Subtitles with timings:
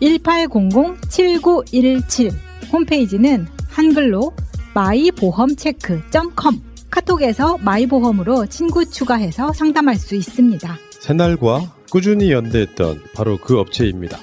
[0.00, 2.32] 1800-7917.
[2.72, 4.32] 홈페이지는 한글로
[4.74, 6.60] 마이보험체크.com.
[6.90, 10.78] 카톡에서 마이보험으로 친구 추가해서 상담할 수 있습니다.
[11.00, 14.18] 새날과 꾸준히 연대했던 바로 그 업체입니다.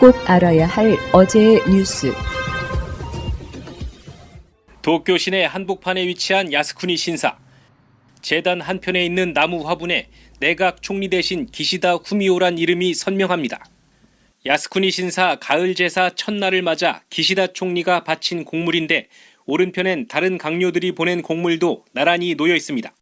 [0.00, 2.12] 꼭 알아야 할 어제의 뉴스.
[4.82, 7.36] 도쿄 시내 한복판에 위치한 야스쿠니 신사.
[8.22, 10.08] 재단 한편에 있는 나무 화분에
[10.38, 13.64] 내각 총리 대신 기시다 후미오란 이름이 선명합니다.
[14.46, 19.08] 야스쿠니 신사 가을 제사 첫날을 맞아 기시다 총리가 바친 곡물인데
[19.46, 22.92] 오른편엔 다른 강요들이 보낸 곡물도 나란히 놓여 있습니다.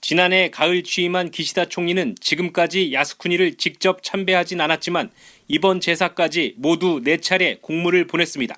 [0.00, 5.10] 지난해 가을 취임한 기시다 총리는 지금까지 야스쿠니를 직접 참배하진 않았지만
[5.46, 8.56] 이번 제사까지 모두 4차례 곡물을 보냈습니다.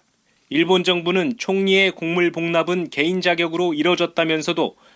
[0.50, 4.76] 일본 정부는 총리의 곡물 복납은 개인 자격으로 이뤄졌다면서도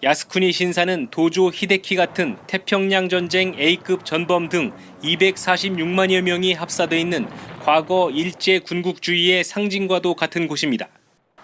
[0.00, 4.70] 야스쿠니 신사는 도조 히데키 같은 태평양 전쟁 A급 전범 등
[5.02, 7.26] 246만여 명이 합사돼 있는
[7.64, 10.88] 과거 일제 군국주의의 상징과도 같은 곳입니다.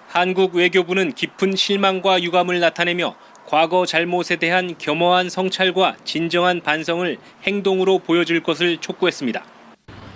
[0.06, 8.44] 한국 외교부는 깊은 실망과 유감을 나타내며 과거 잘못에 대한 겸허한 성찰과 진정한 반성을 행동으로 보여줄
[8.44, 9.44] 것을 촉구했습니다.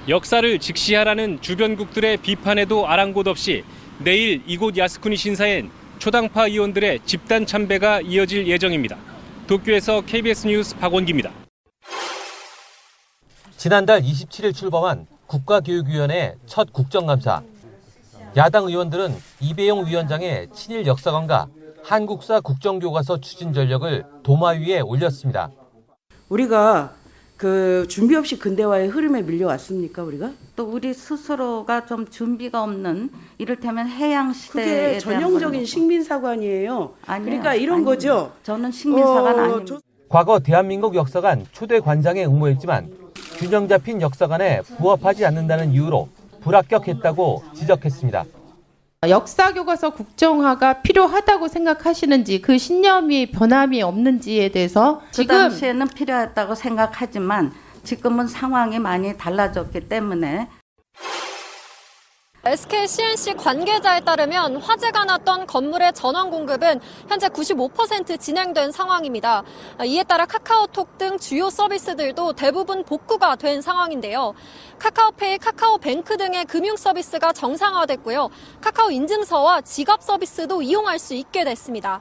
[0.09, 3.65] 역사를 직시하라는 주변국들의 비판에도 아랑곳 없이
[3.99, 8.97] 내일 이곳 야스쿠니 신사엔 초당파 의원들의 집단 참배가 이어질 예정입니다.
[9.49, 11.31] 도쿄에서 KBS 뉴스 박원기입니다.
[13.57, 17.43] 지난달 27일 출범한 국가교육위원회 첫 국정감사.
[18.37, 21.49] 야당 의원들은 이배용 위원장의 친일 역사관과
[21.83, 25.51] 한국사 국정교과서 추진 전력을 도마 위에 올렸습니다.
[26.29, 26.95] 우리가
[27.39, 30.33] 그 준비 없이 근대화의 흐름에 밀려왔습니까 우리가?
[30.57, 36.95] 또 우리 스스로가 좀 준비가 없는 이를테면 해양 시대에 그게 대한 전형적인 거는 식민 사관이에요.
[37.07, 37.25] 아니에요.
[37.25, 37.91] 그러니까 이런 아닙니다.
[37.93, 38.33] 거죠.
[38.43, 39.65] 저는 식민 사관 어, 아닙니다.
[39.67, 42.91] 저- 과거 대한민국 역사관 초대 관장에 응모했지만
[43.37, 46.09] 균형 잡힌 역사관에 부합하지 않는다는 이유로
[46.41, 48.25] 불합격했다고 지적했습니다.
[49.09, 57.53] 역사 교과서 국정화가 필요하다고 생각하시는지 그 신념이 변함이 없는지에 대해서 그 지금 당시에는 필요했다고 생각하지만
[57.85, 60.49] 지금은 상황이 많이 달라졌기 때문에
[62.45, 69.43] SK CNC 관계자에 따르면 화재가 났던 건물의 전원 공급은 현재 95% 진행된 상황입니다.
[69.85, 74.35] 이에 따라 카카오톡 등 주요 서비스들도 대부분 복구가 된 상황인데요.
[74.79, 78.31] 카카오페이, 카카오뱅크 등의 금융 서비스가 정상화됐고요.
[78.61, 82.01] 카카오 인증서와 지갑 서비스도 이용할 수 있게 됐습니다.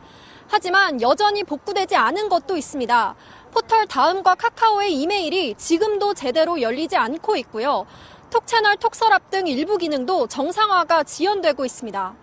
[0.50, 3.16] 하지만 여전히 복구되지 않은 것도 있습니다.
[3.52, 7.86] 포털 다음과 카카오의 이메일이 지금도 제대로 열리지 않고 있고요.
[8.30, 12.16] 톡채널 톡서랍 등 일부 기능도 정상화가 지연되고 있습니다.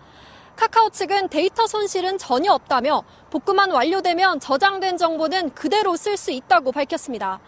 [0.55, 7.39] 카카오 측은 데이터 손실은 전혀 없다며 복구만 완료되면 저장된 정보는 그대로 쓸 수 있다고 밝혔습니다.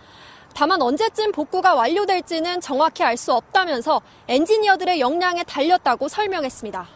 [0.54, 6.88] 다만 언제쯤 복구가 완료될지는 정확히 알 수 없다면서 엔지니어들의 역량에 달렸다고 설명했습니다.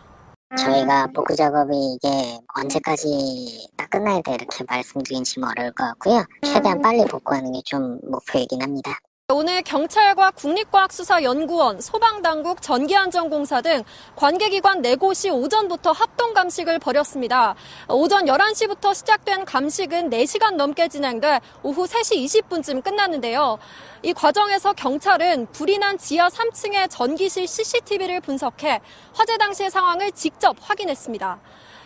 [0.58, 6.26] 저희가 복구 작업이 이게 언제까지 딱 끝나야 돼 이렇게 말씀드리긴 좀 어려울 것 같고요.
[6.44, 9.00] 최대한 빨리 복구하는 게 좀 목표이긴 합니다.
[9.34, 13.84] 오늘 경찰과 국립과학수사연구원, 소방당국, 전기안전공사 등
[14.16, 17.56] 관계기관 4곳이 오전부터 합동 감식을 벌였습니다.
[17.88, 23.58] 오전 11시부터 시작된 감식은 4시간 넘게 진행돼 오후 3시 20분쯤 끝났는데요.
[24.04, 28.82] 이 과정에서 경찰은 불이 난 지하 3층의 전기실 CCTV를 분석해
[29.14, 31.40] 화재 당시의 상황을 직접 확인했습니다.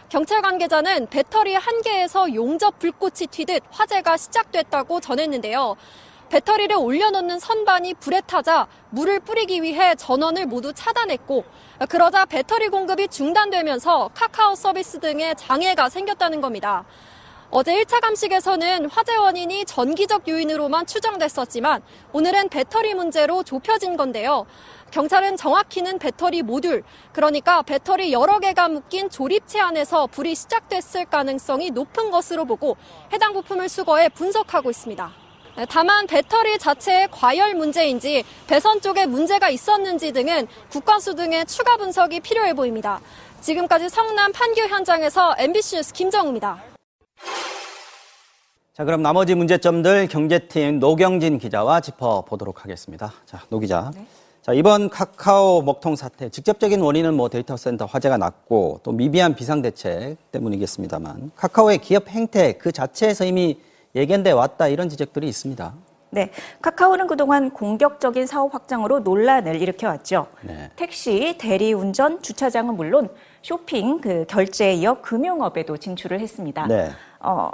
[0.08, 5.76] 경찰 관계자는 배터리 한 개에서 용접 불꽃이 튀듯 화재가 시작됐다고 전했는데요.
[6.30, 11.44] 배터리를 올려놓는 선반이 불에 타자 물을 뿌리기 위해 전원을 모두 차단했고
[11.90, 16.86] 그러자 배터리 공급이 중단되면서 카카오 서비스 등의 장애가 생겼다는 겁니다.
[17.52, 24.46] 어제 1차 감식에서는 화재 원인이 전기적 요인으로만 추정됐었지만 오늘은 배터리 문제로 좁혀진 건데요.
[24.92, 26.84] 경찰은 정확히는 배터리 모듈,
[27.14, 32.78] 그러니까 배터리 여러 개가 묶인 조립체 안에서 불이 시작됐을 가능성이 높은 것으로 보고
[33.14, 35.25] 해당 부품을 수거해 분석하고 있습니다.
[35.58, 42.20] 네, 다만 배터리 자체의 과열 문제인지 배선 쪽에 문제가 있었는지 등은 국과수 등의 추가 분석이
[42.20, 43.00] 필요해 보입니다.
[43.40, 46.62] 지금까지 성남 판교 현장에서 MBC 뉴스 김정우입니다.
[48.74, 53.14] 자, 그럼 나머지 문제점들 경제팀 노경진 기자와 짚어보도록 하겠습니다.
[53.26, 53.92] 자, 노 기자.
[53.96, 54.06] 네.
[54.42, 59.62] 자, 이번 카카오 먹통 사태 직접적인 원인은 뭐 데이터 센터 화재가 났고 또 미비한 비상
[59.62, 63.58] 대책 때문이겠습니다만 카카오의 기업 행태 그 자체에서 이미
[63.96, 65.74] 예견돼 왔다 이런 지적들이 있습니다.
[66.12, 66.32] 네,
[66.62, 70.28] 카카오는 그동안 공격적인 사업 확장으로 논란을 일으켜왔죠.
[70.42, 70.72] 네.
[70.76, 73.10] 택시, 대리운전, 주차장은 물론
[73.42, 76.68] 쇼핑, 그 결제에 이어 금융업에도 진출을 했습니다.
[76.68, 76.90] 네.
[77.20, 77.50] 어,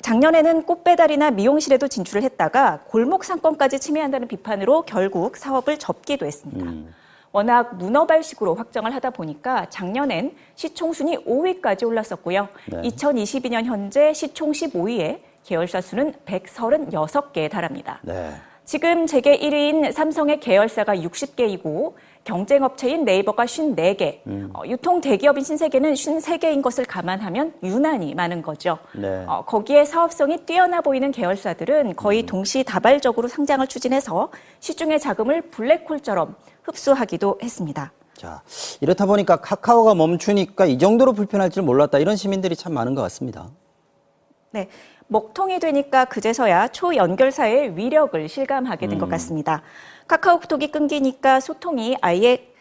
[0.00, 6.64] 작년에는 꽃배달이나 미용실에도 진출을 했다가 골목 상권까지 침해한다는 비판으로 결국 사업을 접기도 했습니다.
[6.66, 6.94] 음.
[7.32, 12.48] 워낙 문어발식으로 확정을 하다 보니까 작년엔 시총 순위 5위까지 올랐었고요.
[12.66, 12.82] 네.
[12.82, 18.00] 2022년 현재 시총 15위에 계열사 수는 136개에 달합니다.
[18.02, 18.32] 네.
[18.64, 21.94] 지금 재계 1위인 삼성의 계열사가 60개이고
[22.24, 24.50] 경쟁 업체인 네이버가 54개, 음.
[24.54, 28.78] 어, 유통 대기업인 신세계는 53개인 것을 감안하면 유난히 많은 거죠.
[28.94, 29.24] 네.
[29.26, 32.26] 어, 거기에 사업성이 뛰어나 보이는 계열사들은 거의 음.
[32.26, 34.30] 동시다발적으로 상장을 추진해서
[34.60, 37.92] 시중의 자금을 블랙홀처럼 흡수하기도 했습니다.
[38.14, 38.40] 자,
[38.80, 41.98] 이렇다 보니까 카카오가 멈추니까 이 정도로 불편할 줄 몰랐다.
[41.98, 43.48] 이런 시민들이 참 많은 것 같습니다.
[44.52, 44.68] 네.
[45.12, 49.10] 먹통이 되니까 그제서야 초연결사의 위력을 실감하게 된것 음.
[49.10, 49.62] 같습니다.
[50.08, 52.51] 카카오톡이 끊기니까 소통이 아예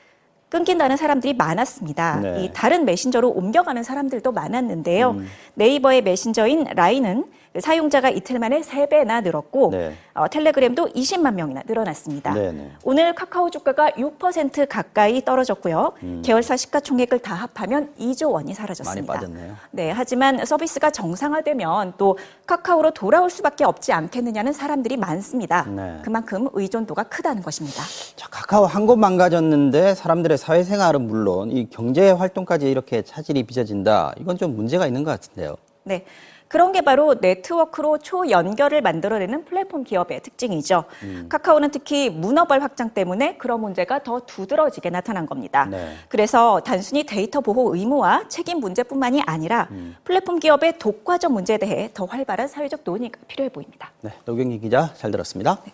[0.55, 2.19] 끊긴다는 사람들이 많았습니다.
[2.21, 2.43] 네.
[2.43, 5.11] 이 다른 메신저로 옮겨가는 사람들도 많았는데요.
[5.11, 5.27] 음.
[5.55, 7.23] 네이버의 메신저인 라인은
[7.59, 9.93] 사용자가 이틀 만에 3배나 늘었고 네.
[10.13, 12.33] 어, 텔레그램도 20만 명이나 늘어났습니다.
[12.33, 12.51] 네네.
[12.53, 12.71] 네.
[12.85, 15.91] 오늘 카카오 주가가 6% 가까이 떨어졌고요.
[16.03, 16.21] 음.
[16.23, 19.13] 계열사 시가총액을 다 합하면 2조 원이 사라졌습니다.
[19.13, 19.55] 많이 빠졌네요.
[19.71, 25.63] 네, 하지만 서비스가 정상화되면 또 카카오로 돌아올 수밖에 없지 않겠느냐는 사람들이 많습니다.
[25.69, 25.99] 네.
[26.03, 27.83] 그만큼 의존도가 크다는 것입니다.
[28.15, 34.15] 자, 카카오 한 곳 망가졌는데 사람들의 사회생활은 물론 이 경제 활동까지 이렇게 차질이 빚어진다.
[34.19, 35.55] 이건 좀 문제가 있는 것 같은데요.
[35.83, 36.03] 네.
[36.47, 40.83] 그런 게 바로 네트워크로 초연결을 만들어내는 플랫폼 기업의 특징이죠.
[41.03, 41.27] 음.
[41.29, 45.65] 카카오는 특히 문어발 확장 때문에 그런 문제가 더 두드러지게 나타난 겁니다.
[45.69, 45.93] 네.
[46.09, 49.95] 그래서 단순히 데이터 보호 의무와 책임 문제뿐만이 아니라 음.
[50.03, 53.91] 플랫폼 기업의 독과점 문제에 대해 더 활발한 사회적 논의가 필요해 보입니다.
[54.01, 55.59] 네, 노경희 기자 잘 들었습니다.
[55.65, 55.71] 네.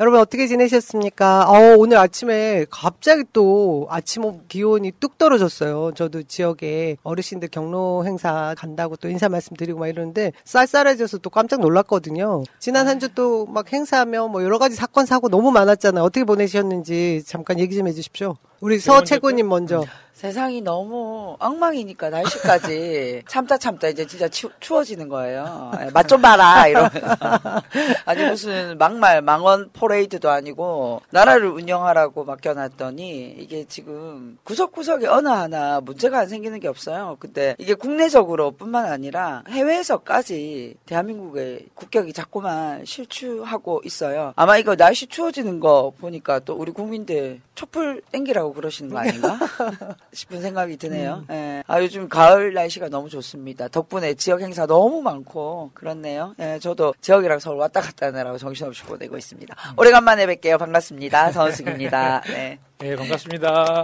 [0.00, 1.48] 여러분 어떻게 지내셨습니까?
[1.48, 5.92] 어, 오늘 아침에 갑자기 또 아침 기온이 뚝 떨어졌어요.
[5.94, 12.42] 저도 지역에 어르신들 경로 행사 간다고 또 인사 말씀드리고 막 이러는데 쌀쌀해져서 또 깜짝 놀랐거든요.
[12.58, 16.02] 지난 한 주 또 막 행사하며 뭐 여러 가지 사건 사고 너무 많았잖아요.
[16.02, 18.36] 어떻게 보내셨는지 잠깐 얘기 좀 해주십시오.
[18.60, 19.84] 우리 서 최고님 먼저.
[20.24, 25.70] 세상이 너무 엉망이니까 날씨까지 참다 참다 이제 진짜 추, 추워지는 거예요.
[25.82, 27.14] 예, 맛좀 봐라 이러면서
[28.06, 36.20] 아니 무슨 막말 망원 포레이드도 아니고 나라를 운영하라고 맡겨놨더니 이게 지금 구석구석에 어느 하나 문제가
[36.20, 37.18] 안 생기는 게 없어요.
[37.20, 44.32] 근데 이게 국내적으로뿐만 아니라 해외에서까지 대한민국의 국격이 자꾸만 실추하고 있어요.
[44.36, 49.38] 아마 이거 날씨 추워지는 거 보니까 또 우리 국민들 촛불 땡기라고 그러시는 거 아닌가?
[50.14, 51.24] 싶은 생각이 드네요.
[51.28, 51.34] 음.
[51.34, 51.62] 예.
[51.66, 53.68] 아, 요즘 가을 날씨가 너무 좋습니다.
[53.68, 56.34] 덕분에 지역 행사 너무 많고 그렇네요.
[56.38, 59.54] 예, 저도 지역이랑 서울 왔다 갔다 하느라고 정신없이 보내고 있습니다.
[59.70, 59.74] 음.
[59.78, 60.58] 오래간만에 뵐게요.
[60.58, 61.32] 반갑습니다.
[61.32, 62.22] 서은숙입니다.
[62.28, 62.58] 네.
[62.78, 63.82] 네, 반갑습니다.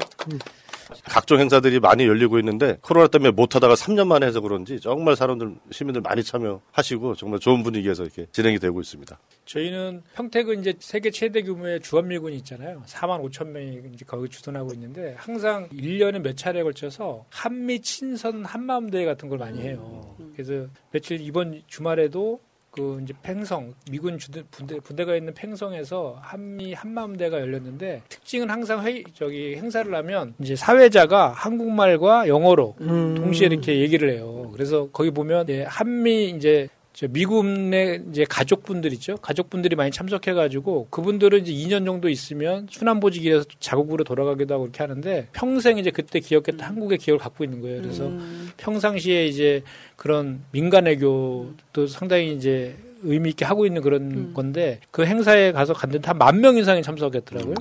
[0.90, 1.00] 음.
[1.04, 5.54] 각종 행사들이 많이 열리고 있는데 코로나 때문에 못 하다가 3년 만에 해서 그런지 정말 사람들
[5.70, 9.18] 시민들 많이 참여하시고 정말 좋은 분위기에서 이렇게 진행이 되고 있습니다.
[9.44, 12.82] 저희는 평택은 이제 세계 최대 규모의 주한미군이 있잖아요.
[12.86, 18.90] 4만 5천 명이 이제 거기 주둔하고 있는데 항상 1년에 몇 차례에 걸쳐서 한미 친선 한마음
[18.90, 20.16] 대회 같은 걸 많이 해요.
[20.34, 22.40] 그래서 며칠 이번 주말에도
[22.70, 29.04] 그 이제 팽성 미군 주대, 분대 부대가 있는 팽성에서 한미 한마음대가 열렸는데 특징은 항상 회의
[29.14, 33.14] 저기 행사를 하면 이제 사회자가 한국말과 영어로 음.
[33.16, 34.50] 동시에 이렇게 얘기를 해요.
[34.52, 36.79] 그래서 거기 보면 예, 한미 이제 저
[37.10, 39.16] 미국 내 이제 가족분들 있죠.
[39.18, 45.78] 가족분들이 많이 참석해가지고 그분들은 이제 2년 정도 있으면 순환보직이라서 자국으로 돌아가기도 하고 그렇게 하는데 평생
[45.78, 47.80] 이제 그때 기억했던 한국의 기억을 갖고 있는 거예요.
[47.80, 48.50] 그래서 음.
[48.58, 49.62] 평상시에 이제
[49.96, 56.18] 그런 민간외교도 상당히 이제 의미 있게 하고 있는 그런 건데 그 행사에 가서 갔는데 한
[56.18, 57.54] 만 명 이상이 참석했더라고요.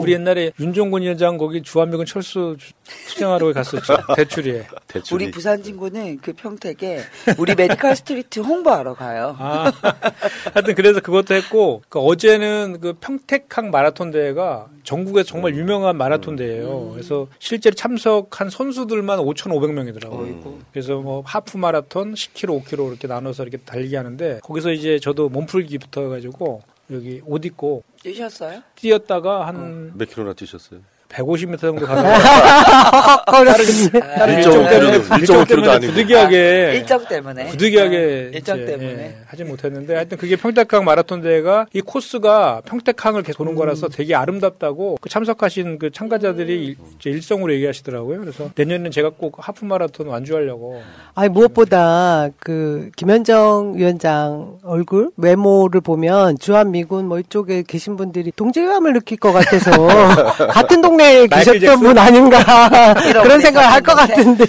[0.00, 2.56] 우리 옛날에 윤종근 위원장 거기 주한미군 철수
[3.08, 3.96] 투쟁하러 갔었죠.
[4.16, 4.66] 대추리에.
[5.12, 7.00] 우리 부산 친구는 그 평택에
[7.38, 9.36] 우리 medical street 홍보하러 가요.
[9.38, 9.72] 아,
[10.54, 16.90] 하여튼 그래서 그것도 했고 그 어제는 그 평택항 마라톤 대회가 전국에서 정말 유명한 마라톤 대회예요.
[16.92, 20.58] 그래서 실제로 참석한 선수들만 5,500명이더라고요.
[20.72, 26.02] 그래서 뭐 하프 마라톤 10km, 5km 이렇게 나눠서 이렇게 달리기 하는데 거기서 이제 저도 몸풀기부터
[26.02, 28.62] 해가지고 여기 옷 입고 뛰셨어요?
[28.74, 30.80] 뛰었다가 한몇 킬로나 뛰셨어요?
[31.10, 34.00] 150m 정도 걸었습니다.
[34.16, 35.92] 다른 일정 때문에 일정 때문에 아니고.
[35.92, 37.46] 부득이하게 아, 일정 때문에.
[37.48, 38.88] 부득이하게 네, 일정 이제, 때문에.
[39.02, 44.14] 예, 하지 못했는데 하여튼 그게 평택항 마라톤 대회가 이 코스가 평택항을 계속 도는 거라서 되게
[44.14, 48.20] 아름답다고 그 참석하신 그 참가자들이 일- 이제 일성으로 얘기하시더라고요.
[48.20, 50.82] 그래서 내년에는 제가 꼭 하프 마라톤 완주하려고
[51.14, 58.92] 아니 무엇보다 그 김현정 위원장 얼굴 외모를 보면 주한 미군 뭐 이쪽에 계신 분들이 동질감을
[58.92, 59.70] 느낄 것 같아서
[60.52, 60.96] 같은 동
[61.28, 61.80] 계셨던 잭슨?
[61.80, 62.92] 분 아닌가
[63.22, 63.94] 그런 생각을 할 것.
[63.94, 64.46] 같은데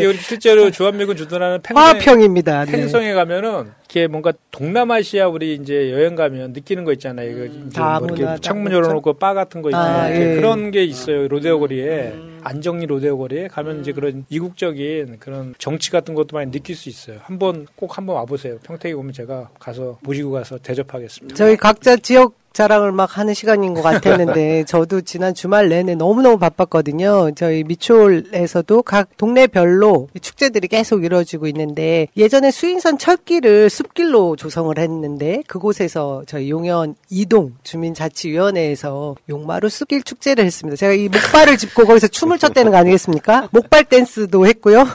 [0.00, 0.04] 예.
[0.06, 2.64] 우리 실제로 주한미군 주둔하는 팽성 화합형입니다.
[2.66, 2.72] 네.
[2.72, 7.30] 팽성에 가면은 이렇게 뭔가 동남아시아 우리 이제 여행 가면 느끼는 거 있잖아요.
[7.30, 8.72] 이거 다뭐 이렇게 다 창문.
[8.72, 10.02] 열어놓고 바 같은 거 있잖아요.
[10.02, 10.34] 아, 예.
[10.34, 11.28] 그런 게 있어요.
[11.28, 16.74] 로데오 거리에 안정리 로데오 거리에 가면 이제 그런 이국적인 그런 정치 같은 것도 많이 느낄
[16.74, 17.18] 수 있어요.
[17.22, 18.58] 한번 꼭 한번 와보세요.
[18.64, 21.36] 평택에 오면 제가 가서 모시고 가서 대접하겠습니다.
[21.36, 27.32] 저희 각자 지역 자랑을 막 하는 시간인 것 같았는데 저도 지난 주말 내내 너무너무 바빴거든요.
[27.34, 36.22] 저희 미추홀에서도 각 동네별로 축제들이 계속 이루어지고 있는데 예전에 수인선 철길을 숲길로 조성을 했는데 그곳에서
[36.26, 40.76] 저희 용현 이동 주민자치위원회에서 용마루 숲길 축제를 했습니다.
[40.76, 43.48] 제가 이 목발을 짚고 거기서 춤을 췄다는 거 아니겠습니까?
[43.52, 44.86] 목발 댄스도 했고요.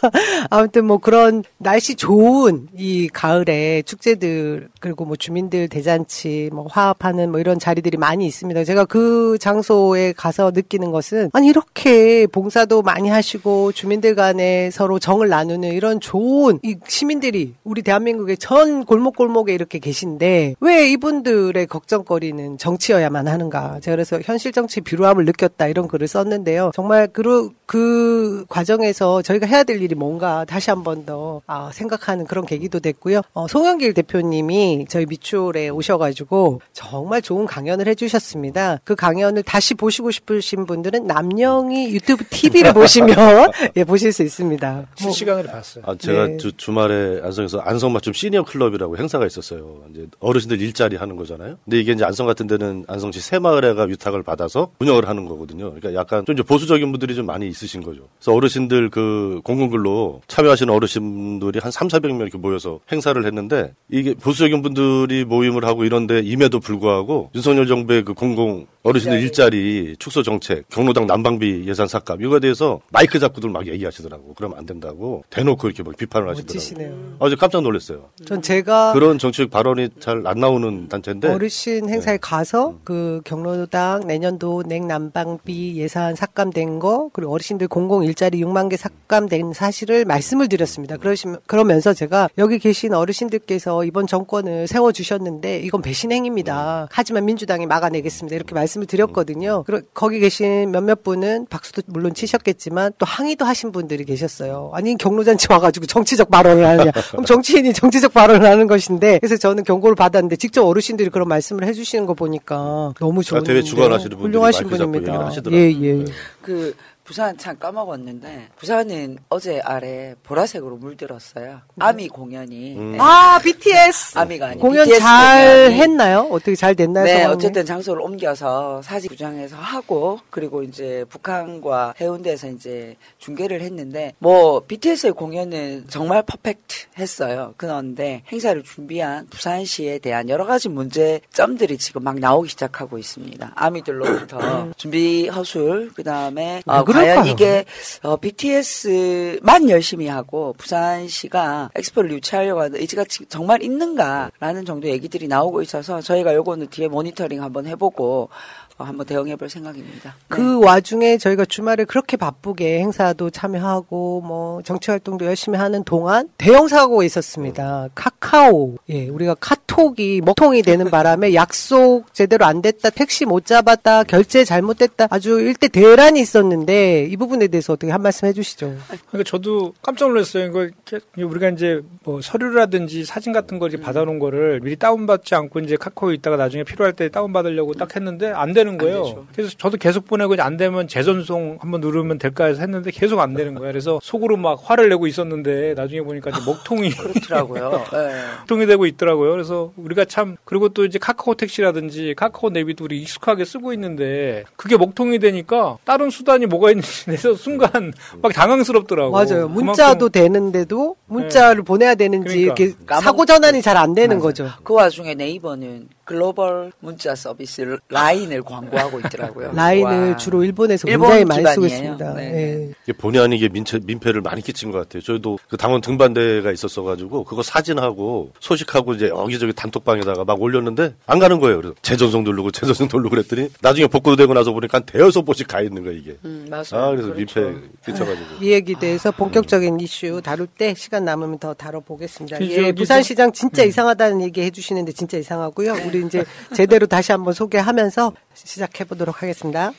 [0.50, 7.40] 아무튼 뭐 그런 날씨 좋은 이 가을에 축제들 그리고 뭐 주민들 대잔치 뭐 화합하는 뭐
[7.40, 8.64] 이런 자리들이 많이 있습니다.
[8.64, 15.28] 제가 그 장소에 가서 느끼는 것은 아니 이렇게 봉사도 많이 하시고 주민들 간에 서로 정을
[15.28, 23.28] 나누는 이런 좋은 이 시민들이 우리 대한민국의 전 골목골목에 이렇게 계신데 왜 이분들의 걱정거리는 정치여야만
[23.28, 23.80] 하는가?
[23.80, 26.70] 제가 그래서 현실 정치 비루함을 느꼈다 이런 글을 썼는데요.
[26.74, 32.26] 정말 그, 그 과정에서 저희가 해야 될 일이 뭔가 다시 한 번 더 아, 생각하는
[32.26, 33.22] 그런 계기도 됐고요.
[33.32, 38.80] 어, 송영길 대표님이 저희 미추홀에 오셔가지고 정말 좋은 강연을 해주셨습니다.
[38.84, 43.16] 그 강연을 다시 보시고 싶으신 분들은 남영희 유튜브 TV를 보시면
[43.76, 44.72] 예, 보실 수 있습니다.
[44.74, 45.84] 뭐, 실시간으로 봤어요.
[45.86, 46.36] 아, 제가 네.
[46.36, 49.82] 주, 주말에 안성에서 안성 맞춤 시 니어 클럽이라고 행사가 있었어요.
[49.90, 51.56] 이제 어르신들 일자리 하는 거잖아요.
[51.64, 55.72] 근데 이게 이제 안성 같은 데는 안성시 새마을회가 위탁을 받아서 운영을 하는 거거든요.
[55.74, 58.02] 그러니까 약간 좀 이제 보수적인 분들이 좀 많이 있으신 거죠.
[58.18, 64.62] 그래서 어르신들 그 공공글로 참여하시는 어르신들이 한 3, 400명 이렇게 모여서 행사를 했는데 이게 보수적인
[64.62, 71.06] 분들이 모임을 하고 이런데 임에도 불구하고 윤석열 정부의 그 공공 어르신들 일자리 축소 정책, 경로당
[71.06, 74.34] 난방비 예산 삭감 이거에 대해서 마이크 잡고들 막 얘기하시더라고.
[74.36, 76.54] 그러면 안 된다고 대놓고 이렇게 막 비판을 하시더라고.
[76.54, 77.16] 멋지시네요.
[77.18, 78.08] 아, 저 깜짝 놀랐어요.
[78.24, 84.62] 전 제가 그런 정치적 발언이 잘 안 나오는 단체인데 어르신 행사에 가서 그 경로당 내년도
[84.66, 90.96] 냉난방비 예산 삭감된 거 그리고 어르신들 공공 일자리 6만 개 삭감된 사실을 말씀을 드렸습니다.
[90.96, 96.88] 그러시면 그러면서 제가 여기 계신 어르신들께서 이번 정권을 세워 주셨는데 이건 배신행입니다.
[96.90, 98.34] 하지만 민주당이 막아내겠습니다.
[98.36, 99.64] 이렇게 말씀 을 드렸거든요.
[99.66, 104.70] 그리고 거기 계신 몇몇 분은 박수도 물론 치셨겠지만 또 항의도 하신 분들이 계셨어요.
[104.74, 106.90] 아니 경로잔치 와가지고 정치적 발언을 하느냐?
[107.10, 112.06] 그럼 정치인이 정치적 발언을 하는 것인데 그래서 저는 경고를 받았는데 직접 어르신들이 그런 말씀을 해주시는
[112.06, 115.26] 거 보니까 너무 좋은 아, 대회 주관하시는 분들이 훌륭하신 분입니다.
[115.26, 115.60] 하시더라고요.
[115.60, 116.04] 예 예.
[116.42, 116.74] 그
[117.08, 121.62] 부산 참 까먹었는데 부산은 어제 아래 보라색으로 물들었어요.
[121.78, 122.92] 아미 공연이 음.
[122.92, 122.98] 네.
[123.00, 125.74] 아 BTS 아미가 아니 공연 BTS 잘 공연이.
[125.80, 126.28] 했나요?
[126.30, 127.04] 어떻게 잘 됐나요?
[127.06, 127.34] 네, 상황이?
[127.34, 135.12] 어쨌든 장소를 옮겨서 사직 구장에서 하고 그리고 이제 북항과 해운대에서 이제 중계를 했는데 뭐 BTS의
[135.12, 137.54] 공연은 정말 perfect 했어요.
[137.56, 143.52] 그런데 행사를 준비한 부산시에 대한 여러 가지 문제점들이 지금 막 나오기 시작하고 있습니다.
[143.54, 146.97] 아미들로부터 준비 허술 그다음에 어, 왜 그럴까요?
[147.00, 147.64] 과연 이게
[148.02, 155.62] 어, BTS만 열심히 하고 부산시가 엑스포를 유치하려고 하는 의지가 지- 정말 있는가라는 정도 얘기들이 나오고
[155.62, 160.14] 있어서 저희가 요거는 뒤에 모니터링 한번 해보고 어, 한번 대응해 볼 생각입니다.
[160.28, 166.68] 그 와중에 저희가 주말에 그렇게 바쁘게 행사도 참여하고 뭐 정치 활동도 열심히 하는 동안 대형
[166.68, 167.88] 사고가 있었습니다.
[167.94, 168.76] 카카오.
[168.88, 175.08] 예, 우리가 카톡이 먹통이 되는 바람에 약속 제대로 안 됐다, 택시 못 잡았다, 결제 잘못됐다
[175.10, 178.76] 아주 일대 대란이 있었는데 네, 이 부분에 대해서 어떻게 한 말씀 해 주시죠.
[179.08, 180.44] 그러니까 저도 깜짝 놀랐어요.
[180.46, 180.68] 이거
[181.16, 185.60] 우리가 이제 뭐 서류라든지 사진 같은 걸 이제 받아 놓은 거를 미리 다운 받지 않고
[185.60, 189.26] 이제 카카오에 있다가 나중에 필요할 때 다운 받으려고 딱 했는데 안 되는 거예요.
[189.34, 193.32] 그래서 저도 계속 보내고 이제 안 되면 재전송 한번 누르면 될까 해서 했는데 계속 안
[193.34, 193.72] 되는 거예요.
[193.72, 197.70] 그래서 속으로 막 화를 내고 있었는데 나중에 보니까 이제 먹통이 그렇더라고요.
[197.92, 198.14] 네.
[198.40, 199.30] 먹통이 되고 있더라고요.
[199.30, 204.76] 그래서 우리가 참 그리고 또 이제 카카오 택시라든지 카카오 내비도 우리 익숙하게 쓰고 있는데 그게
[204.76, 209.12] 먹통이 되니까 다른 수단이 뭐가 있는지 내서 순간 막 당황스럽더라고.
[209.12, 209.48] 맞아요.
[209.48, 212.64] 문자도 되는데도 문자를 보내야 되는지 그러니까.
[212.64, 214.48] 이렇게 사고 전환이 잘 안 되는 거죠.
[214.64, 219.52] 그 와중에 네이버는 글로벌 문자 서비스 라인을 광고하고 있더라고요.
[219.52, 220.16] 라인을 와.
[220.16, 221.92] 주로 일본에서 일본 굉장히 많이 쓰고 기반이에요.
[221.92, 222.14] 있습니다.
[222.14, 222.22] 네.
[222.32, 222.72] 예.
[222.84, 225.02] 이게 본의 아니게 민폐, 민폐를 많이 끼친 것 같아요.
[225.02, 231.38] 저희도 그 당원 등반대회가 있었어가지고 그거 사진하고 소식하고 이제 여기저기 단톡방에다가 막 올렸는데 안 가는
[231.40, 231.58] 거예요.
[231.58, 235.84] 그래서 재전송 누르고 재전송 누르고 그랬더니 나중에 복구되고 나서 보니까 한 대여섯 번씩 가 있는
[235.84, 236.16] 거야 이게.
[236.24, 236.64] 음, 맞아요.
[236.72, 237.40] 아 그래서 그렇죠.
[237.40, 238.26] 민폐 끼쳐가지고.
[238.40, 242.38] 이 얘기 대해서 본격적인 이슈 다룰 때 시간 남으면 더 다뤄보겠습니다.
[242.38, 245.74] 그 예, 부산시장 진짜 이상하다는 얘기 해주시는데 진짜 이상하고요.
[245.86, 246.24] 우리 이제
[246.54, 249.72] 제대로 다시 한번 소개하면서 시작해 보도록 하겠습니다.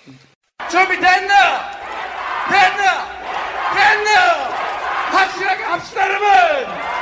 [0.69, 1.71] 준비됐나?
[2.49, 3.07] 됐나?
[3.75, 4.49] 됐나?
[5.11, 6.98] 확실하게 합시다 여러분!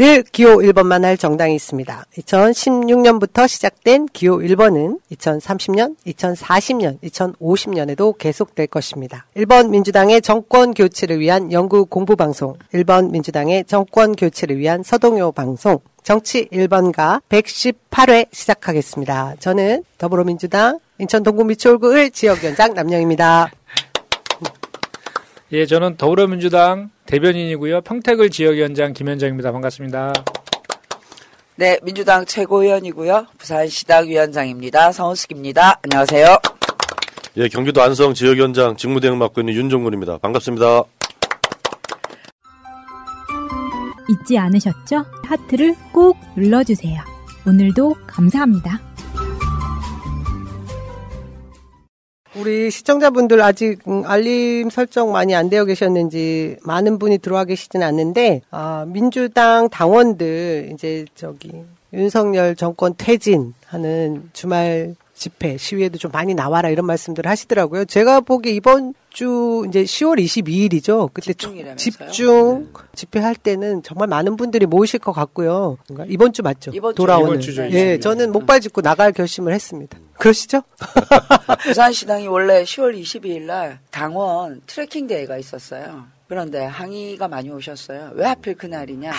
[0.00, 2.06] 늘 기호 1번만 할 정당이 있습니다.
[2.16, 9.26] 2016년부터 시작된 기호 1번은 2030년, 2040년, 2050년에도 계속될 것입니다.
[9.36, 15.80] 1번 민주당의 정권 교체를 위한 연구 공부 방송, 1번 민주당의 정권 교체를 위한 서동요 방송,
[16.02, 19.34] 정치 1번가 118회 시작하겠습니다.
[19.38, 23.50] 저는 더불어민주당 인천 동구 미추홀구을 지역위원장 남영입니다.
[25.52, 27.80] 예, 저는 더불어민주당 대변인이고요.
[27.80, 29.50] 평택을 지역위원장 김현정입니다.
[29.50, 30.12] 반갑습니다.
[31.56, 33.26] 네, 민주당 최고위원이고요.
[33.36, 34.92] 부산시당 위원장입니다.
[34.92, 35.80] 성은숙입니다.
[35.82, 36.38] 안녕하세요.
[37.36, 40.18] 예, 경기도 안성 지역위원장 직무대행 맡고 있는 윤종근입니다.
[40.18, 40.84] 반갑습니다.
[44.08, 45.04] 잊지 않으셨죠?
[45.24, 47.00] 하트를 꼭 눌러주세요.
[47.46, 48.89] 오늘도 감사합니다.
[52.36, 58.42] 우리 시청자분들 아직 음, 알림 설정 많이 안 되어 계셨는지 많은 분이 들어와 계시진 않는데
[58.50, 61.50] 아, 민주당 당원들 이제 저기
[61.92, 67.84] 윤석열 정권 퇴진하는 주말 집회 시위에도 좀 많이 나와라 이런 말씀들을 하시더라고요.
[67.84, 71.10] 제가 보기 이번 주 이제 10월 22일이죠.
[71.12, 71.76] 그때 초- 집중이라면서요?
[71.76, 75.76] 집중 집회할 때는 정말 많은 분들이 모이실 것 같고요.
[76.08, 76.70] 이번 주 맞죠?
[76.72, 77.28] 이번 주, 돌아오는.
[77.28, 78.00] 이번 주죠, 예, 22일.
[78.00, 79.98] 저는 목발 짚고 나갈 결심을 했습니다.
[80.20, 80.62] 그러시죠?
[81.64, 86.06] 부산시당이 원래 10월 22일 날 당원 트레킹 대회가 있었어요.
[86.28, 88.12] 그런데 항의가 많이 오셨어요.
[88.14, 89.12] 왜 하필 그날이냐?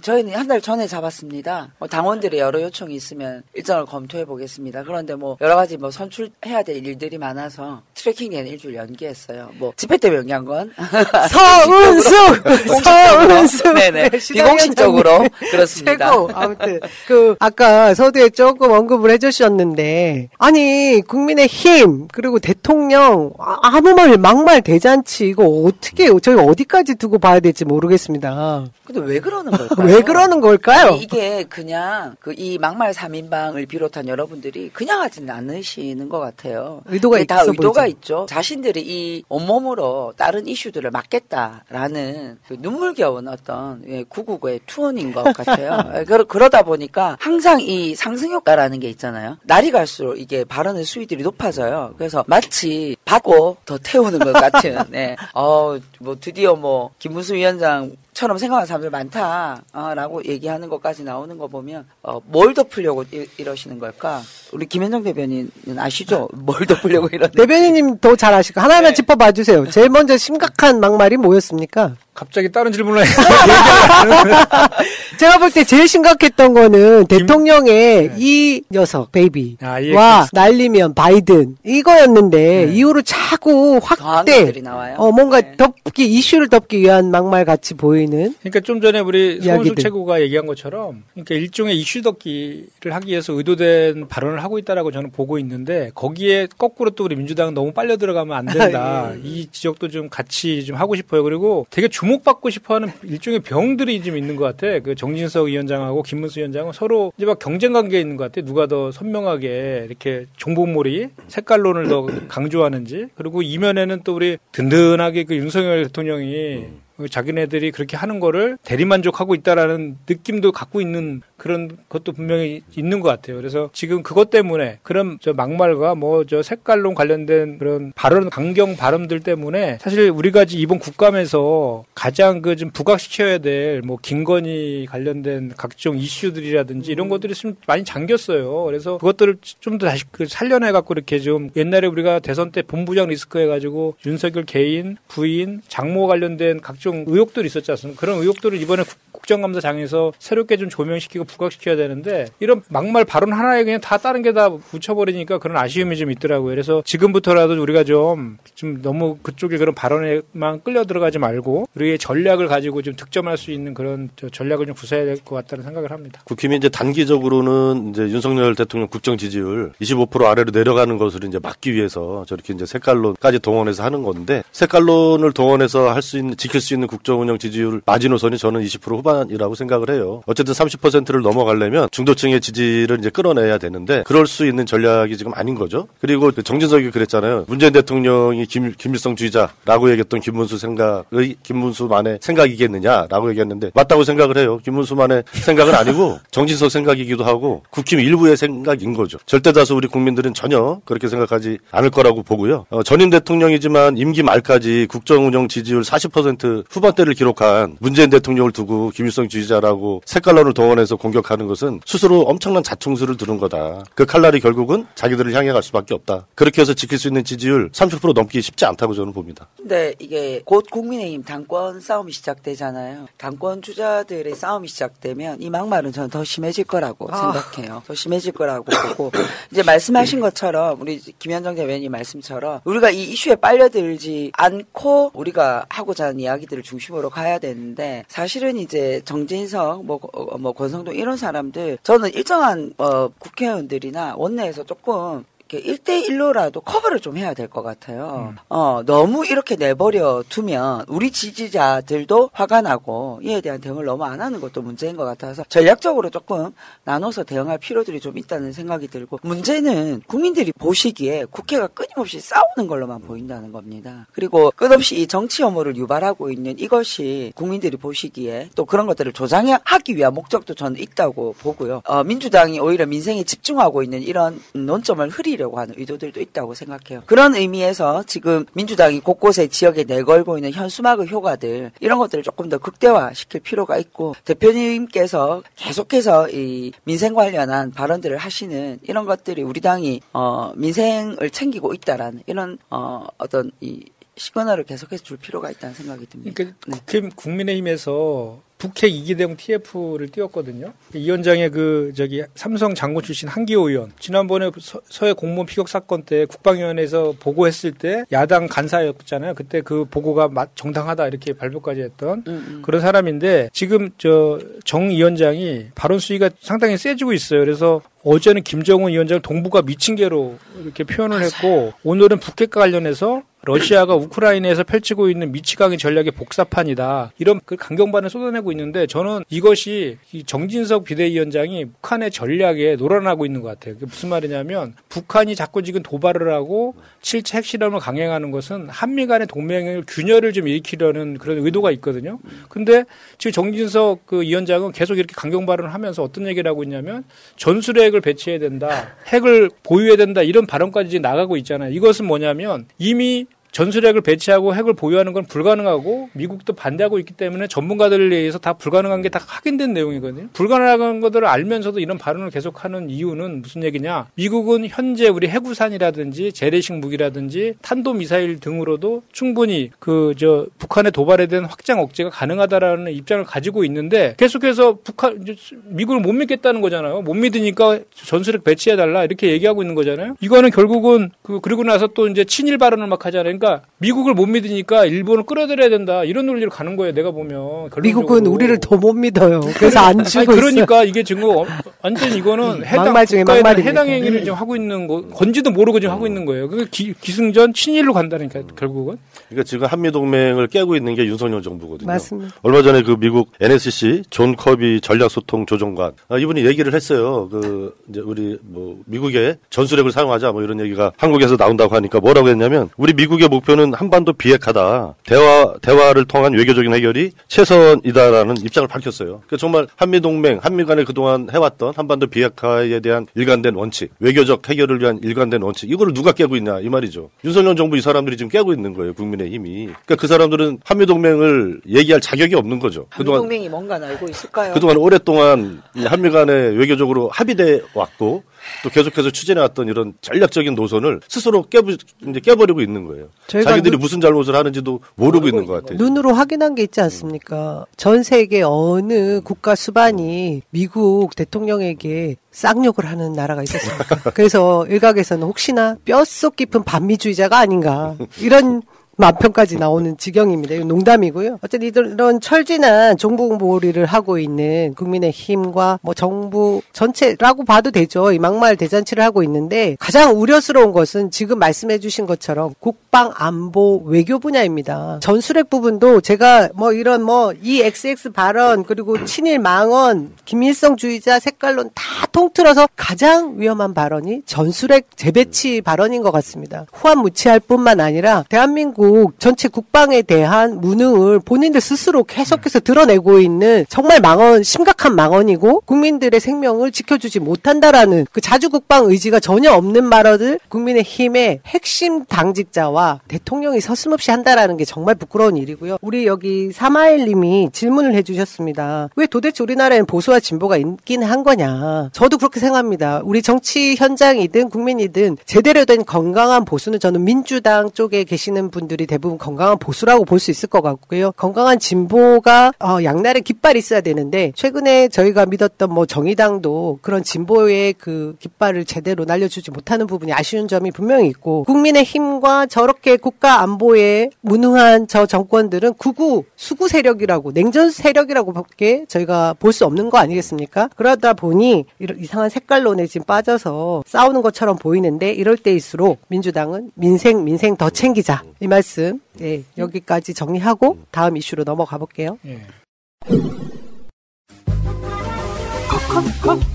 [0.00, 1.68] 저희는 한 달 전에 잡았습니다.
[1.78, 4.82] 뭐 당원들의 여러 요청이 있으면 일정을 검토해 보겠습니다.
[4.84, 9.50] 그런데 뭐 여러 가지 뭐 선출해야 될 일들이 많아서 트레킹 대회는 일주일 연기했어요.
[9.58, 10.72] 뭐 집회 때문에 연기한 건!
[11.64, 12.82] 공식적으로.
[12.82, 13.74] 서은숙!
[13.74, 14.08] 네네.
[14.10, 15.26] 네, 비공식적으로.
[15.50, 16.10] 그렇습니다.
[16.10, 16.30] 최고.
[16.34, 24.62] 아무튼 그 아까 서두에 조금 언급을 해주셨는데 아니 국민의힘 그리고 대통령 아- 아무 말 막말
[24.62, 28.66] 대잔치 이거 어떻게 저희 어디까지 두고 봐야 될지 모르겠습니다.
[28.84, 29.94] 근데 왜 그러는 걸까 요?
[29.94, 30.90] 왜 그러는 걸까요?
[31.00, 36.82] 이게 그냥 그 이 막말 3인방을 비롯한 여러분들이 그냥 하지는 않으시는 것 같아요.
[36.86, 37.96] 의도가 다 의도가 보이죠.
[37.96, 38.26] 있죠.
[38.28, 45.78] 자신들이 이 온몸으로 다른 이슈들을 막겠다라는 그 눈물겨운 어떤 예, 구구구의 투혼인 것 같아요.
[45.98, 49.38] 예, 그러, 그러다 보니까 항상 이 상승효과라는 게 있잖아요.
[49.44, 51.94] 날이 갈수록 이게 발언의 수위들이 높아져요.
[51.96, 54.76] 그래서 마치 받고 더 태우는 것 같은.
[54.90, 55.16] 네.
[55.34, 61.48] 어, 뭐 드디어 뭐 김문수 위원장 처럼 생각하는 사람들 많다 라고 얘기하는 것까지 나오는 거
[61.48, 64.22] 보면 어, 뭘 덮으려고 이, 이러시는 걸까?
[64.52, 66.28] 우리 김현정 대변인은 아시죠?
[66.32, 68.94] 뭘 덮으려고 이러는 대변인님 더 잘 아시고 하나만 네.
[68.94, 69.68] 짚어봐 주세요.
[69.70, 71.96] 제일 먼저 심각한 막말이 뭐였습니까?
[72.14, 73.02] 갑자기 다른 질문을
[75.24, 80.28] 제가 볼 때 제일 심각했던 거는 대통령의 이 녀석 베이비와 아, 이해했습니다.
[80.32, 84.52] 날리면 바이든 이거였는데 이후로 자꾸 확대.
[84.98, 89.40] 어 뭔가 덮기 이슈를 덮기 위한 막말 같이 보이는 그러니까 좀 전에 우리.
[89.40, 95.10] 송은숙 최고가 얘기한 것처럼 그러니까 일종의 이슈 덮기를 하기 위해서 의도된 발언을 하고 있다라고 저는
[95.10, 99.12] 보고 있는데 거기에 거꾸로 또 우리 민주당은 너무 빨려 들어가면 안 된다.
[99.16, 99.20] 예.
[99.24, 101.22] 이 지적도 좀 같이 좀 하고 싶어요.
[101.22, 104.80] 그리고 되게 주목받고 싶어하는 일종의 병들이 좀 있는 것 같아.
[104.80, 108.44] 그 정 진석 위원장하고 김문수 위원장은 서로 이제 막 경쟁 관계에 있는 것 같아요.
[108.44, 115.84] 누가 더 선명하게 이렇게 정보몰이 색깔론을 더 강조하는지 그리고 이면에는 또 우리 든든하게 그 윤석열
[115.84, 116.64] 대통령이
[117.10, 123.36] 자기네들이 그렇게 하는 거를 대리만족하고 있다라는 느낌도 갖고 있는 그런 것도 분명히 있는 것 같아요.
[123.36, 129.20] 그래서 지금 그것 때문에 그런 저 막말과 뭐 저 색깔론 관련된 그런 발언 강경 발언들
[129.20, 136.92] 때문에 사실 우리가 이번 국감에서 가장 그 좀 부각시켜야 될 뭐 김건희 관련된 각종 이슈들이라든지
[136.92, 138.64] 이런 것들이 좀 많이 잠겼어요.
[138.64, 143.08] 그래서 그것들을 좀 더 다시 그 살려내 갖고 이렇게 좀 옛날에 우리가 대선 때 본부장
[143.08, 148.00] 리스크 해가지고 윤석열 개인 부인 장모 관련된 각종 의혹들이 있었지 않습니까?
[148.00, 153.80] 그런 의혹들을 이번에 국- 국정감사장에서 새롭게 좀 조명시키고 부각시켜야 되는데 이런 막말 발언 하나에 그냥
[153.80, 156.50] 다 다른 게다 묻혀버리니까 그런 아쉬움이 좀 있더라고요.
[156.50, 162.82] 그래서 지금부터라도 우리가 좀, 좀 너무 그쪽에 그런 발언에만 끌려 들어가지 말고 우리의 전략을 가지고
[162.82, 166.20] 좀 득점할 수 있는 그런 저 전략을 좀 구사해야 될 것 같다는 생각을 합니다.
[166.24, 172.24] 국힘이 이제 단기적으로는 이제 윤석열 대통령 국정 지지율 25% 아래로 내려가는 것을 이제 막기 위해서
[172.28, 177.20] 저렇게 이제 색깔론까지 동원해서 하는 건데 색깔론을 동원해서 할 수 있는 지킬 수 있는 국정
[177.20, 180.22] 운영 지지율 마지노선이 저는 20% 후반이라고 생각을 해요.
[180.26, 185.88] 어쨌든 30%를 넘어가려면 중도층의 지지를 이제 끌어내야 되는데 그럴 수 있는 전략이 지금 아닌 거죠.
[186.00, 187.44] 그리고 그 정진석이 그랬잖아요.
[187.48, 194.58] 문재인 대통령이 김, 김일성 주의자라고 얘기했던 김문수 생각의 김문수만의 생각이겠느냐라고 얘기했는데 맞다고 생각을 해요.
[194.64, 199.18] 김문수만의 생각은 아니고 정진석 생각이기도 하고 국힘 일부의 생각인 거죠.
[199.26, 202.66] 절대 다수 우리 국민들은 전혀 그렇게 생각하지 않을 거라고 보고요.
[202.70, 209.28] 어, 전임 대통령이지만 임기 말까지 국정 운영 지지율 40% 후반대를 기록한 문재인 대통령을 두고 김일성
[209.28, 213.84] 주의자라고 색깔론을 동원해서 공격하는 것은 스스로 엄청난 자충수를 두는 거다.
[213.94, 216.26] 그 칼날이 결국은 자기들을 향해 갈 수밖에 없다.
[216.34, 219.48] 그렇게 해서 지킬 수 있는 지지율 30% 넘기 쉽지 않다고 저는 봅니다.
[219.56, 223.06] 근데 이게 곧 국민의힘 당권 싸움이 시작되잖아요.
[223.16, 227.32] 당권 주자들의 싸움이 시작되면 이 막말은 저는 더 심해질 거라고 아.
[227.32, 227.82] 생각해요.
[227.86, 228.64] 더 심해질 거라고
[228.96, 229.10] 보고
[229.50, 236.20] 이제 말씀하신 것처럼 우리 김현정 대변인 말씀처럼 우리가 이 이슈에 빨려들지 않고 우리가 하고자 하는
[236.20, 242.12] 이야기들 을 중심으로 가야 되는데 사실은 이제 정진석 뭐, 어, 뭐 권성동 이런 사람들 저는
[242.14, 245.24] 일정한 어, 국회의원들이나 원내에서 조금
[245.62, 248.34] 1대1로라도 커버를 좀 해야 될 것 같아요.
[248.48, 254.40] 어, 너무 이렇게 내버려 두면 우리 지지자들도 화가 나고 이에 대한 대응을 너무 안 하는
[254.40, 256.52] 것도 문제인 것 같아서 전략적으로 조금
[256.84, 263.52] 나눠서 대응할 필요들이 좀 있다는 생각이 들고 문제는 국민들이 보시기에 국회가 끊임없이 싸우는 걸로만 보인다는
[263.52, 264.06] 겁니다.
[264.12, 270.14] 그리고 끝없이 이 정치 혐오를 유발하고 있는 이것이 국민들이 보시기에 또 그런 것들을 조장하기 위한
[270.14, 271.82] 목적도 저는 있다고 보고요.
[271.86, 277.02] 어, 민주당이 오히려 민생에 집중하고 있는 이런 논점을 흐리려 고 하는 의도들도 있다고 생각해요.
[277.06, 283.40] 그런 의미에서 지금 민주당이 곳곳에 지역에 내걸고 있는 현수막의 효과들 이런 것들을 조금 더 극대화시킬
[283.40, 291.30] 필요가 있고 대표님께서 계속해서 이 민생 관련한 발언들을 하시는 이런 것들이 우리 당이 어 민생을
[291.30, 293.84] 챙기고 있다라는 이런 어 어떤 이
[294.16, 296.32] 시그널을 계속해서 줄 필요가 있다는 생각이 듭니다.
[296.34, 300.72] 그러니까 국힘 국민의힘에서 북핵 이기대용 TF를 띄웠거든요.
[300.94, 306.04] 이 위원장의 그 저기 삼성 장고 출신 한기호 의원 지난번에 서, 서해 공무원 피격 사건
[306.04, 309.34] 때 국방위원회에서 보고했을 때 야당 간사였잖아요.
[309.34, 312.22] 그때 그 보고가 마- 정당하다 이렇게 발표까지 했던
[312.62, 317.40] 그런 사람인데 지금 저 정 위원장이 발언 수위가 상당히 세지고 있어요.
[317.40, 324.64] 그래서 어제는 김정은 위원장을 동북아 미친 개로 이렇게 표현을 했고 오늘은 북핵과 관련해서 러시아가 우크라이나에서
[324.64, 327.12] 펼치고 있는 미치광이 전략의 복사판이다.
[327.18, 333.48] 이런 그 강경반을 쏟아내고 있는데 저는 이것이 이 정진석 비대위원장이 북한의 전략에 놀아나고 있는 것
[333.48, 333.74] 같아요.
[333.74, 339.84] 그게 무슨 말이냐면 북한이 자꾸 지금 도발을 하고 실체 핵실험을 강행하는 것은 한미 간의 동맹을
[339.86, 342.18] 균열을 좀 일으키려는 그런 의도가 있거든요.
[342.48, 342.84] 근데
[343.18, 347.04] 지금 정진석 그 위원장은 계속 이렇게 강경 발언을 하면서 어떤 얘기를 하고 있냐면
[347.36, 348.96] 전술핵 을 배치해야 된다.
[349.06, 350.22] 핵을 보유해야 된다.
[350.22, 351.72] 이런 발언까지 나가고 있잖아요.
[351.72, 358.38] 이것은 뭐냐면 이미 전술핵을 배치하고 핵을 보유하는 건 불가능하고 미국도 반대하고 있기 때문에 전문가들에 의해서
[358.38, 360.28] 다 불가능한 게 다 확인된 내용이거든요.
[360.32, 364.08] 불가능한 것들을 알면서도 이런 발언을 계속하는 이유는 무슨 얘기냐?
[364.16, 371.44] 미국은 현재 우리 해구산이라든지 재래식 무기라든지 탄도 미사일 등으로도 충분히 그 저 북한의 도발에 대한
[371.44, 375.24] 확장 억제가 가능하다라는 입장을 가지고 있는데 계속해서 북한
[375.66, 377.02] 미국을 못 믿겠다는 거잖아요.
[377.02, 380.16] 못 믿으니까 전술핵 배치해 달라 이렇게 얘기하고 있는 거잖아요.
[380.20, 383.24] 이거는 결국은 그 그리고 나서 또 이제 친일 발언을 막 하잖아요.
[383.38, 383.43] 그러니까
[383.78, 386.94] 미국을 못 믿으니까 일본을 끌어들여야 된다 이런 논리로 가는 거예요.
[386.94, 387.30] 내가 보면
[387.70, 387.82] 결론적으로.
[387.82, 389.40] 미국은 우리를 더 못 믿어요.
[389.56, 390.36] 그래서 안 아니, 주고 있어요.
[390.36, 391.44] 그러니까 이게 지금 어-
[391.82, 393.24] 완전 이거는 해당 막말 중에.
[393.62, 396.48] 해당 행위를 지금 하고 있는 거 건지도 모르고 지금 하고 있는 거예요.
[396.48, 398.96] 그 기, 기승전 친일로 간다니까 결국은.
[399.28, 401.86] 그러니까 지금 한미 동맹을 깨고 있는 게 윤석열 정부거든요.
[401.86, 402.34] 맞습니다.
[402.42, 407.28] 얼마 전에 그 미국 NSC 존 커비 전략소통 조정관 아, 이분이 얘기를 했어요.
[407.30, 412.68] 그 이제 우리 뭐 미국의 전술핵을 사용하자 뭐 이런 얘기가 한국에서 나온다고 하니까 뭐라고 했냐면
[412.76, 414.94] 우리 미국의 목표는 한반도 비핵화다.
[415.04, 419.22] 대화 대화를 통한 외교적인 해결이 최선이다라는 입장을 밝혔어요.
[419.26, 424.80] 그 정말 한미 동맹, 한미 간에 그동안 해왔던 한반도 비핵화에 대한 일관된 원칙, 외교적 해결을
[424.80, 427.10] 위한 일관된 원칙 이거를 누가 깨고 있냐 이 말이죠.
[427.24, 428.94] 윤석열 정부 이 사람들이 지금 깨고 있는 거예요.
[428.94, 429.64] 국민의 힘이.
[429.66, 432.86] 그러니까 그 사람들은 한미 동맹을 얘기할 자격이 없는 거죠.
[432.96, 434.54] 그동안 한동맹이 뭔가 알고 있을까요?
[434.54, 438.22] 그동안 오랫동안 이 한미 간에 외교적으로 합의돼 왔고
[438.62, 441.76] 또 계속해서 추진해왔던 이런 전략적인 노선을 스스로 깨부,
[442.08, 443.08] 이제 깨버리고 있는 거예요.
[443.26, 445.78] 자기들이 눈- 무슨 잘못을 하는지도 모르고 있는 것 같아요.
[445.78, 447.66] 눈으로 확인한 게 있지 않습니까?
[447.76, 454.10] 전 세계 어느 국가 수반이 미국 대통령에게 쌍욕을 하는 나라가 있었습니까?
[454.14, 458.62] 그래서 일각에서는 혹시나 뼛속 깊은 반미주의자가 아닌가 이런
[458.96, 460.54] 만평까지 나오는 지경입니다.
[460.54, 461.38] 이건 농담이고요.
[461.42, 468.12] 어쨌든 이런 철진한 정보몰이를 하고 있는 국민의 힘과 뭐 정부 전체라고 봐도 되죠.
[468.12, 474.18] 이 막말 대잔치를 하고 있는데 가장 우려스러운 것은 지금 말씀해 주신 것처럼 국방 안보 외교
[474.18, 474.98] 분야입니다.
[475.00, 482.68] 전술핵 부분도 제가 뭐 이런 뭐이 XX 발언 그리고 친일 망언 김일성주의자 색깔론 다 통틀어서
[482.76, 486.66] 가장 위험한 발언이 전술핵 재배치 발언인 것 같습니다.
[486.72, 488.83] 후한 무치할 뿐만 아니라 대한민국
[489.18, 496.72] 전체 국방에 대한 무능을 본인들 스스로 계속해서 드러내고 있는 정말 망언 심각한 망언이고 국민들의 생명을
[496.72, 504.10] 지켜주지 못한다라는 그 자주 국방 의지가 전혀 없는 발언을 국민의 힘의 핵심 당직자와 대통령이 서슴없이
[504.10, 505.78] 한다라는 게 정말 부끄러운 일이고요.
[505.80, 508.90] 우리 여기 사마일님이 질문을 해주셨습니다.
[508.96, 511.90] 왜 도대체 우리나라에는 보수와 진보가 있긴 한 거냐?
[511.92, 513.00] 저도 그렇게 생각합니다.
[513.04, 519.18] 우리 정치 현장이든 국민이든 제대로 된 건강한 보수는 저는 민주당 쪽에 계시는 분들 이 대부분
[519.18, 521.12] 건강한 보수라고 볼 수 있을 것 같고요.
[521.12, 528.16] 건강한 진보가 어, 양날의 깃발이 있어야 되는데 최근에 저희가 믿었던 뭐 정의당도 그런 진보의 그
[528.20, 534.86] 깃발을 제대로 날려주지 못하는 부분이 아쉬운 점이 분명히 있고 국민의 힘과 저렇게 국가 안보에 무능한
[534.88, 540.68] 저 정권들은 구구 수구 세력이라고 냉전 세력이라고밖에 저희가 볼 수 없는 거 아니겠습니까?
[540.74, 541.64] 그러다 보니
[541.98, 548.46] 이상한 색깔론에 지금 빠져서 싸우는 것처럼 보이는데 이럴 때일수록 민주당은 민생 민생 더 챙기자 이
[548.48, 552.18] 말씀 예, 여기까지 정리하고 다음 이슈로 넘어가 볼게요.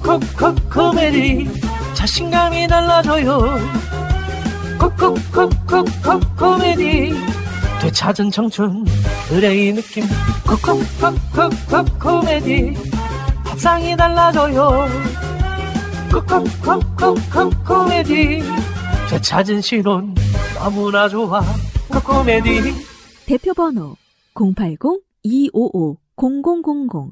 [0.09, 1.47] 코코코코코메디
[1.93, 3.57] 자신감이 달라져요
[4.79, 7.13] 코코코코코코메디
[7.81, 8.85] 되찾은 청춘
[9.31, 10.03] 의뢰의 느낌
[10.47, 12.73] 코코코코코코메디
[13.45, 14.87] 밥상이 달라져요
[16.11, 18.41] 코코코코코코메디
[19.09, 20.15] 되찾은 실온
[20.55, 21.43] 너무나 좋아
[21.91, 22.71] 코코메디
[23.25, 23.95] 대표 번호
[24.35, 27.09] 080-255-0000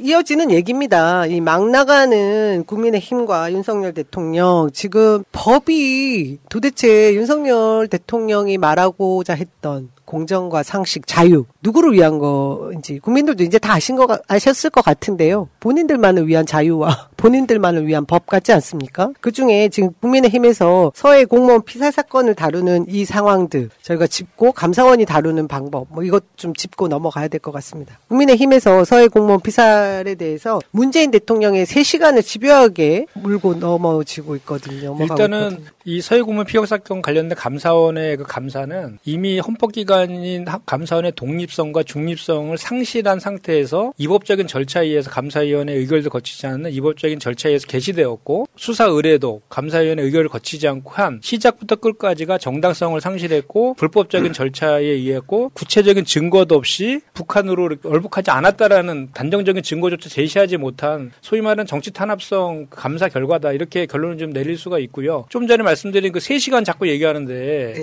[0.00, 1.24] 이어지는 얘기입니다.
[1.26, 11.06] 이 막 나가는 국민의힘과 윤석열 대통령 지금 법이 도대체 윤석열 대통령이 말하고자 했던 공정과 상식,
[11.06, 15.48] 자유 누구를 위한 거인지 국민들도 이제 다 아신 거 아셨을 것 같은데요.
[15.60, 19.10] 본인들만을 위한 자유와 본인들만을 위한 법 같지 않습니까?
[19.22, 25.48] 그 중에 지금 국민의힘에서 서해 공무원 피살 사건을 다루는 이 상황들 저희가 짚고 감사원이 다루는
[25.48, 27.98] 방법 뭐 이것 좀 짚고 넘어가야 될 것 같습니다.
[28.08, 34.94] 국민의힘에서 서해 공무원 피살에 대해서 문재인 대통령의 3시간을 집요하게 물고 넘어지고 있거든요.
[35.00, 35.68] 일단은 있거든요.
[35.86, 42.56] 이 서해 공무원 피격 사건 관련된 감사원의 그 감사는 이미 헌법기관인 하- 감사원의 독립성과 중립성을
[42.58, 49.42] 상실한 상태에서 이법적인 절차에 의해서 감사위원회 의결도 거치지 않는 이법적인 절차에 의해서 개시되었고 수사 의뢰도
[49.48, 57.00] 감사위원회 의결을 거치지 않고 한 시작부터 끝까지가 정당성을 상실했고 불법적인 절차에 의했고 구체적인 증거도 없이
[57.14, 64.18] 북한으로 얼북하지 않았다라는 단정적인 증거조차 제시하지 못한 소위 말하는 정치 탄압성 감사 결과다 이렇게 결론을
[64.18, 65.26] 좀 내릴 수가 있고요.
[65.30, 67.74] 좀 전에 말씀드린 그 3시간 자꾸 얘기하는데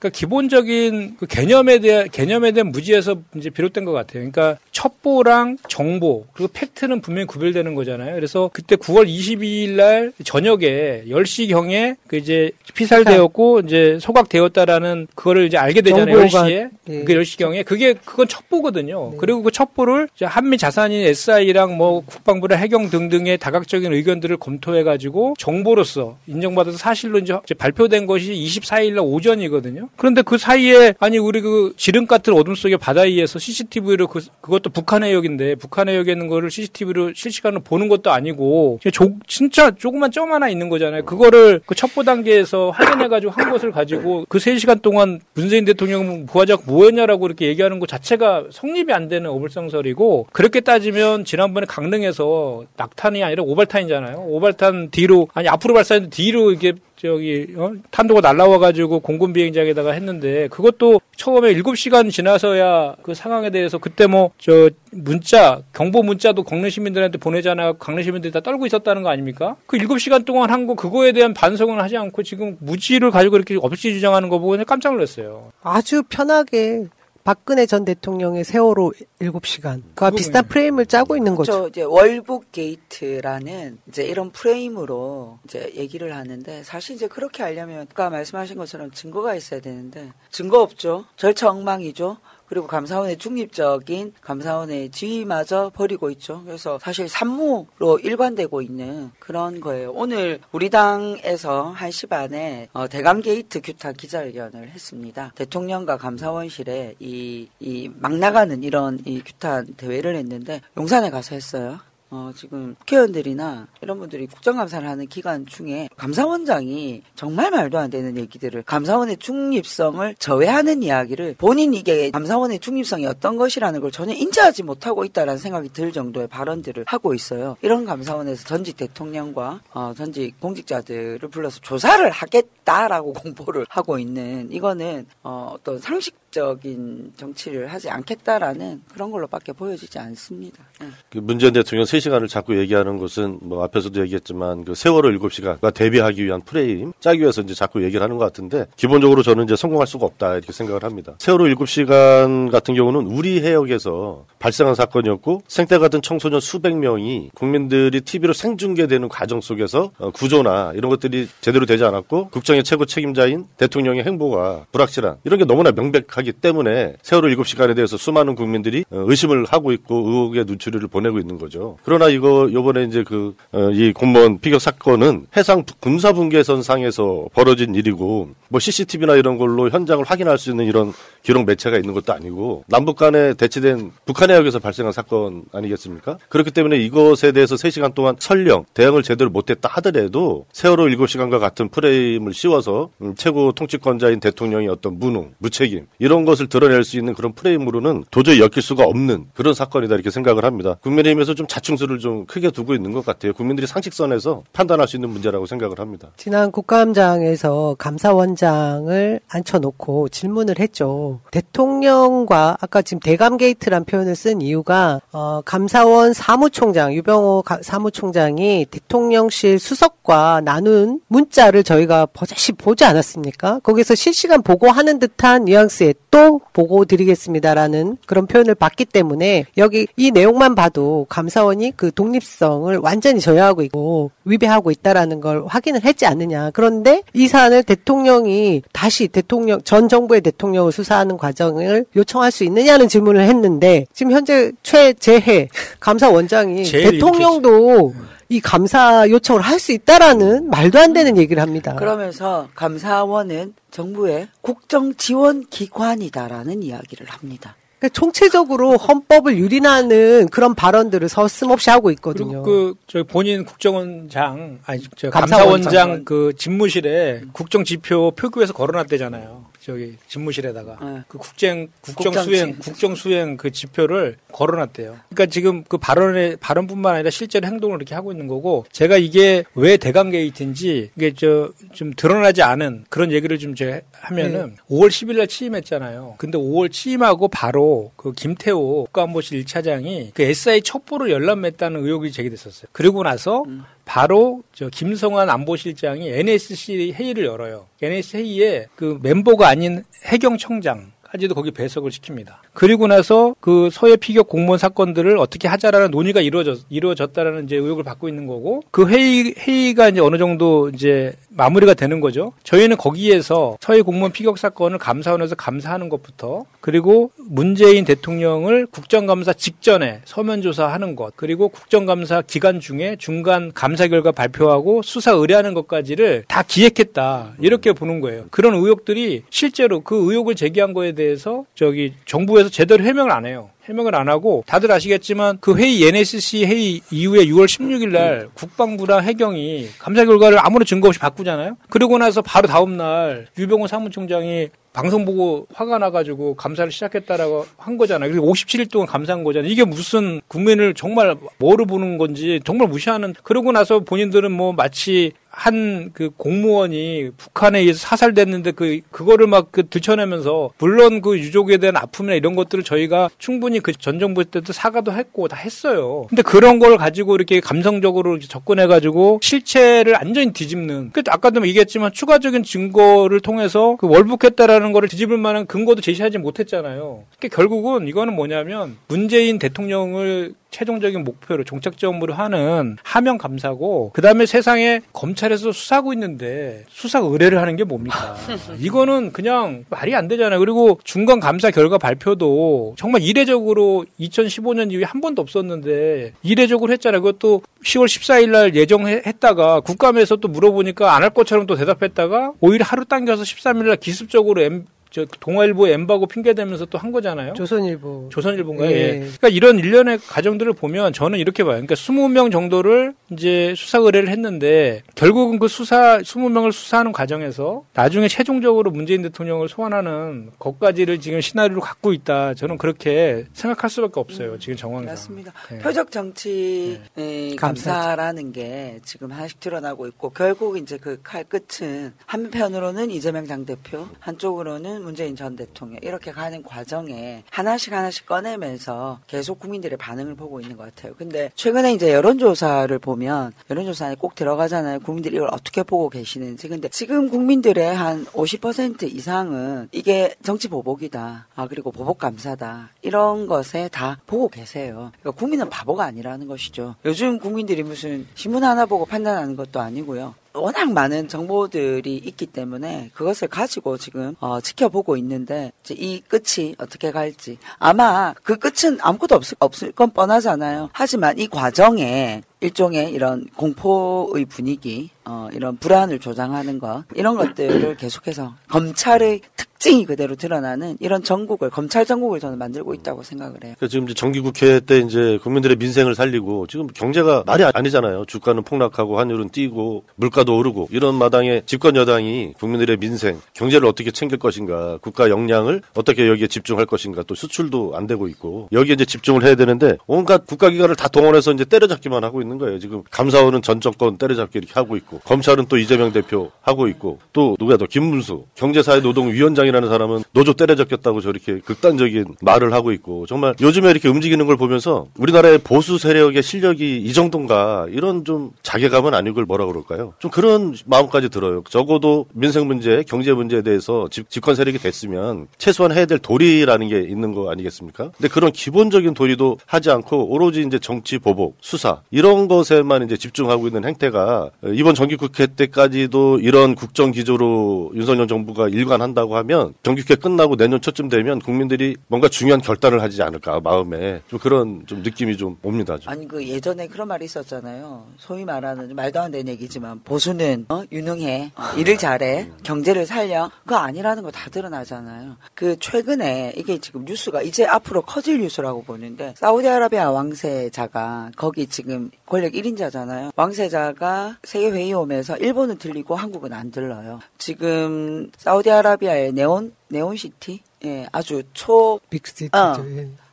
[0.00, 4.14] 그러니까 기본적인 그 개념에 대한 개념에 대한 무지에서 이제 비롯된 것 같아요.
[4.30, 8.14] 그러니까 첩보랑 정보 그리고 팩트는 분명히 구별되는 거잖아요.
[8.14, 15.58] 그래서 그때 9월 22일 날 저녁에 10시 경에 그 이제 피살되었고 이제 소각되었다라는 그거를 이제
[15.58, 16.16] 알게 되잖아요.
[16.16, 16.70] 정보가- 10시에.
[16.88, 17.04] 예.
[17.04, 19.18] 그 10시 경에 그게 그건 첩보거든요.
[19.18, 26.16] 그리고 그 첩보를 한미 자산인 SI랑 뭐 국방부나 해경 등등의 다각적인 의견들을 검토해 가지고 정보로서
[26.26, 29.89] 인정받아서 사실로 이제 발표된 것이 24일 날 오전이거든요.
[29.96, 34.70] 그런데 그 사이에 아니 우리 그 지름 같은 어둠 속의 바다 위에서 CCTV로 그 그것도
[34.70, 40.32] 북한 해역인데 북한 해역에 있는 거를 CCTV로 실시간으로 보는 것도 아니고 조- 진짜 조그만 점
[40.32, 41.04] 하나 있는 거잖아요.
[41.04, 46.62] 그거를 그 첩보 단계에서 확인해 가지고 한 것을 가지고 그 3시간 동안 문재인 대통령 부하자가
[46.66, 53.42] 뭐였냐라고 이렇게 얘기하는 것 자체가 성립이 안 되는 어불성설이고 그렇게 따지면 지난번에 강릉에서 낙탄이 아니라
[53.42, 54.16] 오발탄이잖아요.
[54.28, 57.72] 오발탄 뒤로 아니 앞으로 발사했는데 뒤로 이게 저기 어?
[57.90, 64.30] 탄도가 날라와 가지고 공군 비행장에다가 했는데 그것도 처음에 7시간 지나서야 그 상황에 대해서 그때 뭐
[64.38, 67.74] 저 문자 경보 문자도 강릉 시민들한테 보내잖아요.
[67.74, 69.56] 강릉 시민들이 다 떨고 있었다는 거 아닙니까?
[69.66, 73.94] 그 7시간 동안 한 거 그거에 대한 반성은 하지 않고 지금 무지를 가지고 이렇게 없이
[73.94, 75.52] 주장하는 거 보고 깜짝 놀랐어요.
[75.62, 76.84] 아주 편하게
[77.24, 79.82] 박근혜 전 대통령의 세월호 7시간.
[79.94, 81.52] 그와 비슷한 프레임을 짜고 있는 거죠.
[81.52, 88.10] 저 이제 월북 게이트라는 이제 이런 프레임으로 이제 얘기를 하는데 사실 이제 그렇게 하려면 아까
[88.10, 91.04] 말씀하신 것처럼 증거가 있어야 되는데 증거 없죠.
[91.16, 92.16] 절차 엉망이죠.
[92.50, 96.42] 그리고 감사원의 중립적인 감사원의 지위마저 버리고 있죠.
[96.44, 99.92] 그래서 사실 삼무로 일관되고 있는 그런 거예요.
[99.92, 105.32] 오늘 우리 당에서 1시 반에 어, 대감 게이트 규탄 기자회견을 했습니다.
[105.36, 111.78] 대통령과 감사원실에 이, 이 막 나가는 이런 이 규탄 대회를 했는데 용산에 가서 했어요.
[112.12, 118.64] 어, 지금 국회의원들이나 이런 분들이 국정감사를 하는 기간 중에 감사원장이 정말 말도 안 되는 얘기들을
[118.64, 125.38] 감사원의 중립성을 저해하는 이야기를 본인 이게 감사원의 중립성이 어떤 것이라는 걸 전혀 인지하지 못하고 있다라는
[125.38, 127.56] 생각이 들 정도의 발언들을 하고 있어요.
[127.62, 135.52] 이런 감사원에서 전직 대통령과 어, 전직 공직자들을 불러서 조사를 하겠다라고 공보를 하고 있는 이거는 어,
[135.54, 140.64] 어떤 상식 적인 정치를 하지 않겠다라는 그런 걸로밖에 보여지지 않습니다.
[140.82, 140.86] 예.
[141.10, 146.40] 그 문재인 대통령 3시간을 자꾸 얘기하는 것은 뭐 앞에서도 얘기했지만 그 세월호 7시간과 대비하기 위한
[146.42, 150.34] 프레임 짜기 위해서 이제 자꾸 얘기를 하는 것 같은데 기본적으로 저는 이제 성공할 수가 없다
[150.34, 151.14] 이렇게 생각을 합니다.
[151.18, 158.32] 세월호 7시간 같은 경우는 우리 해역에서 발생한 사건이었고 생태 같은 청소년 수백 명이 국민들이 TV로
[158.32, 164.66] 생중계되는 과정 속에서 어, 구조나 이런 것들이 제대로 되지 않았고 국정의 최고 책임자인 대통령의 행보가
[164.72, 169.72] 불확실한 이런 게 너무나 명백 하기 때문에 세월호 7시간에 대해서 수많은 국민들이 어, 의심을 하고
[169.72, 171.76] 있고 의혹의 눈초리를 보내고 있는 거죠.
[171.84, 173.34] 그러나 이거 요번에 이제 그
[173.72, 179.68] 이 공무원 피격 사건은 해상 부- 군사 분계선 상에서 벌어진 일이고 뭐 CCTV나 이런 걸로
[179.70, 184.58] 현장을 확인할 수 있는 이런 기록 매체가 있는 것도 아니고 남북 간에 대치된 북한 해역에서
[184.58, 186.18] 발생한 사건 아니겠습니까?
[186.28, 192.34] 그렇기 때문에 이것에 대해서 3시간 동안 설령 대응을 제대로 못했다 하더라도 세월호 7시간과 같은 프레임을
[192.34, 198.04] 씌워서 음, 최고 통치권자인 대통령의 어떤 무능, 무책임 이런 것을 드러낼 수 있는 그런 프레임으로는
[198.10, 200.76] 도저히 엮일 수가 없는 그런 사건이다 이렇게 생각을 합니다.
[200.82, 203.32] 국민의힘에서 좀 자충수를 좀 크게 두고 있는 것 같아요.
[203.32, 206.08] 국민들이 상식선에서 판단할 수 있는 문제라고 생각을 합니다.
[206.16, 211.20] 지난 국감장에서 감사원장을 앉혀놓고 질문을 했죠.
[211.30, 219.58] 대통령과 아까 지금 대감 게이트란 표현을 쓴 이유가 어, 감사원 사무총장 유병호 가- 사무총장이 대통령실
[219.58, 223.60] 수석과 나눈 문자를 저희가 버젓이 보지 않았습니까?
[223.62, 230.54] 거기서 실시간 보고하는 듯한 뉘앙스에 또 보고 드리겠습니다라는 그런 표현을 봤기 때문에 여기 이 내용만
[230.54, 236.50] 봐도 감사원이 그 독립성을 완전히 저해하고 있고 위배하고 있다라는 걸 확인을 했지 않느냐.
[236.52, 243.22] 그런데 이 사안을 대통령이 다시 대통령 전 정부의 대통령을 수사하는 과정을 요청할 수 있느냐는 질문을
[243.22, 247.92] 했는데 지금 현재 최재해 감사원장이 대통령도
[248.30, 251.74] 이 감사 요청을 할 수 있다라는 말도 안 되는 얘기를 합니다.
[251.74, 257.56] 그러면서 감사원은 정부의 국정 지원 기관이다라는 이야기를 합니다.
[257.78, 262.42] 그러니까 총체적으로 헌법을 유린하는 그런 발언들을 서슴없이 하고 있거든요.
[262.42, 265.64] 그, 저 본인 국정원장, 아니, 저 감사원장.
[265.72, 269.49] 감사원장 그 집무실에 국정 지표 표구에서 걸어놨대잖아요.
[269.60, 274.96] 저기 집무실에다가 그 국정 국정 수행 지- 국정 수행 그 지표를 걸어놨대요.
[275.10, 279.76] 그러니까 지금 그 발언의 발언뿐만 아니라 실제로 행동을 이렇게 하고 있는 거고 제가 이게 왜
[279.76, 285.26] 대강 게이트인지 이게 저 좀 드러나지 않은 그런 얘기를 좀 제가 하면은 5월 10일 날
[285.26, 286.14] 취임했잖아요.
[286.18, 292.68] 근데 5월 취임하고 바로 그 김태호 국가안보실 1차장이 그 SI 첩보를 열람했다는 의혹이 제기됐었어요.
[292.72, 293.44] 그리고 나서
[293.90, 297.66] 바로 저 김성환 안보실장이 NSC 회의를 열어요.
[297.82, 302.36] NSC 회의에 그 멤버가 아닌 해경청장 까지도 거기 배석을 시킵니다.
[302.52, 308.08] 그리고 나서 그 서해 피격 공무원 사건들을 어떻게 하자라는 논의가 이루어졌, 이루어졌다라는 이제 의혹을 받고
[308.08, 312.32] 있는 거고 그 회의, 회의가 이제 어느 정도 이제 마무리가 되는 거죠.
[312.42, 320.42] 저희는 거기에서 서해 공무원 피격 사건을 감사원에서 감사하는 것부터 그리고 문재인 대통령을 국정감사 직전에 서면
[320.42, 327.34] 조사하는 것 그리고 국정감사 기간 중에 중간 감사 결과 발표하고 수사 의뢰하는 것까지를 다 기획했다
[327.40, 328.24] 이렇게 보는 거예요.
[328.30, 333.50] 그런 의혹들이 실제로 그 의혹을 제기한 거에 대해서 저기 정부 에서 제대로 해명을 안 해요.
[333.64, 339.68] 해명을 안 하고 다들 아시겠지만 그 회의 NSC 회의 이후에 6월 16일 날 국방부랑 해경이
[339.78, 341.56] 감사 결과를 아무런 증거 없이 바꾸잖아요.
[341.68, 348.10] 그러고 나서 바로 다음 날 유병호 사무총장이 방송 보고 화가 나가지고 감사를 시작했다라고 한 거잖아요.
[348.10, 349.50] 그리고 57일 동안 감사한 거잖아요.
[349.50, 353.14] 이게 무슨 국민을 정말 뭐로 보는 건지 정말 무시하는.
[353.22, 359.68] 그러고 나서 본인들은 뭐 마치 한 그 공무원이 북한에 의해서 사살됐는데 그 그거를 막 그
[359.68, 364.92] 들춰내면서 물론 그 유족에 대한 아픔이나 이런 것들을 저희가 충분히 그 전 정부 때도 사과도
[364.92, 366.06] 했고 다 했어요.
[366.08, 370.90] 근데 그런 걸 가지고 이렇게 감성적으로 접근해 가지고 실체를 완전히 뒤집는.
[370.92, 377.04] 그 아까도 얘기했지만 추가적인 증거를 통해서 그 월북했다라는 거를 뒤집을 만한 근거도 제시하지 못했잖아요.
[377.18, 385.19] 그러니까 결국은 이거는 뭐냐면 문재인 대통령을 최종적인 목표로 종착점으로 하는 하명 감사고 그다음에 세상에 검찰
[385.32, 388.16] 에서 수사하고 있는데 수사 의뢰를 하는 게 뭡니까?
[388.58, 390.38] 이거는 그냥 말이 안 되잖아요.
[390.40, 397.02] 그리고 중간 감사 결과 발표도 정말 이례적으로 2015년 이후에 한 번도 없었는데 이례적으로 했잖아요.
[397.02, 402.84] 그것도 10월 14일 날 예정했다가 국감에서 또 물어보니까 안 할 것처럼 또 대답했다가 오히려 하루
[402.84, 407.34] 당겨서 13일 날 기습적으로 M, 저 동아일보 엠바고 핑계 대면서 또 한 거잖아요.
[407.34, 408.08] 조선일보.
[408.10, 408.70] 조선일보인가요?
[408.70, 408.74] 예.
[408.74, 408.98] 예.
[409.00, 411.52] 그러니까 이런 일련의 과정들을 보면 저는 이렇게 봐요.
[411.54, 418.70] 그러니까 20명 정도를 이제 수사 의뢰를 했는데 결국은 그 수사 20명을 수사하는 과정에서 나중에 최종적으로
[418.70, 422.32] 문재인 대통령을 소환하는 것까지를 지금 시나리오를 갖고 있다.
[422.34, 424.38] 저는 그렇게 생각할 수밖에 없어요.
[424.38, 424.86] 지금 정황상.
[424.92, 425.32] 맞습니다.
[425.52, 425.58] 예.
[425.58, 427.72] 표적 정치 의 감사.
[427.72, 434.79] 감사라는 게 지금 하나씩 드러나고 있고 결국 이제 그 칼 끝은 한편으로는 이재명 당대표, 한쪽으로는
[434.82, 440.64] 문재인 전 대통령 이렇게 가는 과정에 하나씩 하나씩 꺼내면서 계속 국민들의 반응을 보고 있는 것
[440.74, 440.94] 같아요.
[440.96, 444.80] 근데 최근에 이제 여론조사를 보면 여론조사에 꼭 들어가잖아요.
[444.80, 446.48] 국민들이 이걸 어떻게 보고 계시는지.
[446.48, 451.26] 근데 지금 국민들의 한 50% 이상은 이게 정치 보복이다.
[451.34, 452.70] 아 그리고 보복 감사다.
[452.82, 454.92] 이런 것에 다 보고 계세요.
[455.00, 456.76] 그러니까 국민은 바보가 아니라는 것이죠.
[456.84, 460.14] 요즘 국민들이 무슨 신문 하나 보고 판단하는 것도 아니고요.
[460.32, 466.90] 워낙 많은 정보들이 있기 때문에 그것을 가지고 지금 어, 지켜보고 있는데 이제 이 끝이 어떻게
[466.90, 470.70] 갈지 아마 그 끝은 아무것도 없을, 없을 건 뻔하잖아요.
[470.72, 478.34] 하지만 이 과정에 일종의 이런 공포의 분위기, 어, 이런 불안을 조장하는 것 이런 것들을 계속해서
[478.48, 483.54] 검찰의 특징이 그대로 드러나는 이런 전국을 검찰 전국을 저는 만들고 있다고 생각을 해요.
[483.58, 488.06] 그러니까 지금 이제 정기국회 때 이제 국민들의 민생을 살리고 지금 경제가 말이 아니잖아요.
[488.06, 494.18] 주가는 폭락하고 환율은 뛰고 물가도 오르고 이런 마당에 집권 여당이 국민들의 민생, 경제를 어떻게 챙길
[494.18, 499.24] 것인가, 국가 역량을 어떻게 여기에 집중할 것인가, 또 수출도 안 되고 있고 여기에 이제 집중을
[499.24, 502.58] 해야 되는데 온갖 국가기관을 다 동원해서 이제 때려잡기만 하고 있는 거예요.
[502.58, 507.36] 지금 감사원은 전 정권 때려잡기 이렇게 하고 있고 검찰은 또 이재명 대표 하고 있고 또
[507.38, 513.88] 누구야 더 김문수 경제사회노동위원장이라는 사람은 노조 때려잡겠다고 저렇게 극단적인 말을 하고 있고 정말 요즘에 이렇게
[513.88, 519.94] 움직이는 걸 보면서 우리나라의 보수 세력의 실력이 이 정도인가 이런 좀 자괴감은 아니고 뭐라 그럴까요?
[519.98, 521.42] 좀 그런 마음까지 들어요.
[521.48, 526.80] 적어도 민생 문제, 경제 문제에 대해서 집, 집권 세력이 됐으면 최소한 해야 될 도리라는 게
[526.80, 527.90] 있는 거 아니겠습니까?
[527.96, 533.46] 근데 그런 기본적인 도리도 하지 않고 오로지 이제 정치 보복, 수사 이런 것에만 이제 집중하고
[533.48, 540.60] 있는 행태가 이번 정기국회 때까지도 이런 국정 기조로 윤석열 정부가 일관한다고 하면 정기국회 끝나고 내년
[540.60, 545.78] 초쯤 되면 국민들이 뭔가 중요한 결단을 하지 않을까 마음에 좀 그런 좀 느낌이 좀 옵니다.
[545.78, 545.90] 좀.
[545.92, 547.86] 아니 그 예전에 그런 말이 있었잖아요.
[547.98, 550.62] 소위 말하는 말도 안 되는 얘기지만 보수는 어?
[550.70, 553.30] 유능해, 어, 일을 잘해, 경제를 살려.
[553.44, 555.16] 그거 아니라는 거 다 드러나잖아요.
[555.34, 562.32] 그 최근에 이게 지금 뉴스가 이제 앞으로 커질 뉴스라고 보는데 사우디아라비아 왕세자가 거기 지금 권력
[562.32, 563.12] 1인자잖아요.
[563.14, 566.98] 왕세자가 세계 회의 오면서 일본은 들리고 한국은 안 들러요.
[567.18, 572.36] 지금 사우디아라비아의 네옴 네옴시티 예, 아주 초 big city.
[572.36, 572.56] 어,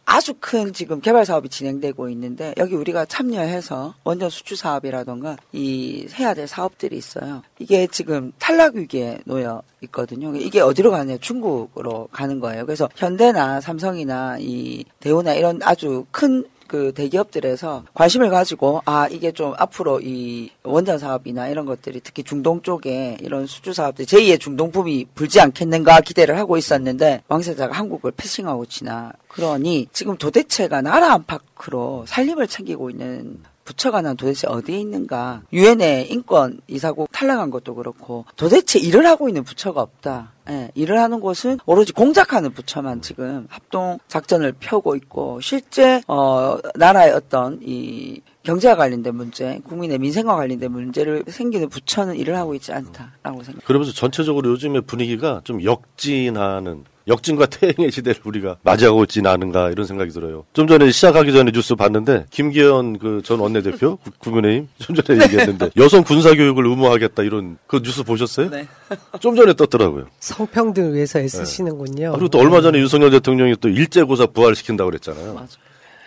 [0.09, 6.33] 아주 큰 지금 개발 사업이 진행되고 있는데 여기 우리가 참여해서 원전 수출 사업이라던가 이 해야
[6.33, 7.43] 될 사업들이 있어요.
[7.59, 10.33] 이게 지금 탈락 위기에 놓여 있거든요.
[10.35, 12.65] 이게 어디로 가느냐 중국으로 가는 거예요.
[12.65, 19.53] 그래서 현대나 삼성이나 이 대우나 이런 아주 큰 그 대기업들에서 관심을 가지고 아 이게 좀
[19.57, 25.39] 앞으로 이 원전 사업이나 이런 것들이 특히 중동 쪽에 이런 수주 사업들 제2의 중동붐이 불지
[25.39, 32.89] 않겠는가 기대를 하고 있었는데 왕세자가 한국을 passing하고 지나 그러니 지금 도대체가 나라 안팎으로 살림을 챙기고
[32.89, 35.41] 있는 부처가 난 도대체 어디에 있는가?
[35.51, 40.31] 유엔의 인권 이사국 탈락한 것도 그렇고 도대체 일을 하고 있는 부처가 없다.
[40.49, 47.11] 예, 일을 하는 곳은 오로지 공작하는 부처만 지금 합동 작전을 펴고 있고 실제 어 나라의
[47.11, 53.43] 어떤 이 경제와 관련된 문제, 국민의 민생과 관련된 문제를 생기는 부처는 일을 하고 있지 않다라고
[53.43, 53.65] 생각.
[53.65, 60.11] 그러면서 전체적으로 요즘의 분위기가 좀 역진하는 역진과 퇴행의 시대를 우리가 맞이하고 있지는 않은가 이런 생각이
[60.11, 60.43] 들어요.
[60.53, 65.69] 좀 전에 시작하기 전에 뉴스 봤는데 김기현 그 전 원내대표 구- 국민의힘 좀 전에 얘기했는데
[65.77, 68.49] 여성 군사 교육을 의무화하겠다 이런 그 뉴스 보셨어요?
[68.49, 68.67] 네.
[69.19, 70.05] 좀 전에 떴더라고요.
[70.19, 72.11] 성평등을 위해서 애쓰시는군요.
[72.11, 75.47] 그리고 또 얼마 전에 윤석열 대통령이 또 일제고사 부활시킨다고 그랬잖아요.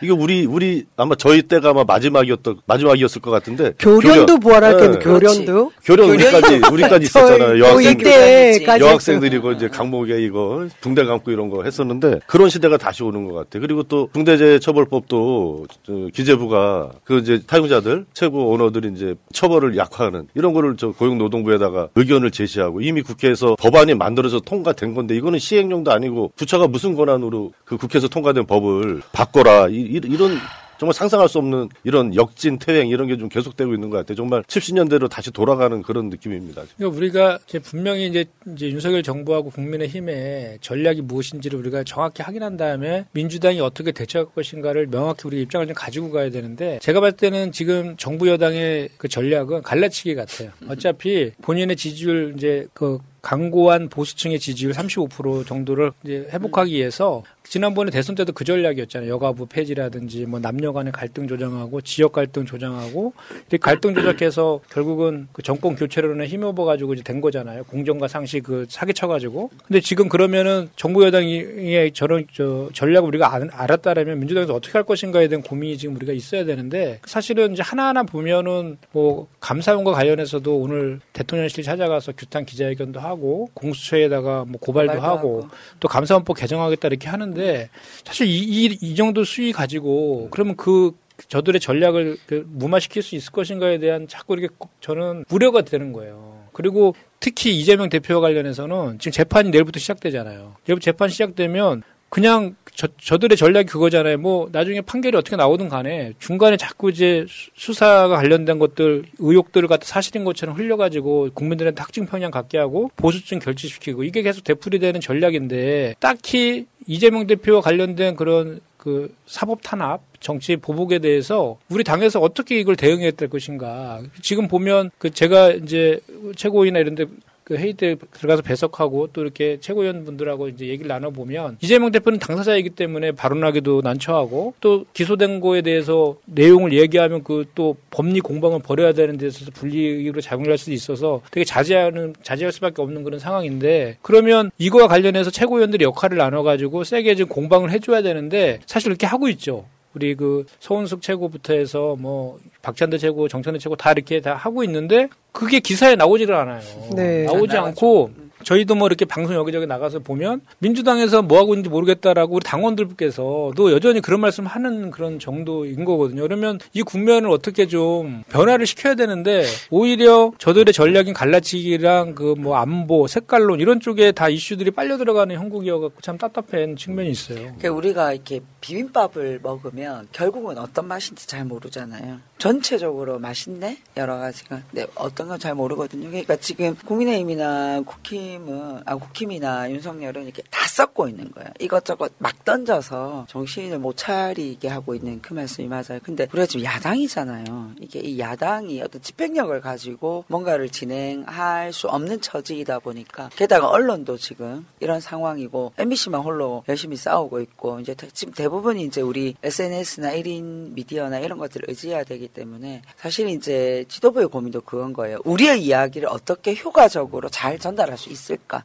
[0.02, 4.82] 이게 우리 우리 아마 저희 때가 아마 마지막이었던 마지막이었을 것 같은데 교련도 부활할 네.
[4.82, 7.58] 텐데 교련도 교련 우리까지 우리까지 있었잖아요.
[7.58, 13.24] 여학생 이때까지 여학생들이고 이제 강목에 이거 붕대 감고 이런 거 했었는데 그런 시대가 다시 오는
[13.26, 13.58] 것 같아.
[13.58, 20.76] 그리고 또 중대재해처벌법도 저 기재부가 그 이제 사용자들 최고 오너들이 이제 처벌을 약화하는 이런 거를
[20.76, 26.94] 저 고용노동부에다가 의견을 제시하고 이미 국회에서 법안이 만들어서 통과된 건데 이거는 시행령도 아니고 부처가 무슨
[26.94, 30.38] 권한으로 그 국회에서 통과된 법을 바꿔라 이, 이- 이런
[30.78, 34.16] 정말 상상할 수 없는 이런 역진 퇴행 이런 게 좀 계속되고 있는 것 같아요.
[34.16, 36.62] 정말 70년대로 다시 돌아가는 그런 느낌입니다.
[36.78, 38.24] 그러니까 우리가 이제 분명히 이제,
[38.54, 45.22] 이제 윤석열 정부하고 국민의힘의 전략이 무엇인지를 우리가 정확히 확인한 다음에 민주당이 어떻게 대처할 것인가를 명확히
[45.26, 50.14] 우리 입장을 좀 가지고 가야 되는데 제가 봤을 때는 지금 정부 여당의 그 전략은 갈라치기
[50.14, 50.50] 같아요.
[50.68, 58.14] 어차피 본인의 지지율 이제 그 강고한 보수층의 지지율 35% 정도를 이제 회복하기 위해서 지난번에 대선
[58.14, 59.10] 때도 그 전략이었잖아요.
[59.10, 65.42] 여가부 폐지라든지 뭐 남녀 간의 갈등 조정하고 지역 갈등 조정하고 이렇게 갈등 조작해서 결국은 그
[65.42, 67.64] 정권 교체론에 힘입어 가지고 이제 된 거잖아요.
[67.64, 69.50] 공정과 상식 그 사기쳐 가지고.
[69.66, 75.26] 근데 지금 그러면은 정부 여당이 저런 저 전략을 우리가 안- 알았다라면 민주당에서 어떻게 할 것인가에
[75.26, 81.64] 대한 고민이 지금 우리가 있어야 되는데 사실은 이제 하나하나 보면은 뭐 감사원과 관련해서도 오늘 대통령실
[81.64, 83.09] 찾아가서 규탄 기자회견도 하고
[83.54, 85.48] 공수처에다가 뭐 고발도, 고발도 하고,
[85.78, 87.68] 또 감사원법 개정하겠다 이렇게 하는데
[88.04, 90.92] 사실 이, 이, 이 정도 수위 가지고 그러면 그
[91.28, 96.40] 저들의 전략을 그 무마시킬 수 있을 것인가에 대한 자꾸 이렇게 꼭 저는 우려가 되는 거예요.
[96.52, 100.56] 그리고 특히 이재명 대표와 관련해서는 지금 재판이 내일부터 시작되잖아요.
[100.64, 104.18] 내일부터 재판 시작되면 그냥 저, 저들의 전략이 그거잖아요.
[104.18, 109.84] 뭐 나중에 판결이 어떻게 나오든 간에 중간에 자꾸 이제 수- 수사가 관련된 것들 의혹들을 갖다
[109.86, 116.66] 사실인 것처럼 흘려가지고 국민들한테 확증 편향 갖게 하고 보수층 결집시키고 이게 계속 되풀이되는 전략인데 딱히
[116.86, 123.10] 이재명 대표와 관련된 그런 그 사법 탄압 정치 보복에 대해서 우리 당에서 어떻게 이걸 대응해야
[123.10, 126.00] 될 것인가 지금 보면 그 제가 이제
[126.36, 127.04] 최고위나 이런 데
[127.50, 132.70] 그 회의 때 들어가서 배석하고 또 이렇게 최고위원 분들하고 이제 얘기를 나눠보면 이재명 대표는 당사자이기
[132.70, 139.16] 때문에 발언하기도 난처하고 또 기소된 거에 대해서 내용을 얘기하면 그 또 법리 공방을 벌여야 되는
[139.16, 144.88] 데 있어서 불리익으로 작용할 수도 있어서 되게 자제하는 자제할 수밖에 없는 그런 상황인데 그러면 이거와
[144.88, 149.66] 관련해서 최고위원들이 역할을 나눠가지고 세게 좀 공방을 해줘야 되는데 사실 그렇게 하고 있죠.
[149.94, 155.08] 우리 그 서은숙 최고부터 해서 뭐 박찬대 최고, 정찬대 최고 다 이렇게 다 하고 있는데
[155.32, 156.60] 그게 기사에 나오지를 않아요.
[156.94, 157.24] 네.
[157.24, 158.10] 나오지 않고
[158.42, 164.00] 저희도 뭐 이렇게 방송 여기저기 나가서 보면 민주당에서 뭐 하고 있는지 모르겠다라고 우리 당원들께서도 여전히
[164.00, 166.22] 그런 말씀 하는 그런 정도인 거거든요.
[166.22, 173.06] 그러면 이 국면을 어떻게 좀 변화를 시켜야 되는데 오히려 저들의 전략인 갈라치기랑 그 뭐 안보,
[173.06, 177.36] 색깔론 이런 쪽에 다 이슈들이 빨려 들어가는 형국이어갖고 참 답답한 측면이 있어요.
[177.58, 182.18] 그러니까 우리가 이렇게 비빔밥을 먹으면 결국은 어떤 맛인지 잘 모르잖아요.
[182.38, 184.62] 전체적으로 맛있네 여러 가지가.
[184.70, 186.08] 근데 어떤 건 잘 모르거든요.
[186.08, 191.48] 그러니까 지금 국민의힘이나 국힘 은 아 국힘이나 윤석열은 이렇게 다 섞고 있는 거예요.
[191.58, 195.98] 이것저것 막 던져서 정신을 못 차리게 하고 있는 그 말씀이 맞아요.
[196.02, 197.72] 근데 우리가 지금 야당이잖아요.
[197.80, 204.66] 이게 이 야당이 어떤 집행력을 가지고 뭔가를 진행할 수 없는 처지이다 보니까 게다가 언론도 지금
[204.80, 210.72] 이런 상황이고 MBC만 홀로 열심히 싸우고 있고 이제 대- 지금 대부분이 이제 우리 SNS나 1인
[210.74, 215.18] 미디어나 이런 것들을 의지해야 되기 때문에 사실 이제 지도부의 고민도 그건 거예요.
[215.24, 218.62] 우리의 이야기를 어떻게 효과적으로 잘 전달할 수 있을까?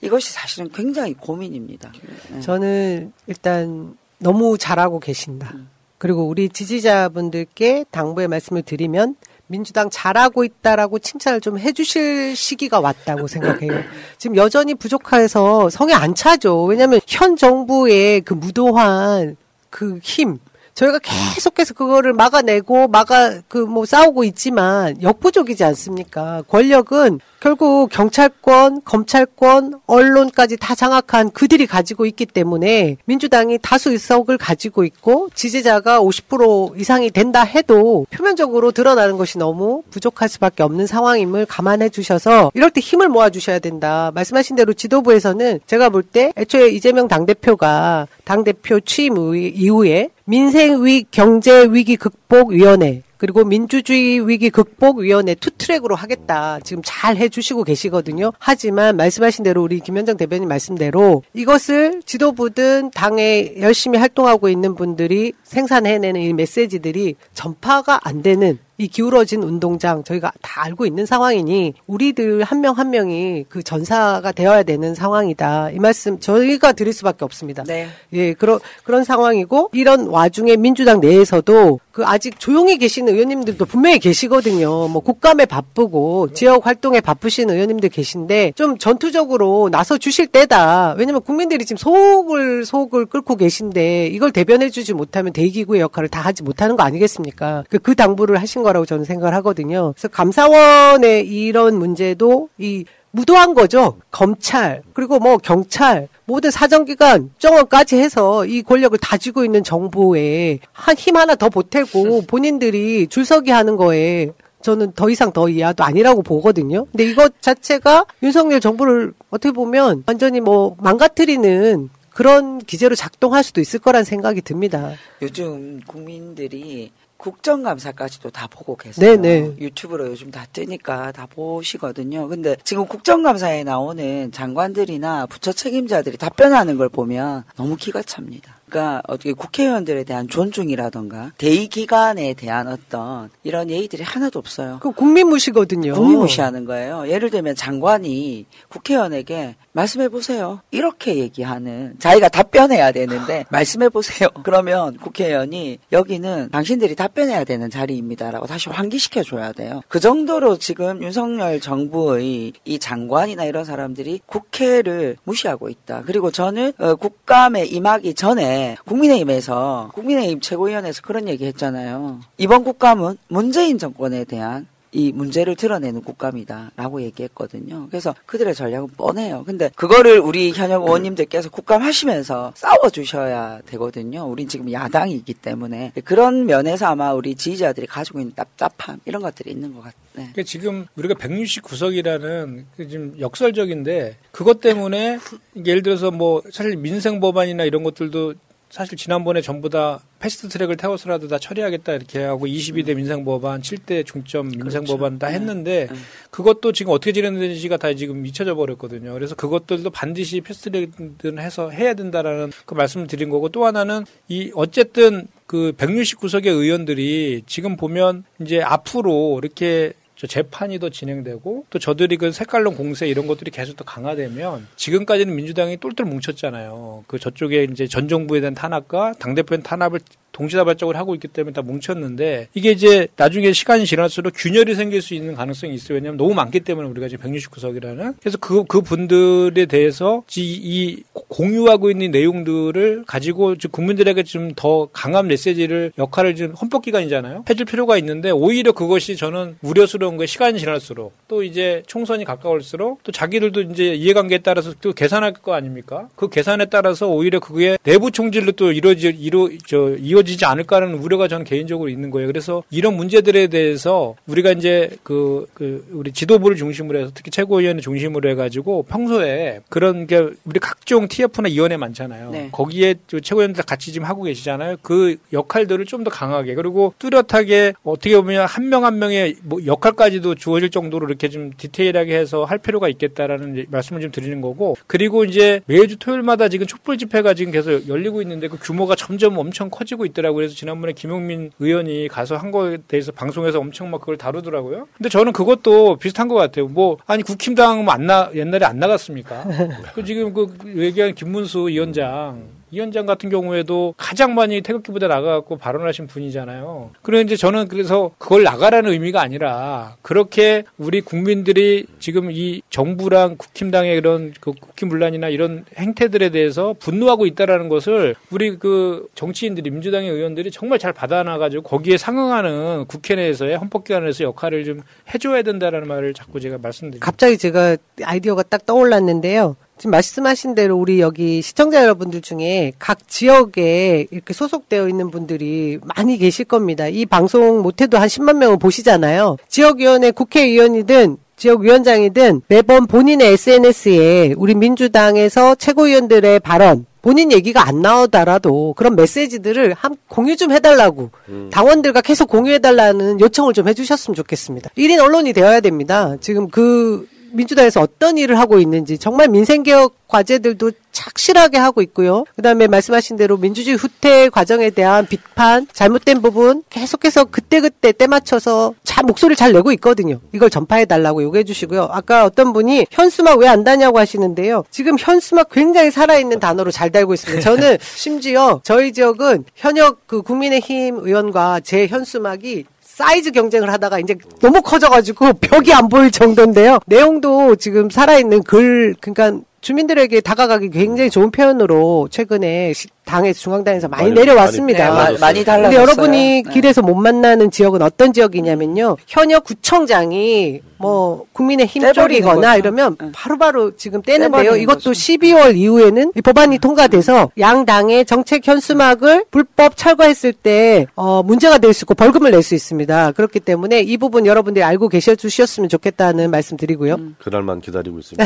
[0.00, 1.92] 이것이 사실은 굉장히 고민입니다.
[2.30, 2.40] 네.
[2.40, 5.54] 저는 일단 너무 잘하고 계신다.
[5.98, 13.82] 그리고 우리 지지자분들께 당부의 말씀을 드리면 민주당 잘하고 있다라고 칭찬을 좀 해주실 시기가 왔다고 생각해요.
[14.16, 16.64] 지금 여전히 부족해서 성에 안 차죠.
[16.64, 19.36] 왜냐하면 현 정부의 그 무도한
[19.68, 20.38] 그 힘,
[20.80, 26.42] 저희가 계속해서 그거를 막아내고 막아 그 뭐 싸우고 있지만 역부족이지 않습니까?
[26.48, 34.84] 권력은 결국 경찰권, 검찰권, 언론까지 다 장악한 그들이 가지고 있기 때문에 민주당이 다수 의석을 가지고
[34.84, 41.88] 있고 지지자가 50% 이상이 된다 해도 표면적으로 드러나는 것이 너무 부족할 수밖에 없는 상황임을 감안해
[41.90, 44.10] 주셔서 이럴 때 힘을 모아 주셔야 된다.
[44.14, 53.02] 말씀하신 대로 지도부에서는 제가 볼 때 애초에 이재명 당대표가 당대표 취임 이후에 민생위 경제위기 극복위원회
[53.20, 56.58] 그리고 민주주의 위기 극복위원회 two track으로 하겠다.
[56.64, 58.32] 지금 잘 해주시고 계시거든요.
[58.38, 66.18] 하지만 말씀하신 대로 우리 김현정 대변인 말씀대로 이것을 지도부든 당에 열심히 활동하고 있는 분들이 생산해내는
[66.18, 72.62] 이 메시지들이 전파가 안 되는 이 기울어진 운동장 저희가 다 알고 있는 상황이니 우리들 한
[72.62, 75.72] 명한 명이 그 전사가 되어야 되는 상황이다.
[75.72, 77.62] 이 말씀 저희가 드릴 수밖에 없습니다.
[77.64, 77.88] 네.
[78.14, 84.88] 예, 그런 그런 상황이고 이런 와중에 민주당 내에서도 그 아직 조용히 계시는 의원님들도 분명히 계시거든요.
[84.88, 90.94] 뭐 국감에 바쁘고 지역 활동에 바쁘신 의원님들 계신데 좀 전투적으로 나서 주실 때다.
[90.98, 96.42] 왜냐면 국민들이 지금 속을 속을 끓고 계신데 이걸 대변해 주지 못하면 대기구의 역할을 다 하지
[96.42, 97.64] 못하는 거 아니겠습니까?
[97.68, 99.92] 그, 그 당부를 하신 거라고 저는 생각을 하거든요.
[99.94, 103.96] 그래서 감사원의 이런 문제도 이 무도한 거죠.
[104.10, 110.96] 검찰 그리고 뭐 경찰 모든 사정기관 정원까지 해서 이 권력을 다 쥐고 있는 정부에 한
[110.96, 114.30] 힘 하나 더 보태고 본인들이 줄서기 하는 거에
[114.62, 116.84] 저는 더 이상 더 이하도 아니라고 보거든요.
[116.92, 123.80] 근데 이것 자체가 윤석열 정부를 어떻게 보면 완전히 뭐 망가뜨리는 그런 기제로 작동할 수도 있을
[123.80, 124.92] 거란 생각이 듭니다.
[125.22, 129.16] 요즘 국민들이 국정감사까지도 다 보고 계세요.
[129.16, 129.56] 네네.
[129.58, 132.28] 유튜브로 요즘 다 뜨니까 다 보시거든요.
[132.28, 138.59] 근데 지금 국정감사에 나오는 장관들이나 부처 책임자들이 답변하는 걸 보면 너무 기가 찹니다.
[138.70, 144.78] 그러니까 어떻게 국회의원들에 대한 존중이라던가 대의 기관에 대한 어떤 이런 예의들이 하나도 없어요.
[144.80, 145.94] 그 국민 무시거든요.
[145.94, 147.08] 국민 무시하는 거예요.
[147.08, 150.60] 예를 들면 장관이 국회의원에게 말씀해 보세요.
[150.70, 154.28] 이렇게 얘기하는 자기가 답변해야 되는데 말씀해 보세요.
[154.44, 159.82] 그러면 국회의원이 여기는 당신들이 답변해야 되는 자리입니다라고 다시 환기시켜 줘야 돼요.
[159.88, 166.02] 그 정도로 지금 윤석열 정부의 이 장관이나 이런 사람들이 국회를 무시하고 있다.
[166.06, 172.20] 그리고 저는 어, 국감에 임하기 전에 국민의힘에서 국민의힘 최고위원회에서 그런 얘기 했잖아요.
[172.38, 177.86] 이번 국감은 문재인 정권에 대한 이 문제를 드러내는 국감이다라고 얘기했거든요.
[177.90, 179.44] 그래서 그들의 전략은 뻔해요.
[179.46, 184.24] 근데 그거를 우리 현역 의원님들께서 국감 하시면서 싸워주셔야 되거든요.
[184.24, 189.74] 우린 지금 야당이기 때문에 그런 면에서 아마 우리 지지자들이 가지고 있는 답답함 이런 것들이 있는
[189.74, 190.00] 것 같아요.
[190.14, 195.18] 그러니까 지금 우리가 169석이라는 지금 역설적인데 그것 때문에
[195.64, 198.34] 예를 들어서 뭐 사실 민생 법안이나 이런 것들도
[198.70, 204.06] 사실 지난번에 전부 다 fast track을 태워서라도 다 처리하겠다 이렇게 하고 22대 민생 법안, 7대
[204.06, 204.96] 중점 민생 그렇죠.
[204.96, 205.34] 법안 다 네.
[205.34, 205.96] 했는데 네.
[206.30, 209.12] 그것도 지금 어떻게 진행되는지가 다 지금 잊혀져 버렸거든요.
[209.12, 214.52] 그래서 그것들도 반드시 fast track은 해서 해야 된다라는 그 말씀을 드린 거고 또 하나는 이
[214.54, 222.16] 어쨌든 그 169석의 의원들이 지금 보면 이제 앞으로 이렇게 저 재판이 더 진행되고 또 저들이
[222.16, 227.04] 그 색깔론 공세 이런 것들이 계속 더 강화되면 지금까지는 민주당이 똘똘 뭉쳤잖아요.
[227.06, 230.00] 그 저쪽에 이제 전 정부에 대한 탄압과 당대표의 탄압을
[230.32, 235.34] 동시다발적으로 하고 있기 때문에 다 뭉쳤는데 이게 이제 나중에 시간이 지날수록 균열이 생길 수 있는
[235.34, 235.96] 가능성이 있어요.
[235.96, 241.90] 왜냐하면 너무 많기 때문에 우리가 지금 169석이라는 그래서 그, 그 분들에 대해서 이, 이 공유하고
[241.90, 247.44] 있는 내용들을 가지고 좀 국민들에게 좀 더 강한 메시지를 역할을 지금 헌법기관이잖아요.
[247.48, 250.26] 해줄 필요가 있는데 오히려 그것이 저는 우려스러운 거예요.
[250.26, 256.08] 시간이 지날수록 또 이제 총선이 가까울수록 또 자기들도 이제 이해관계에 따라서 또 계산할 거 아닙니까?
[256.16, 261.28] 그 계산에 따라서 오히려 그게 내부 총질로 또 이루어지 이루 저 이어 지지 않을까라는 우려가
[261.28, 262.26] 저는 개인적으로 있는 거예요.
[262.26, 268.28] 그래서 이런 문제들에 대해서 우리가 이제 그, 그 우리 지도부를 중심으로 해서 특히 최고위원회 중심으로
[268.30, 272.30] 해가지고 평소에 그런 게 우리 각종 TF나 위원회 많잖아요.
[272.30, 272.48] 네.
[272.50, 274.76] 거기에 또 최고위원들 같이 지금 하고 계시잖아요.
[274.82, 281.06] 그 역할들을 좀 더 강하게 그리고 뚜렷하게 어떻게 보면 한명한 명의 뭐 역할까지도 주어질 정도로
[281.06, 286.48] 이렇게 좀 디테일하게 해서 할 필요가 있겠다라는 말씀을 좀 드리는 거고 그리고 이제 매주 토요일마다
[286.48, 290.36] 지금 촛불 집회가 지금 계속 열리고 있는데 그 규모가 점점 엄청 커지고 있더라고요.
[290.36, 294.88] 그래서 지난번에 김용민 의원이 가서 한 거에 대해서 방송에서 엄청 막 그걸 다루더라고요.
[294.96, 296.66] 근데 저는 그것도 비슷한 것 같아요.
[296.66, 299.44] 뭐 아니 국힘당 뭐안 나 옛날에 안 나갔습니까?
[299.94, 305.56] 그 지금 그 얘기한 김문수 위원장 이 위원장 같은 경우에도 가장 많이 태극기 부대 나가갖고
[305.56, 306.90] 발언하신 분이잖아요.
[307.02, 313.96] 그런데 이제 저는 그래서 그걸 나가라는 의미가 아니라 그렇게 우리 국민들이 지금 이 정부랑 국힘당의
[313.96, 320.78] 이런 그 국힘분란이나 이런 행태들에 대해서 분노하고 있다라는 것을 우리 그 정치인들이 민주당의 의원들이 정말
[320.78, 327.04] 잘 받아놔가지고 거기에 상응하는 국회 내에서의 헌법기관에서 역할을 좀 해줘야 된다라는 말을 자꾸 제가 말씀드립니다.
[327.04, 329.56] 갑자기 제가 아이디어가 딱 떠올랐는데요.
[329.80, 336.18] 지금 말씀하신 대로 우리 여기 시청자 여러분들 중에 각 지역에 이렇게 소속되어 있는 분들이 많이
[336.18, 336.86] 계실 겁니다.
[336.86, 339.38] 이 방송 못해도 한 10만 명은 보시잖아요.
[339.48, 348.94] 지역위원회 국회의원이든 지역위원장이든 매번 본인의 SNS에 우리 민주당에서 최고위원들의 발언, 본인 얘기가 안 나오더라도 그런
[348.96, 351.10] 메시지들을 한 공유 좀 해달라고
[351.50, 354.68] 당원들과 계속 공유해달라는 요청을 좀 해주셨으면 좋겠습니다.
[354.76, 356.16] 1인 언론이 되어야 됩니다.
[356.20, 362.24] 지금 그 민주당에서 어떤 일을 하고 있는지 정말 민생개혁 과제들도 착실하게 하고 있고요.
[362.34, 369.04] 그다음에 말씀하신 대로 민주주의 후퇴 과정에 대한 비판, 잘못된 부분 계속해서 그때그때 때 맞춰서 잘
[369.04, 370.18] 목소리를 잘 내고 있거든요.
[370.32, 371.88] 이걸 전파해 달라고 요구해 주시고요.
[371.92, 374.64] 아까 어떤 분이 현수막 왜 안 다냐고 하시는데요.
[374.70, 377.42] 지금 현수막 굉장히 살아있는 단어로 잘 달고 있습니다.
[377.42, 382.64] 저는 심지어 저희 지역은 현역 그 국민의힘 의원과 제 현수막이
[383.00, 386.78] 사이즈 경쟁을 하다가 이제 너무 커져가지고 벽이 안 보일 정도인데요.
[386.86, 394.04] 내용도 지금 살아있는 글, 그러니까 주민들에게 다가가기 굉장히 좋은 표현으로 최근에 시- 당에서 중앙당에서 많이,
[394.04, 394.90] 많이- 내려왔습니다.
[394.92, 395.80] 많이- 네, 많이 근데 달라졌어요.
[395.82, 396.50] 여러분이 네.
[396.52, 398.96] 길에서 못 만나는 지역은 어떤 지역이냐면요.
[399.06, 402.58] 현역 구청장이 뭐 국민의힘 쪽이거나 거죠.
[402.58, 404.56] 이러면 바로 바로 지금 떼는데요.
[404.56, 411.58] 이것도 12월 이후에는 이 법안이 통과돼서 양 당의 정책 현수막을 불법 철거했을 때 어, 문제가
[411.58, 413.12] 될 수 있고 벌금을 낼 수 있습니다.
[413.12, 416.96] 그렇기 때문에 이 부분 여러분들이 알고 계셔 주셨으면 좋겠다는 말씀드리고요.
[417.22, 418.24] 그날만 기다리고 있습니다.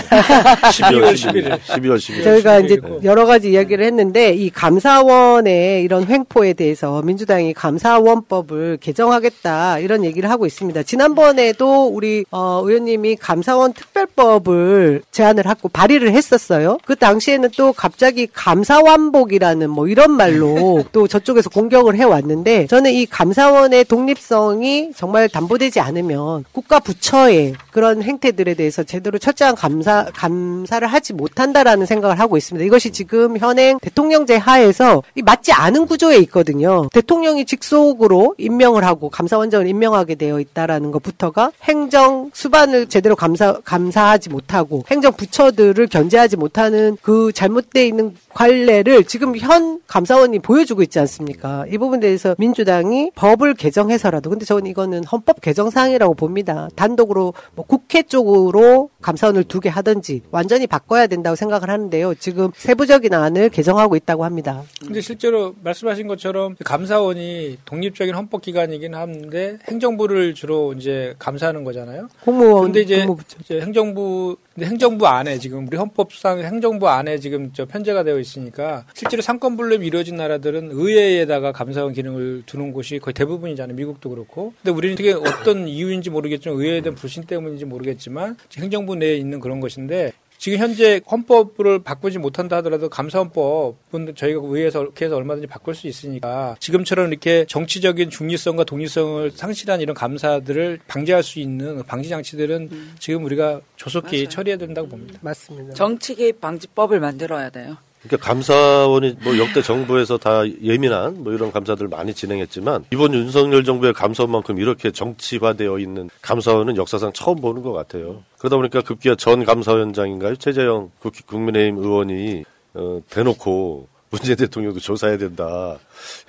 [0.71, 1.59] 12월 11일.
[1.61, 2.25] 12월 11일.
[2.25, 9.79] 저희가 이제 여러 가지 이야기를 했는데 이 감 사원의 이런 횡포에 대해서 민주당이 감사원법을 개정하겠다
[9.81, 10.83] 이런 얘기를 하고 있습니다.
[10.85, 16.79] 지난번에도 우리 어, 의원님이 감사원 특별법을 제안을 하고 발의를 했었어요.
[16.87, 23.85] 그 당시에는 또 갑자기 감사완복이라는 뭐 이런 말로 또 저쪽에서 공격을 해왔는데 저는 이 감사원의
[23.85, 31.87] 독립성이 정말 담보되지 않으면 국가 부처의 그런 행태들에 대해서 제대로 철저한 감사 감사를 하지 못한다라는
[31.87, 32.65] 생각을 하고 있습니다.
[32.65, 36.89] 이것이 지금 현행 대통령제 하 에서 이 맞지 않은 구조에 있거든요.
[36.93, 44.85] 대통령이 직속으로 임명을 하고 감사원장을 임명하게 되어 있다라는 것부터가 행정 수반을 제대로 감사 감사하지 못하고
[44.89, 51.65] 행정 부처들을 견제하지 못하는 그 잘못돼 있는 관례를 지금 현 감사원이 보여주고 있지 않습니까?
[51.71, 56.69] 이 부분에 대해서 민주당이 법을 개정해서라도 근데 저는 이거는 헌법 개정 사항이라고 봅니다.
[56.75, 62.15] 단독으로 뭐 국회 쪽으로 감사원을 두게 하든지 완전히 바꿔야 된다고 생각을 하는데요.
[62.17, 64.63] 지금 세부적인 안을 개정하고 있다고 합니다.
[64.85, 72.09] 근데 실제로 말씀하신 것처럼 감사원이 독립적인 헌법 기관이긴 한데 행정부를 주로 이제 감사하는 거잖아요.
[72.25, 73.07] 공무원 근데 이제.
[73.41, 78.85] 이제 행정부 근데 행정부 안에 지금 우리 헌법상 행정부 안에 지금 저 편제가 되어 있으니까
[78.95, 83.77] 실제로 상권 분립이 이루어진 나라들은 의회에다가 감사원 기능을 두는 곳이 거의 대부분이잖아요.
[83.77, 84.53] 미국도 그렇고.
[84.63, 89.61] 근데 우리는 되게 어떤 이유인지 모르겠지만 의회에 대한 불신 때문인지 모르겠지만 행정부 내에 있는 그런
[89.61, 96.57] 것인데 지금 현재 헌법을 바꾸지 못한다 하더라도 감사헌법은 저희가 의회에서 해서 얼마든지 바꿀 수 있으니까
[96.61, 102.69] 지금처럼 이렇게 정치적인 중립성과 독립성을 상실한 이런 감사들을 방지할 수 있는 방지 장치들은
[102.99, 105.19] 지금 우리가 조속히 처리해야 된다고 봅니다.
[105.23, 105.73] 맞습니다.
[105.75, 107.79] 정치 개입 방지법을 만들어야 돼요.
[108.07, 113.95] 그러니까 감사원이 뭐 역대 정부에서 다 예민한 뭐 이런 감사들 많이 진행했지만 이번 윤석열 정부의
[113.95, 118.23] 감사원만큼 이렇게 정치화되어 있는 감사원은 역사상 처음 보는 것 같아요.
[118.39, 120.37] 그러다 보니까 급기야 전 감사위원장인가요?
[120.37, 122.45] 최재형 국- 국민의힘 의원이
[122.75, 125.79] 어, 대놓고 문재인 대통령도 조사해야 된다.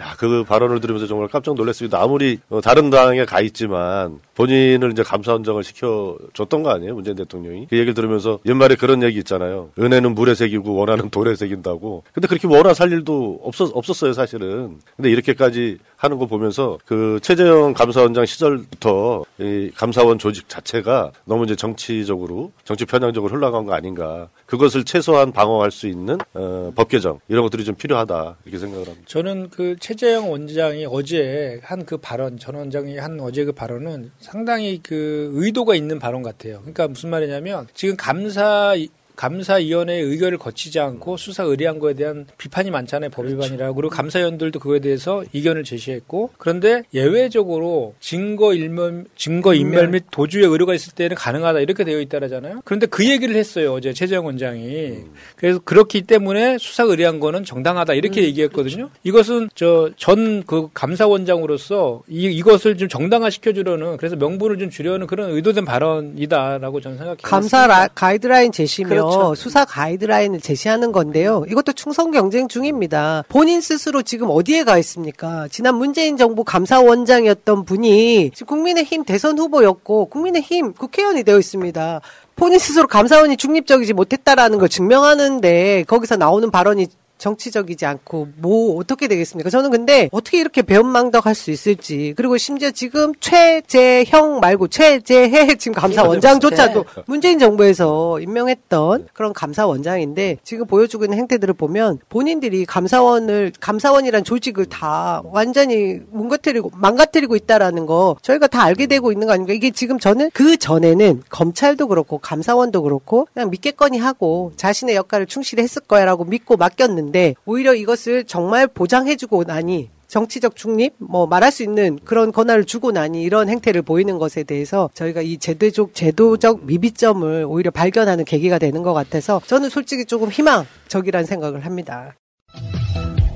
[0.01, 2.01] 야, 그 발언을 들으면서 정말 깜짝 놀랐습니다.
[2.01, 6.95] 아무리 어, 다른 당에 가 있지만 본인을 이제 감사원장을 시켜줬던 거 아니에요?
[6.95, 7.67] 문재인 대통령이.
[7.69, 9.69] 그 얘기를 들으면서 옛말에 그런 얘기 있잖아요.
[9.79, 12.03] 은혜는 물에 새기고 원하는 돌에 새긴다고.
[12.13, 14.79] 근데 그렇게 원화 살 일도 없었, 없었어요, 사실은.
[14.95, 21.55] 근데 이렇게까지 하는 거 보면서 그 최재형 감사원장 시절부터 이 감사원 조직 자체가 너무 이제
[21.55, 24.27] 정치적으로, 정치 편향적으로 흘러간 거 아닌가.
[24.45, 29.05] 그것을 최소한 방어할 수 있는 어, 법 개정 이런 것들이 좀 필요하다 이렇게 생각을 합니다.
[29.07, 34.79] 저는 그 최재형 원장이 어제 한 그 발언, 전 원장이 한 어제 그 발언은 상당히
[34.83, 36.59] 그 의도가 있는 발언 같아요.
[36.59, 38.75] 그러니까 무슨 말이냐면 지금 감사
[39.15, 43.09] 감사위원회의 의결을 거치지 않고 수사 의뢰한 거에 대한 비판이 많잖아요.
[43.09, 43.75] 법 위반이라고.
[43.75, 50.73] 그리고 감사위원들도 그거에 대해서 이견을 제시했고 그런데 예외적으로 증거 일면 증거 인멸 및 도주의 의료가
[50.73, 52.61] 있을 때는 가능하다 이렇게 되어 있다라잖아요.
[52.65, 53.73] 그런데 그 얘기를 했어요.
[53.73, 54.99] 어제 최재형 원장이.
[55.35, 58.89] 그래서 그렇기 때문에 수사 의뢰한 거는 정당하다 이렇게 얘기했거든요.
[59.03, 65.31] 이것은 저 전 그 감사원장으로서 이, 이것을 좀 정당화 시켜주려는 그래서 명분을 좀 주려는 그런
[65.31, 67.17] 의도된 발언이다라고 저는 생각해요.
[67.23, 69.35] 감사 라, 가이드라인 제시면 그렇죠.
[69.35, 71.45] 수사 가이드라인을 제시하는 건데요.
[71.49, 73.23] 이것도 충성 경쟁 중입니다.
[73.29, 75.47] 본인 스스로 지금 어디에 가 있습니까?
[75.49, 82.01] 지난 문재인 정부 감사원장이었던 분이 지금 국민의힘 대선 후보였고 국민의힘 국회의원이 되어 있습니다.
[82.35, 86.87] 본인 스스로 감사원이 중립적이지 못했다라는 걸 증명하는데 거기서 나오는 발언이
[87.17, 89.49] 정치적이지 않고 뭐 어떻게 되겠습니까?
[89.49, 96.85] 저는 근데 어떻게 이렇게 배은망덕할 수 있을지 그리고 심지어 지금 최재형 말고 최재해 지금 감사원장조차도
[97.05, 105.21] 문재인 정부에서 임명했던 그런 감사원장인데 지금 보여주고 있는 행태들을 보면 본인들이 감사원을 감사원이란 조직을 다
[105.25, 109.53] 완전히 뭉가뜨리고 망가뜨리고 있다라는 거 저희가 다 알게 되고 있는 거 아닙니까?
[109.53, 115.63] 이게 지금 저는 그 전에는 검찰도 그렇고 감사원도 그렇고 그냥 믿겠거니 하고 자신의 역할을 충실히
[115.63, 117.04] 했을 거야라고 믿고 맡겼는데
[117.45, 123.23] 오히려 이것을 정말 보장해주고 나니 정치적 중립 뭐 말할 수 있는 그런 권한을 주고 나니
[123.23, 128.93] 이런 행태를 보이는 것에 대해서 저희가 이 제도적 제도적 미비점을 오히려 발견하는 계기가 되는 것
[128.93, 132.15] 같아서 저는 솔직히 조금 희망적이라는 생각을 합니다.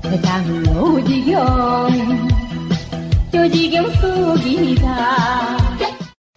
[0.02, 1.88] 세상은 오지경
[3.32, 5.56] 조지경 속이다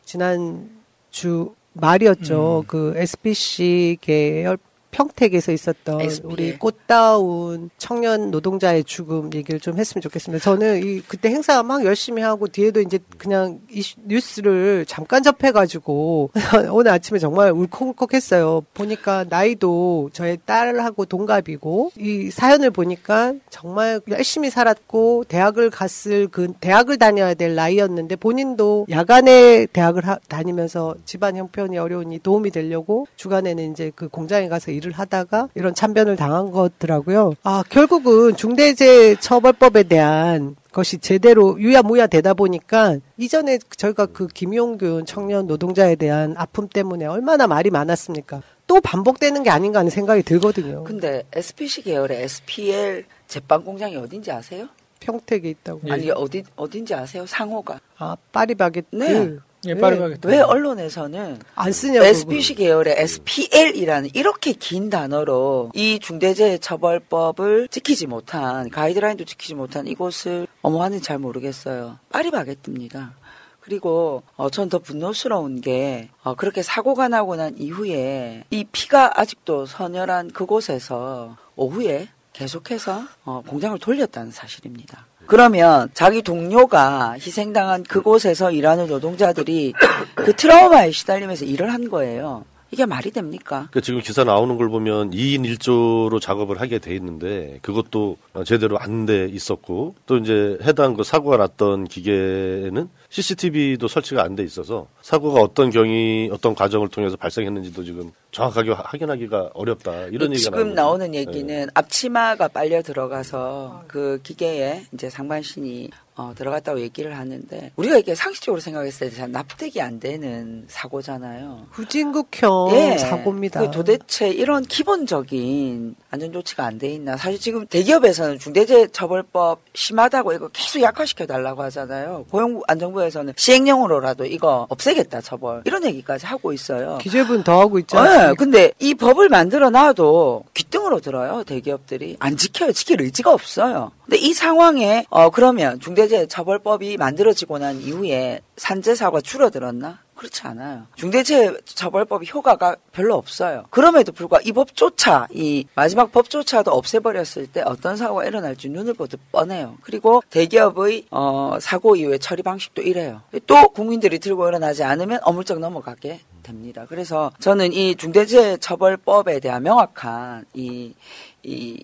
[0.05, 0.69] 지난
[1.09, 2.65] 주 말이었죠.
[2.67, 4.57] 그 SBC 계열
[4.93, 10.41] 평택에서 있었던 우리 꽃다운 청년 노동자의 죽음 얘기를 좀 했으면 좋겠습니다.
[10.41, 16.31] 저는 이 그때 행사 막 열심히 하고 뒤에도 이제 그냥 이 뉴스를 잠깐 접해가지고
[16.71, 18.61] 오늘 아침에 정말 울컥울컥했어요.
[18.73, 26.97] 보니까 나이도 저의 딸하고 동갑이고 이 사연을 보니까 정말 열심히 살았고 대학을 갔을 그 대학을
[26.97, 33.91] 다녀야 될 나이였는데 본인도 야간에 대학을 하, 다니면서 집안 형편이 어려우니 도움이 되려고 주간에는 이제
[33.95, 37.33] 그 공장에 가서 일을 하다가 이런 참변을 당한 거더라고요.
[37.43, 45.95] 아, 결국은 중대재해처벌법에 대한 것이 제대로 유야무야 되다 보니까 이전에 저희가 그 김용균 청년 노동자에
[45.95, 48.41] 대한 아픔 때문에 얼마나 말이 많았습니까?
[48.67, 50.83] 또 반복되는 게 아닌가 하는 생각이 들거든요.
[50.83, 54.67] 근데 SPC 계열의 SPL 제빵 공장이 어딘지 아세요?
[54.99, 55.81] 평택에 있다고.
[55.89, 57.25] 아니 어디 어딘지 아세요?
[57.25, 57.79] 상호가.
[57.97, 58.95] 아 파리바게뜨.
[58.95, 59.37] 네.
[59.65, 60.27] 예, 파리바게뜨.
[60.27, 62.05] 왜 언론에서는 안 쓰냐고.
[62.05, 71.03] SPC 계열의 SPL이라는 이렇게 긴 단어로 이 중대재해처벌법을 지키지 못한 가이드라인도 지키지 못한 이곳을 어머하는지
[71.03, 71.99] 잘 모르겠어요.
[72.11, 73.13] 파리바게뜨입니다.
[73.61, 79.65] 그리고 어, 전 더 분노스러운 게 어, 그렇게 사고가 나고 난 이후에 이 피가 아직도
[79.65, 85.05] 서늘한 그곳에서 오후에 계속해서 어, 공장을 돌렸다는 사실입니다.
[85.25, 89.73] 그러면 자기 동료가 희생당한 그곳에서 일하는 노동자들이
[90.15, 92.45] 그 트라우마에 시달리면서 일을 한 거예요.
[92.71, 93.67] 이게 말이 됩니까?
[93.71, 99.05] 그 지금 기사 나오는 걸 보면 2인 1조로 작업을 하게 돼 있는데 그것도 제대로 안
[99.05, 105.41] 돼 있었고 또 이제 해당 그 사고가 났던 기계는 CCTV도 설치가 안 돼 있어서 사고가
[105.41, 111.07] 어떤 경위 어떤 과정을 통해서 발생했는지도 지금 정확하게 확인하기가 어렵다 이런 얘기가 지금 나오는 나오는
[111.11, 111.17] 거죠.
[111.19, 111.67] 얘기는 네.
[111.73, 119.09] 앞치마가 빨려 들어가서 그 기계에 이제 상반신이 어, 들어갔다고 얘기를 하는데 우리가 이게 상식적으로 생각했을
[119.09, 121.65] 때잘 납득이 안 되는 사고잖아요.
[121.71, 122.97] 후진국형 예.
[122.99, 123.61] 사고입니다.
[123.61, 127.17] 그 도대체 이런 기본적인 안전 조치가 안 돼 있나?
[127.17, 132.25] 사실 지금 대기업에서는 중대재해처벌법 심하다고 이거 계속 약화시켜 달라고 하잖아요.
[132.29, 136.97] 고용안정부에서는 시행령으로라도 이거 없애겠다 처벌 이런 얘기까지 하고 있어요.
[136.99, 138.35] 기재부는 더 하고 네, 않습 니까?
[138.35, 143.91] 근데 이 법을 만들어 놔도 귀등으로 들어요 대기업들이 안 지켜요 지킬 의지가 없어요.
[144.05, 149.99] 근데 이 상황에 어 그러면 중대재해처벌법이 만들어지고 난 이후에 산재 사고가 줄어들었나?
[150.15, 150.83] 그렇지 않아요.
[150.95, 153.65] 중대재해처벌법이 효과가 별로 없어요.
[153.69, 159.77] 그럼에도 불구하고 이 법조차 이 마지막 법조차도 없애버렸을 때 어떤 사고가 일어날지 눈을 보듯 뻔해요.
[159.81, 163.21] 그리고 대기업의 어, 사고 이후에 처리 방식도 이래요.
[163.47, 166.85] 또 국민들이 들고 일어나지 않으면 어물쩍 넘어가게 됩니다.
[166.87, 170.93] 그래서 저는 이 중대재해처벌법에 대한 명확한 이,
[171.41, 171.83] 이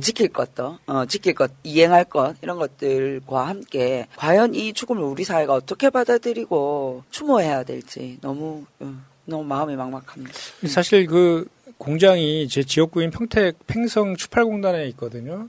[0.00, 5.54] 지킬 것도, 어, 지킬 것, 이행할 것, 이런 것들과 함께, 과연 이 죽음을 우리 사회가
[5.54, 8.94] 어떻게 받아들이고 추모해야 될지 너무, 어,
[9.24, 10.32] 너무 마음이 막막합니다.
[10.66, 11.46] 사실 그
[11.76, 15.48] 공장이 제 지역구인 평택 팽성 추팔공단에 있거든요.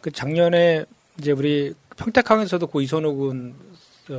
[0.00, 0.84] 그 작년에
[1.18, 3.54] 이제 우리 평택항에서도 고 이선호 군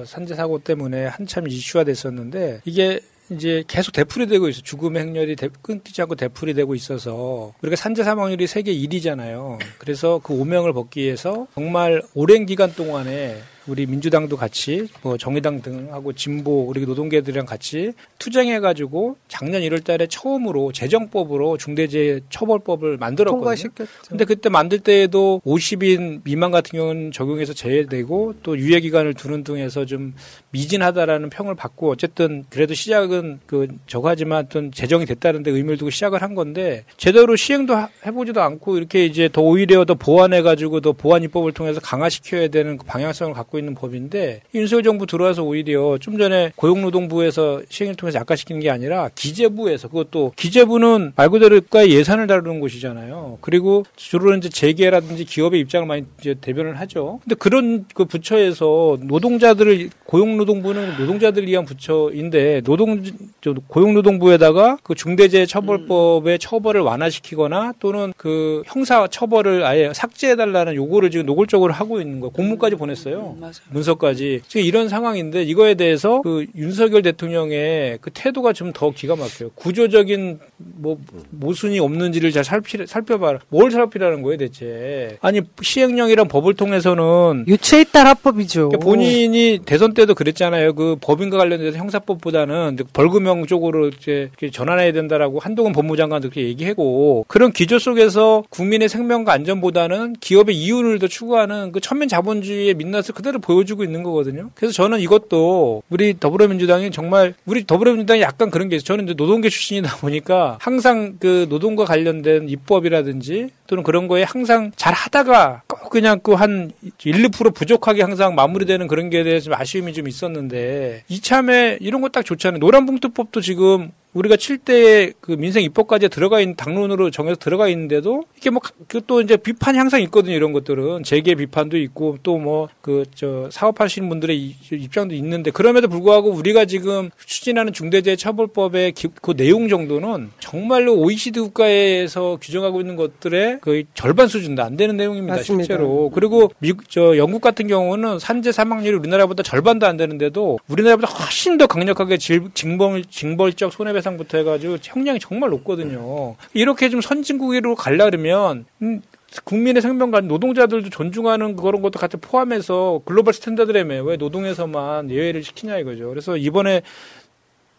[0.06, 3.00] 산재 사고 때문에 한참 이슈가 됐었는데 이게
[3.32, 4.62] 이제 계속 되풀이되고 있어.
[4.62, 9.60] 죽음의 행렬이 대- 끊기지 않고 되풀이되고 있어서 우리가 산재 사망률이 세계 1위잖아요.
[9.78, 13.38] 그래서 그 오명을 벗기 위해서 정말 오랜 기간 동안에
[13.70, 21.58] 우리 민주당도 같이 뭐 정의당 등하고 진보 우리 노동계들이랑 같이 투쟁해가지고 작년 1월달에 처음으로 재정법으로
[21.58, 23.40] 중대재해처벌법을 만들었거든요.
[23.42, 23.92] 통과시켰죠.
[24.10, 29.86] 근데 그때 만들 때에도 50인 미만 같은 경우는 적용해서 제외되고 또 유예 기간을 두는 등해서
[29.86, 30.16] 좀
[30.52, 36.22] 미진하다라는 평을 받고 어쨌든 그래도 시작은 그 저거하지만 어떤 제정이 됐다는 데 의미를 두고 시작을
[36.24, 40.92] 한 건데 제대로 시행도 하- 해보지도 않고 이렇게 이제 더 오히려 더 보완해 가지고 더
[40.94, 46.18] 보완 입법을 통해서 강화시켜야 되는 그 방향성을 갖고 있는 법인데 윤석열 정부 들어와서 오히려 좀
[46.18, 52.60] 전에 고용노동부에서 시행을 통해서 약화시키는 게 아니라 기재부에서 그것도 기재부는 말 그대로 국가의 예산을 다루는
[52.60, 53.38] 곳이잖아요.
[53.42, 57.20] 그리고 주로 이제 재계라든지 기업의 입장을 많이 이제 대변을 하죠.
[57.24, 63.04] 근데 그런 그 부처에서 노동자들을 고용노동부는 노동자들을 위한 부처인데 노동
[63.42, 71.74] 저 고용노동부에다가 그 중대재해처벌법의 처벌을 완화시키거나 또는 그 형사 처벌을 아예 삭제해달라는 요구를 지금 노골적으로
[71.74, 72.32] 하고 있는 거예요.
[72.32, 73.38] 공문까지 보냈어요.
[73.70, 74.42] 문서까지.
[74.48, 79.50] 지금 이런 상황인데 이거에 대해서 그 윤석열 대통령의 그 태도가 좀 더 기가 막혀요.
[79.56, 80.98] 구조적인 뭐
[81.32, 83.40] 모순이 없는지를 잘 살피, 살펴봐라.
[83.50, 85.18] 뭘 살피라는 거예요, 대체.
[85.22, 87.46] 아니 시행령이란 법을 통해서는
[87.92, 88.70] 따라 합법이죠.
[88.70, 90.74] 그러니까 본인이 대선 때도 그랬잖아요.
[90.74, 97.80] 그 법인과 관련돼서 형사법보다는 벌금형 쪽으로 이제 전환해야 된다라고 한동훈 법무장관도 그렇게 얘기하고 그런 기조
[97.80, 104.02] 속에서 국민의 생명과 안전보다는 기업의 이윤을 더 추구하는 그 천민 자본주의의 민낯을 그대로 보여주고 있는
[104.02, 104.50] 거거든요.
[104.56, 108.86] 그래서 저는 이것도 우리 더불어민주당이 정말 우리 더불어민주당이 약간 그런 게 있어요.
[108.86, 114.94] 저는 이제 노동계 출신이다 보니까 항상 그 노동과 관련된 입법이라든지 또는 그런 거에 항상 잘
[114.94, 116.72] 하다가 꼭 그냥 그 한
[117.04, 122.10] 1, 2% 부족하게 항상 마무리되는 그런 게 대해서 좀 아쉬움이 좀 있었는데 이참에 이런 거
[122.10, 122.58] 딱 좋잖아요.
[122.60, 128.62] 노란봉투법도 지금 우리가 7대 그 민생 입법까지 들어가 있는 당론으로 정해서 들어가 있는데도 이게 뭐
[129.06, 130.34] 또 이제 비판이 항상 있거든요.
[130.36, 135.88] 이런 것들은 재계 비판도 있고 또 뭐 그 저 사업하시는 분들의 이- 입장도 있는데 그럼에도
[135.88, 143.60] 불구하고 우리가 지금 추진하는 중대재해처벌법의 기- 그 내용 정도는 정말로 OECD 국가에서 규정하고 있는 것들의
[143.62, 145.36] 거의 절반 수준도 안 되는 내용입니다.
[145.36, 145.64] 맞습니다.
[145.66, 151.58] 실제로 그리고 미국 저 영국 같은 경우는 산재 사망률이 우리나라보다 절반도 안 되는데도 우리나라보다 훨씬
[151.58, 156.36] 더 강력하게 질- 징벌 징벌적 손해배 상부터 해가지고 형량이 정말 높거든요.
[156.54, 159.02] 이렇게 좀 선진국으로 가려 그러면 음,
[159.44, 166.10] 국민의 생명과 노동자들도 존중하는 그런 것도 같이 포함해서 글로벌 스탠다드라며 왜 노동에서만 예외를 시키냐 이거죠.
[166.10, 166.82] 그래서 이번에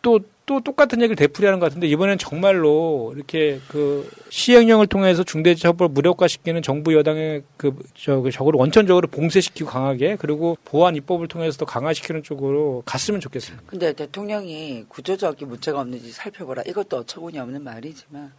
[0.03, 0.21] 또,
[0.51, 6.93] 또 똑같은 얘기를 되풀이하는 것 같은데 이번엔 정말로 이렇게 그 시행령을 통해서 중대재해처벌 무력화시키는 정부
[6.93, 12.83] 여당의 그, 저, 그 저거를 원천적으로 봉쇄시키고 강하게 그리고 보안 입법을 통해서 더 강화시키는 쪽으로
[12.85, 13.63] 갔으면 좋겠습니다.
[13.65, 16.65] 근데 대통령이 구조적인 문제가 없는지 살펴보라.
[16.67, 18.33] 이것도 어처구니 없는 말이지만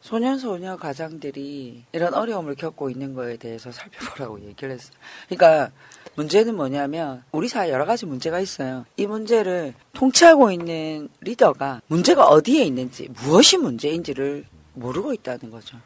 [0.00, 4.92] 소년 소녀 가장들이 이런 어려움을 겪고 있는 거에 대해서 살펴보라고 얘기를 했어요.
[5.28, 5.70] 그러니까
[6.14, 8.84] 문제는 뭐냐면 우리 사회 여러 가지 문제가 있어요.
[8.96, 14.44] 이 문제를 통치하고 있는 리더가 문제가 어디에 있는지 무엇이 문제인지를
[14.78, 15.76] 모르고 있다는 거죠.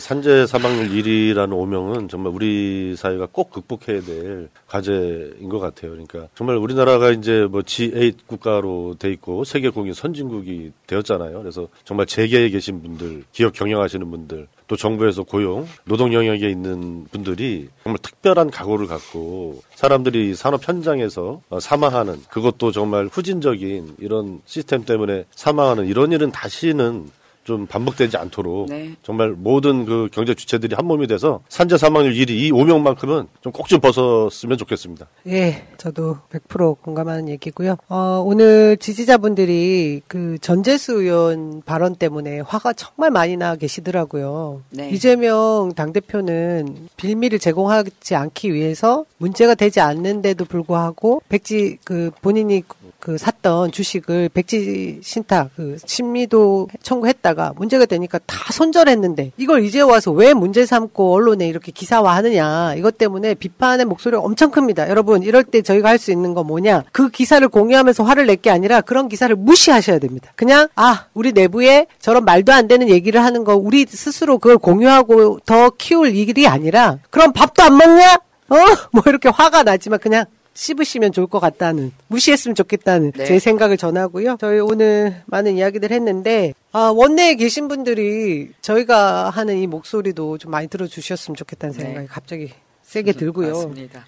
[0.00, 5.90] 산재 사망률 1위라는 오명은 정말 우리 사회가 꼭 극복해야 될 과제인 것 같아요.
[5.90, 11.40] 그러니까 정말 우리나라가 이제 뭐 G8 국가로 돼 있고 세계 공인 선진국이 되었잖아요.
[11.40, 17.68] 그래서 정말 재계에 계신 분들, 기업 경영하시는 분들, 또 정부에서 고용, 노동 영역에 있는 분들이
[17.84, 25.24] 정말 특별한 각오를 갖고 사람들이 산업 현장에서 어, 사망하는 그것도 정말 후진적인 이런 시스템 때문에
[25.32, 27.10] 사망하는 이런 일은 다시는
[27.46, 28.92] 좀 반복되지 않도록 네.
[29.04, 33.68] 정말 모든 그 경제 주체들이 한 몸이 돼서 산재 사망률 1위 이 오명만큼은 좀 꼭
[33.68, 35.06] 좀 벗었으면 좋겠습니다.
[35.28, 37.76] 예, 저도 100% 공감하는 얘기고요.
[37.88, 44.62] 어, 오늘 지지자분들이 그 전재수 의원 발언 때문에 화가 정말 많이 나 계시더라고요.
[44.70, 44.90] 네.
[44.90, 52.62] 이재명 당대표는 빌미를 제공하지 않기 위해서 문제가 되지 않는데도 불구하고 백지 그 본인이
[53.06, 60.10] 그 샀던 주식을 백지 신탁 그 신미도 청구했다가 문제가 되니까 다 손절했는데 이걸 이제 와서
[60.10, 64.88] 왜 문제 삼고 언론에 이렇게 기사화하느냐 이것 때문에 비판의 목소리가 엄청 큽니다.
[64.88, 68.50] 여러분 이럴 때 저희가 할 수 있는 건 뭐냐 그 기사를 공유하면서 화를 낼 게
[68.50, 70.32] 아니라 그런 기사를 무시하셔야 됩니다.
[70.34, 75.38] 그냥 아 우리 내부에 저런 말도 안 되는 얘기를 하는 거 우리 스스로 그걸 공유하고
[75.46, 78.14] 더 키울 일이 아니라 그럼 밥도 안 먹냐?
[78.48, 78.56] 어?
[78.90, 80.24] 뭐 이렇게 화가 나지만 그냥
[80.56, 83.24] 씹으시면 좋을 것 같다는 무시했으면 좋겠다는 네.
[83.26, 84.38] 제 생각을 전하고요.
[84.40, 90.66] 저희 오늘 많은 이야기들 했는데 아, 원내에 계신 분들이 저희가 하는 이 목소리도 좀 많이
[90.68, 91.82] 들어주셨으면 좋겠다는 네.
[91.84, 92.52] 생각이 갑자기
[92.82, 93.52] 세게 들고요.
[93.52, 94.06] 맞습니다.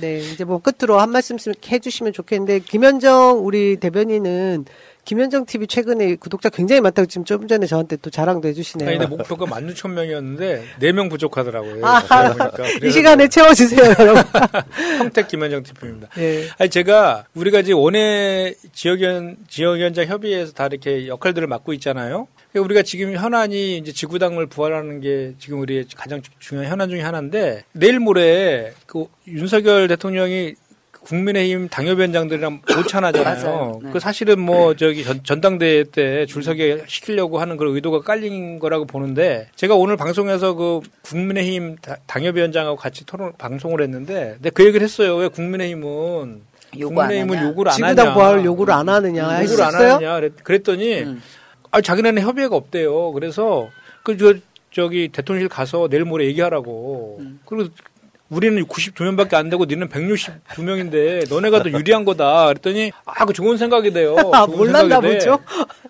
[0.00, 4.66] 네, 이제 뭐 끝으로 한 말씀씩 해주시면 좋겠는데 김현정 우리 대변인은
[5.04, 8.88] 김현정 TV 최근에 구독자 굉장히 많다고 지금 좀 전에 저한테 또 자랑도 해주시네요.
[8.88, 11.84] 아니, 근데 목표가 16,000명이었는데 4명 부족하더라고요.
[11.84, 12.02] 아.
[12.82, 14.22] 이 시간에 채워주세요, 여러분.
[14.98, 16.08] 평택 김현정 TV입니다.
[16.18, 16.48] 예.
[16.58, 22.28] 아니 제가 우리가 이제 원외 지역위원 지역위원장 협의회에서 다 이렇게 역할들을 맡고 있잖아요.
[22.52, 27.64] 그러니까 우리가 지금 현안이 이제 지구당을 부활하는 게 지금 우리의 가장 중요한 현안 중에 하나인데
[27.72, 30.54] 내일 모레 그 윤석열 대통령이
[31.10, 33.80] 국민의힘 당협위원장들이랑 오찬하잖아요.
[33.82, 33.90] 네.
[33.92, 38.84] 그 사실은 뭐 저기 전, 전당대회 때 줄 서게 시키려고 하는 그런 의도가 깔린 거라고
[38.86, 44.84] 보는데 제가 오늘 방송에서 그 국민의힘 다- 당협위원장하고 같이 토론 방송을 했는데 근데 그 얘기를
[44.84, 45.16] 했어요.
[45.16, 46.42] 왜 국민의힘은
[46.78, 47.42] 요구 국민의힘은?
[47.48, 47.88] 요구를 안 하냐?
[47.94, 49.74] 지구당 부활을 요구를 안 하느냐 요구를 안?
[49.74, 51.04] 하느냐 그랬- 그랬더니
[51.72, 53.10] 아 자기네는 협의회가 없대요.
[53.12, 53.68] 그래서
[54.04, 54.34] 그저
[54.72, 57.20] 저기 대통령실 가서 내일 모레 얘기하라고.
[57.44, 57.70] 그리고
[58.30, 62.46] 우리는 92명밖에 안 되고 니는 162명인데 너네가 더 유리한 거다.
[62.46, 64.16] 그랬더니 아 그 좋은 생각이 돼요.
[64.32, 65.00] 아, 몰랐나.
[65.00, 65.38] 보죠?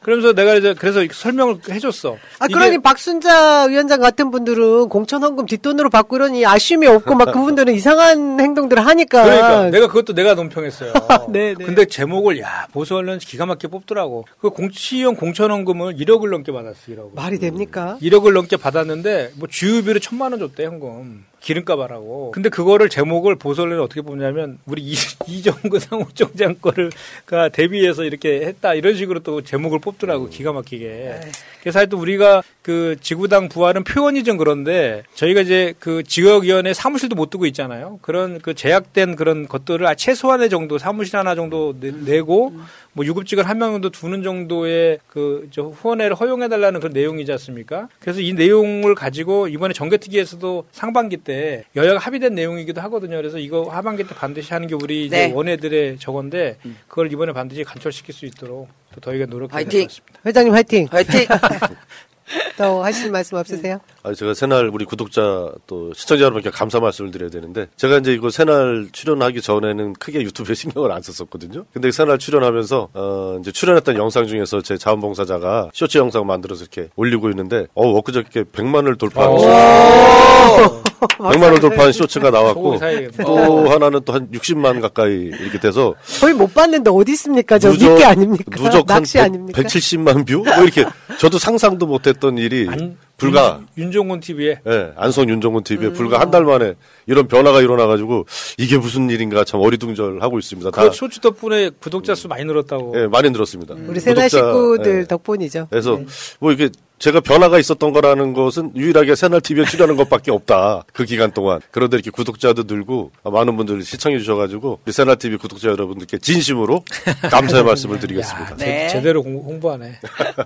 [0.03, 2.16] 그러면서 내가 이제 그래서 설명을 해줬어.
[2.38, 7.74] 아, 그러니 박순자 위원장 같은 분들은 공천 헌금 뒷돈으로 받고 이러니 아쉬움이 없고 막 그분들은
[7.74, 9.22] 이상한 행동들을 하니까.
[9.22, 10.93] 그러니까 내가 그것도 내가 논평했어요.
[11.30, 11.64] 네, 네.
[11.64, 14.24] 근데 제목을 야 보수 언론 기가 막히게 뽑더라고.
[14.41, 16.78] 그 공치형 공천원금을 1억을 넘게 받았어.
[16.88, 17.14] 1억.
[17.14, 17.99] 말이 됩니까?
[18.03, 21.24] 1억을 넘게 받았는데 뭐 주유비로 천만 원 줬대 현금.
[21.41, 22.30] 기름값 하라고.
[22.32, 24.95] 근데 그거를 제목을 보수언론이 어떻게 보냐면 우리 이,
[25.26, 31.20] 이정근 상무총장 거를가 대비해서 이렇게 했다 이런 식으로 또 제목을 뽑더라고 기가 막히게.
[31.61, 37.31] 그래서 하여튼 우리가 그 지구당 부활은 표현이 좀 그런데 저희가 이제 그 지역위원회 사무실도 못
[37.31, 37.99] 두고 있잖아요.
[38.03, 42.53] 그런 그 제약된 그런 것들을 아, 최소한의 정도 사무실 하나 정도 내, 고
[42.93, 47.89] 뭐 유급직원 한명 정도 두는 정도의 그 저 후원회를 허용해 달라는 그런 내용이지 않습니까?
[48.01, 53.17] 그래서 이 내용을 가지고 이번에 정개특위에서도 상반기 때 여야가 합의된 내용이기도 하거든요.
[53.17, 55.33] 그래서 이거 하반기 때 반드시 하는 게 우리 이제 네.
[55.33, 56.57] 원회들의 저건데
[56.89, 59.71] 그걸 이번에 반드시 간철시킬 수 있도록 또 저희가 노력해야 화이팅!
[59.71, 60.21] 될것 같습니다.
[60.27, 60.87] 회장님 화이팅!
[60.91, 61.27] 화이팅!
[62.57, 63.81] 또 하실 말씀 없으세요?
[64.03, 68.31] 아, 제가 새날 우리 구독자 또 시청자 여러분께 감사 말씀을 드려야 되는데 제가 이제 이거
[68.31, 71.64] 새날 출연하기 전에는 크게 유튜브에 신경을 안 썼었거든요.
[71.72, 77.31] 근데 새날 출연하면서 어 이제 출연했던 영상 중에서 제 자원봉사자가 쇼츠 영상 만들어서 이렇게 올리고
[77.31, 83.25] 있는데 어 엊그저께 100만을 돌파한 쇼 100만을 돌파한 쇼츠가 나왔고 사야겠네.
[83.25, 87.59] 또 하나는 또 한 60만 가까이 이렇게 돼서 거의 못 봤는데 어디 있습니까?
[87.59, 88.45] 저 누적- 미끼 아닙니까?
[88.57, 89.63] 누적 한 낚시 아닙니까?
[89.63, 90.43] 170만 view?
[90.45, 90.85] 뭐 이렇게
[91.19, 92.69] 저도 상상도 못했던 일이
[93.17, 95.93] 불과 윤종군 TV에 예, 안성 윤종군 TV에 음.
[95.93, 96.75] 불과 한 달 만에
[97.11, 100.71] 이런 변화가 일어나가지고 이게 무슨 일인가 참 어리둥절하고 있습니다.
[100.71, 102.95] 다 그 쇼츠 덕분에 구독자 수 많이 늘었다고.
[103.03, 103.75] 예, 많이 늘었습니다.
[103.87, 105.07] 우리 새날 식구들 예.
[105.07, 105.67] 덕분이죠.
[105.71, 106.07] 그래서 네.
[106.39, 110.85] 뭐 이게 제가 변화가 있었던 거라는 것은 유일하게 새날 TV에 출연한 것밖에 없다.
[110.93, 111.59] 그 기간 동안.
[111.71, 116.85] 그런데 이렇게 구독자도 늘고 많은 분들이 시청해 주셔가지고 우리 새날 TV 구독자 여러분들께 진심으로
[117.31, 118.57] 감사의 말씀을 드리겠습니다.
[118.57, 118.89] 네.
[118.89, 119.95] 제, 대로 홍보하네.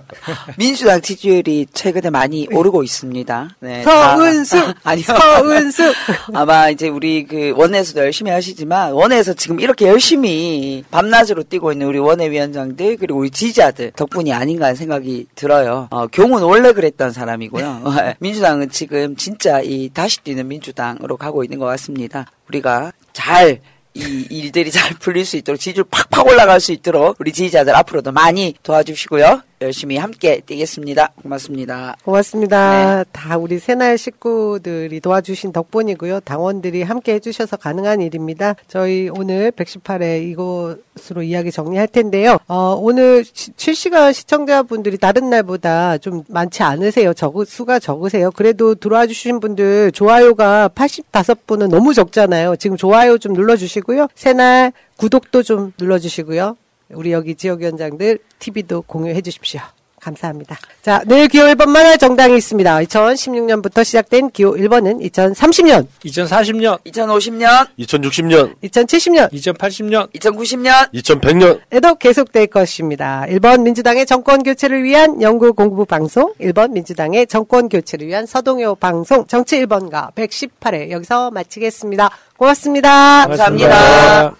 [0.57, 3.49] 민주당 지지율이 최근에 많이 오르고 있습니다.
[3.59, 4.65] 네, 서은숙!
[4.65, 5.03] 다- 아니요.
[5.05, 5.93] 서은숙!
[6.33, 11.99] 아마 이제 우리 그 원내에서도 열심히 하시지만 원내에서 지금 이렇게 열심히 밤낮으로 뛰고 있는 우리
[11.99, 15.87] 원내 위원장들 그리고 우리 지지자들 덕분이 아닌가 하는 생각이 들어요.
[15.91, 17.83] 어, 경은 원래 그랬던 사람이고요.
[18.19, 22.25] 민주당은 지금 진짜 이 다시 뛰는 민주당으로 가고 있는 것 같습니다.
[22.47, 23.59] 우리가 잘
[23.95, 28.53] 이 일들이 잘 풀릴 수 있도록 지지율 팍팍 올라갈 수 있도록 우리 지지자들 앞으로도 많이
[28.61, 29.41] 도와주시고요.
[29.65, 31.11] 열심히 함께 뛰겠습니다.
[31.21, 31.95] 고맙습니다.
[32.05, 33.03] 고맙습니다.
[33.03, 33.05] 네.
[33.11, 36.19] 다 우리 새날 식구들이 도와주신 덕분이고요.
[36.21, 38.55] 당원들이 함께 해주셔서 가능한 일입니다.
[38.67, 42.37] 저희 오늘 118회 이곳으로 이야기 정리할 텐데요.
[42.47, 47.13] 어, 오늘 시- 실시간 시청자분들이 다른 날보다 좀 많지 않으세요.
[47.13, 48.31] 적, 수가 적으세요.
[48.31, 52.55] 그래도 들어와 주신 분들 좋아요가 85분은 너무 적잖아요.
[52.57, 54.07] 지금 좋아요 좀 눌러주시고요.
[54.15, 56.55] 새날 구독도 좀 눌러주시고요.
[56.89, 59.61] 우리 여기 지역위원장들 TV도 공유해 주십시오.
[60.05, 60.57] 감사합니다.
[60.83, 62.77] 자, 내일 기호 1번 만화 정당이 있습니다.
[62.81, 73.25] 2016년부터 시작된 기호 1번은 2030년, 2040년, 2050년, 2060년, 2070년, 2080년, 2090년, 2100년 에도 계속될 것입니다.
[73.29, 79.25] 1번 민주당의 정권 교체를 위한 연구 공부 방송, 1번 민주당의 정권 교체를 위한 서동요 방송,
[79.25, 82.11] 정치 1번가 118회 여기서 마치겠습니다.
[82.37, 83.25] 고맙습니다.
[83.27, 84.35] 감사합니다.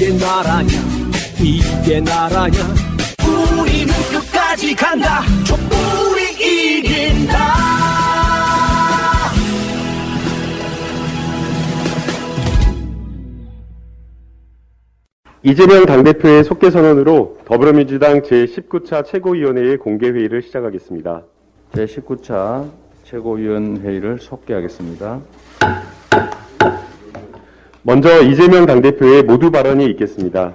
[0.00, 0.70] 이게 나라냐
[1.38, 2.58] 이게 나라냐
[3.60, 7.36] 우리는 끝까지 간다 촛불이 이긴다
[15.42, 21.24] 이재명 당대표의 속개 선언으로 더불어민주당 제19차 최고위원회의 공개회의를 시작하겠습니다.
[21.72, 22.70] 제19차
[23.04, 25.20] 최고위원회의를 속개하겠습니다.
[27.82, 30.52] 먼저 이재명 당대표의 모두 발언이 있겠습니다.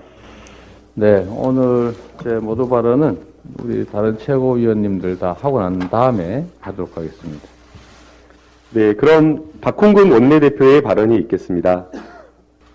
[0.94, 3.18] 네, 오늘 제 모두 발언은
[3.64, 7.48] 우리 다른 최고위원님들 다 하고 난 다음에 하도록 하겠습니다.
[8.72, 11.88] 네, 그럼 박홍근 원내대표의 발언이 있겠습니다.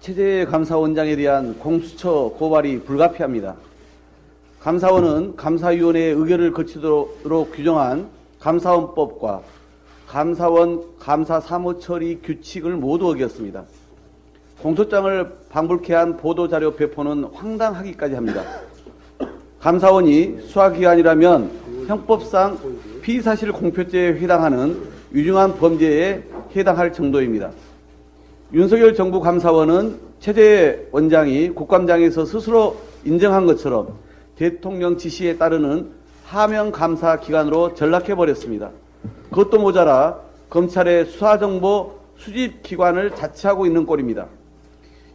[0.01, 3.55] 최재 감사원장에 대한 공수처 고발이 불가피합니다.
[4.59, 8.09] 감사원은 감사위원회의 의결을 거치도록 규정한
[8.41, 9.43] 감사원법과
[10.09, 13.65] 감사원 감사 사무처리 규칙을 모두 어겼습니다.
[14.63, 18.45] 공소장을 방불케 한 보도자료 배포는 황당하기까지 합니다.
[19.59, 22.59] 감사원이 수사기관이라면 형법상
[23.01, 24.83] 피사실 공표죄에 해당하는
[25.13, 26.23] 유중한 범죄에
[26.55, 27.51] 해당할 정도입니다.
[28.53, 33.95] 윤석열 정부 감사원은 최재 원장이 국감장에서 스스로 인정한 것처럼
[34.37, 35.91] 대통령 지시에 따르는
[36.25, 38.71] 하명 감사 기관으로 전락해 버렸습니다.
[39.31, 40.21] 그것도 모자라
[40.51, 44.27] 검찰의 수사정보 수집 기관을 자처하고 있는 꼴입니다.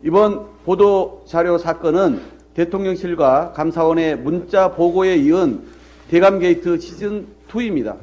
[0.05, 2.21] 이번 보도 자료 사건은
[2.53, 5.63] 대통령실과 감사원의 문자 보고에 이은
[6.11, 7.95] 대감 게이트 시즌 2입니다.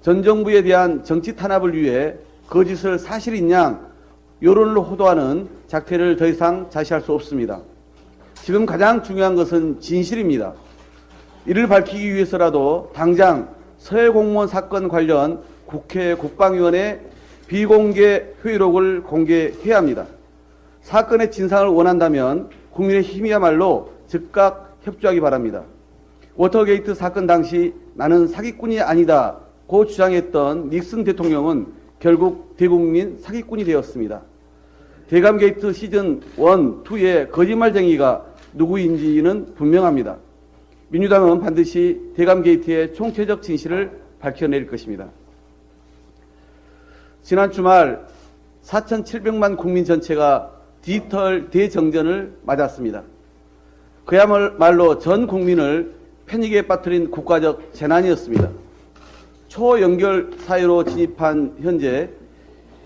[0.00, 2.14] 전 정부에 대한 정치 탄압을 위해
[2.48, 3.90] 거짓을 사실인 양
[4.40, 7.60] 여론을 호도하는 작태를 더 이상 좌시할 수 없습니다.
[8.36, 10.54] 지금 가장 중요한 것은 진실입니다.
[11.44, 16.98] 이를 밝히기 위해서라도 당장 서해 공무원 사건 관련 국회 국방위원회
[17.46, 20.06] 비공개 회의록을 공개해야 합니다.
[20.90, 25.62] 사건의 진상을 원한다면 국민의 힘이야말로 즉각 협조하기 바랍니다.
[26.34, 31.68] 워터게이트 사건 당시 나는 사기꾼이 아니다고 주장했던 닉슨 대통령은
[32.00, 34.22] 결국 대국민 사기꾼이 되었습니다.
[35.06, 36.42] 대감게이트 시즌 1,
[36.82, 40.16] 2의 거짓말쟁이가 누구인지는 분명합니다.
[40.88, 45.06] 민주당은 반드시 대감게이트의 총체적 진실을 밝혀낼 것입니다.
[47.22, 48.04] 지난 주말
[48.64, 53.02] 4,700만 국민 전체가 디지털 대정전을 맞았습니다.
[54.04, 55.94] 그야말로 전 국민을
[56.26, 58.50] 패닉에 빠뜨린 국가적 재난이었습니다.
[59.48, 62.08] 초연결 사회로 진입한 현재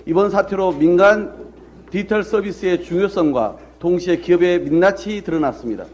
[0.07, 1.53] 이번 사태로 민간
[1.91, 5.85] 디지털 서비스의 중요성과 동시에 기업의 민낯이 드러났습니다.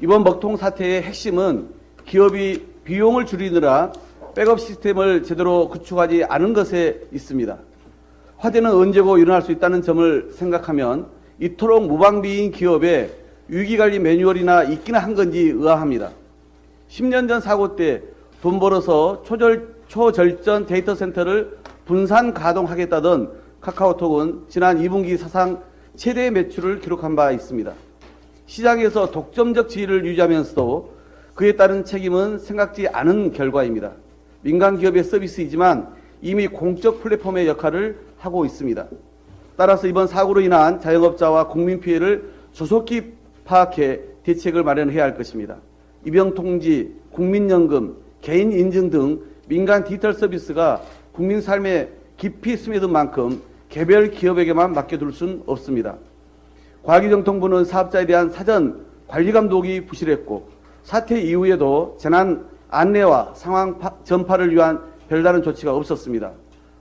[0.00, 1.68] 이번 먹통 사태의 핵심은
[2.04, 3.92] 기업이 비용을 줄이느라
[4.34, 7.58] 백업 시스템을 제대로 구축하지 않은 것에 있습니다.
[8.38, 11.06] 화재는 언제고 일어날 수 있다는 점을 생각하면
[11.40, 13.10] 이토록 무방비인 기업에
[13.48, 16.10] 위기관리 매뉴얼이나 있기는 한 건지 의아합니다.
[16.88, 25.16] 10년 전 사고 때 돈 벌어서 초절, 초절전 데이터 센터를 분산 가동하겠다던 카카오톡은 지난 2분기
[25.16, 25.62] 사상
[25.96, 27.72] 최대 매출을 기록한 바 있습니다.
[28.46, 30.94] 시장에서 독점적 지위를 유지하면서도
[31.34, 33.92] 그에 따른 책임은 생각지 않은 결과입니다.
[34.42, 35.88] 민간 기업의 서비스이지만
[36.22, 38.86] 이미 공적 플랫폼의 역할을 하고 있습니다.
[39.56, 43.14] 따라서 이번 사고로 인한 자영업자와 국민 피해를 조속히
[43.44, 45.56] 파악해 대책을 마련해야 할 것입니다.
[46.04, 50.82] 입영통지, 국민연금, 개인 인증 등 민간 디지털 서비스가
[51.12, 55.96] 국민 삶에 깊이 스며든 만큼 개별 기업에게만 맡겨둘 수는 없습니다.
[56.82, 60.48] 과기정통부는 사업자에 대한 사전 관리 감독이 부실했고
[60.82, 66.32] 사태 이후에도 재난 안내와 상황 전파를 위한 별다른 조치가 없었습니다.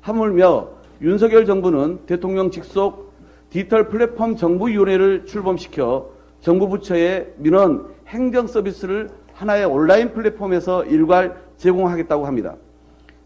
[0.02, 0.70] 하물며
[1.06, 3.14] 윤석열 정부는 대통령 직속
[3.52, 6.10] 디지털 플랫폼 정부위원회를 출범시켜
[6.40, 12.56] 정부 부처의 민원 행정 서비스를 하나의 온라인 플랫폼에서 일괄 제공하겠다고 합니다.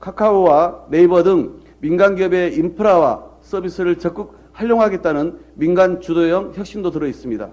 [0.02, 7.50] 카카오와 네이버 등 민간 기업의 인프라와 서비스를 적극 활용하겠다는 민간 주도형 혁신도 들어 있습니다.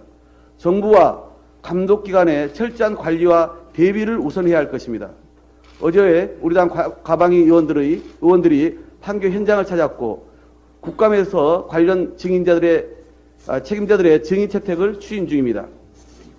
[0.56, 1.22] 정부와
[1.62, 5.10] 감독기관의 철저한 관리와 대비를 우선해야 할 것입니다.
[5.80, 6.68] 어제 우리 당
[7.04, 10.27] 가방위 의원들의 의원들이 판교 현장을 찾았고
[10.81, 12.97] 국감에서 관련 증인자들의
[13.48, 15.66] 아, 책임자들의 증인 채택을 추진 중입니다.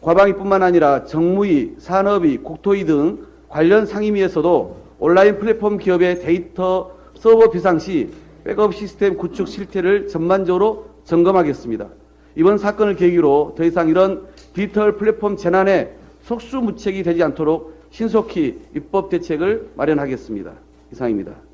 [0.01, 8.09] 과방위뿐만 아니라 정무위, 산업위, 국토위 등 관련 상임위에서도 온라인 플랫폼 기업의 데이터 서버 비상 시
[8.43, 11.87] 백업 시스템 구축 실태를 전반적으로 점검하겠습니다.
[12.35, 15.93] 이번 사건을 계기로 더 이상 이런 디지털 플랫폼 재난에
[16.23, 20.51] 속수무책이 되지 않도록 신속히 입법 대책을 마련하겠습니다.
[20.91, 21.46] 이상입니다.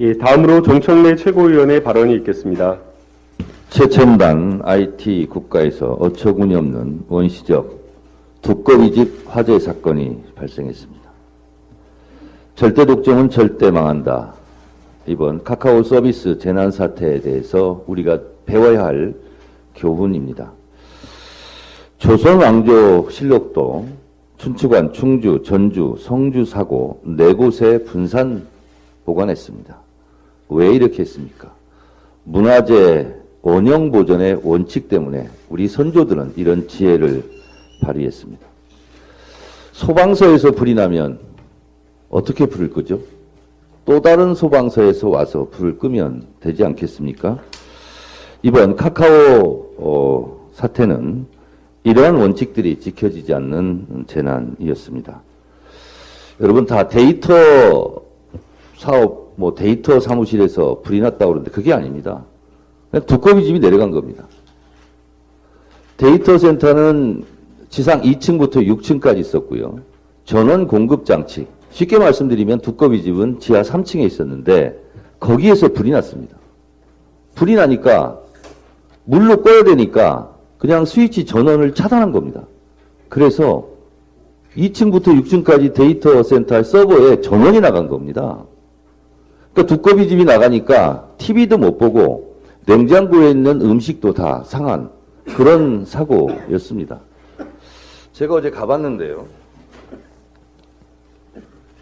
[0.00, 2.78] 예, 다음으로 정청래 최고위원의 발언이 있겠습니다.
[3.68, 7.78] 최첨단 IT 국가에서 어처구니 없는 원시적
[8.40, 11.02] 두꺼비집 화재 사건이 발생했습니다.
[12.54, 14.34] 절대 독점은 절대 망한다.
[15.06, 19.14] 이번 카카오 서비스 재난 사태에 대해서 우리가 배워야 할
[19.76, 20.52] 교훈입니다.
[21.98, 23.86] 조선 왕조 실록도
[24.38, 28.51] 춘추관, 충주, 전주, 성주 사고 네 곳에 분산
[29.04, 29.78] 보관했습니다.
[30.50, 31.52] 왜 이렇게 했습니까?
[32.24, 37.24] 문화재 원형 보존의 원칙 때문에 우리 선조들은 이런 지혜를
[37.82, 38.46] 발휘했습니다.
[39.72, 41.18] 소방서에서 불이 나면
[42.08, 43.00] 어떻게 불을 끄죠?
[43.84, 47.40] 또 다른 소방서에서 와서 불을 끄면 되지 않겠습니까?
[48.42, 51.26] 이번 카카오 어, 사태는
[51.84, 55.20] 이러한 원칙들이 지켜지지 않는 재난이었습니다.
[56.40, 58.01] 여러분 다 데이터
[58.82, 62.24] 사업, 뭐 데이터 사무실에서 불이 났다고 그러는데 그게 아닙니다.
[63.06, 64.24] 두꺼비 집이 내려간 겁니다.
[65.96, 67.22] 데이터 센터는
[67.68, 69.78] 지상 2층부터 6층까지 있었고요.
[70.24, 74.76] 전원 공급 장치, 쉽게 말씀드리면 두꺼비 집은 지하 3층에 있었는데
[75.20, 76.36] 거기에서 불이 났습니다.
[77.36, 78.18] 불이 나니까
[79.04, 82.42] 물로 꺼야 되니까 그냥 스위치 전원을 차단한 겁니다.
[83.08, 83.68] 그래서
[84.56, 88.44] 2층부터 6층까지 데이터 센터 서버에 전원이 나간 겁니다.
[89.52, 94.90] 그러니까 두꺼비 집이 나가니까 TV도 못 보고 냉장고에 있는 음식도 다 상한
[95.36, 97.00] 그런 사고였습니다.
[98.12, 99.26] 제가 어제 가봤는데요.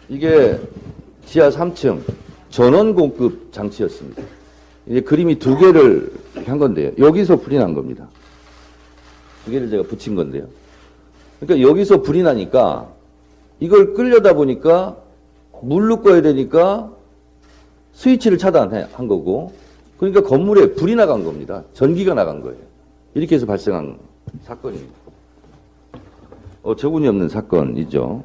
[0.09, 0.59] 이게
[1.25, 2.01] 지하 3층
[2.49, 4.21] 전원 공급 장치였습니다.
[4.87, 6.11] 이제 그림이 두 개를
[6.45, 6.91] 한 건데요.
[6.97, 8.09] 여기서 불이 난 겁니다.
[9.45, 10.47] 두 개를 제가 붙인 건데요.
[11.39, 12.89] 그러니까 여기서 불이 나니까
[13.59, 14.97] 이걸 끌려다 보니까
[15.61, 16.91] 물로 꺼야 되니까
[18.01, 19.53] 스위치를 차단한 거고
[19.97, 21.63] 그러니까 건물에 불이 나간 겁니다.
[21.73, 22.57] 전기가 나간 거예요.
[23.13, 23.97] 이렇게 해서 발생한
[24.43, 24.93] 사건입니다.
[26.63, 28.23] 어처구니 없는 사건이죠.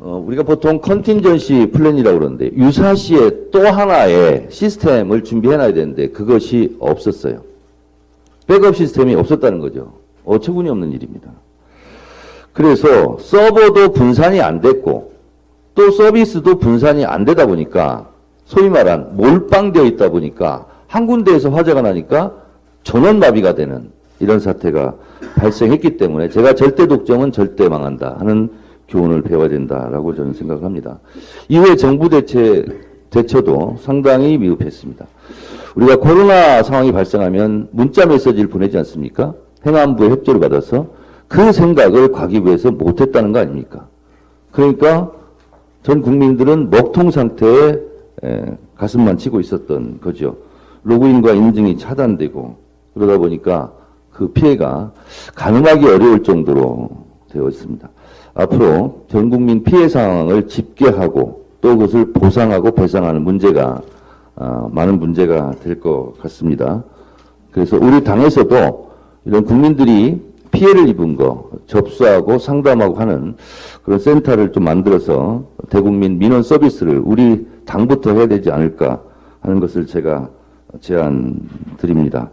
[0.00, 7.42] 어, 우리가 보통 contingency plan이라고 그러는데 유사시에 또 하나의 시스템을 준비해놔야 되는데 그것이 없었어요.
[8.46, 9.92] 백업 시스템이 없었다는 거죠.
[10.24, 11.30] 어처구니 없는 일입니다.
[12.52, 15.12] 그래서 서버도 분산이 안 됐고
[15.78, 18.08] 또 서비스도 분산이 안 되다 보니까
[18.46, 22.34] 소위 말한 몰빵되어 있다 보니까 한 군데에서 화재가 나니까
[22.82, 24.94] 전원 마비가 되는 이런 사태가
[25.36, 28.48] 발생했기 때문에 제가 절대 독점은 절대 망한다 하는
[28.88, 30.98] 교훈을 배워야 된다라고 저는 생각합니다.
[31.48, 32.64] 이후에 정부 대체
[33.10, 35.06] 대처도 상당히 미흡했습니다.
[35.76, 39.32] 우리가 코로나 상황이 발생하면 문자 메시지를 보내지 않습니까?
[39.64, 40.88] 행안부의 협조를 받아서
[41.28, 43.86] 그 생각을 과기부에서 못했다는 거 아닙니까?
[44.50, 45.12] 그러니까
[45.88, 47.78] 전 국민들은 먹통 상태에
[48.76, 50.36] 가슴만 치고 있었던 거죠.
[50.82, 52.56] 로그인과 인증이 차단되고
[52.92, 53.72] 그러다 보니까
[54.12, 54.92] 그 피해가
[55.34, 56.90] 가늠하기 어려울 정도로
[57.32, 57.88] 되어 있습니다.
[58.34, 63.80] 앞으로 전 국민 피해 상황을 집계하고 또 그것을 보상하고 배상하는 문제가
[64.36, 66.84] 어, 많은 문제가 될 것 같습니다.
[67.50, 68.90] 그래서 우리 당에서도
[69.24, 70.20] 이런 국민들이
[70.50, 73.36] 피해를 입은 거 접수하고 상담하고 하는
[73.84, 79.00] 그런 센터를 좀 만들어서 대국민 민원 서비스를 우리 당부터 해야 되지 않을까
[79.40, 80.28] 하는 것을 제가
[80.80, 81.36] 제안
[81.76, 82.30] 드립니다.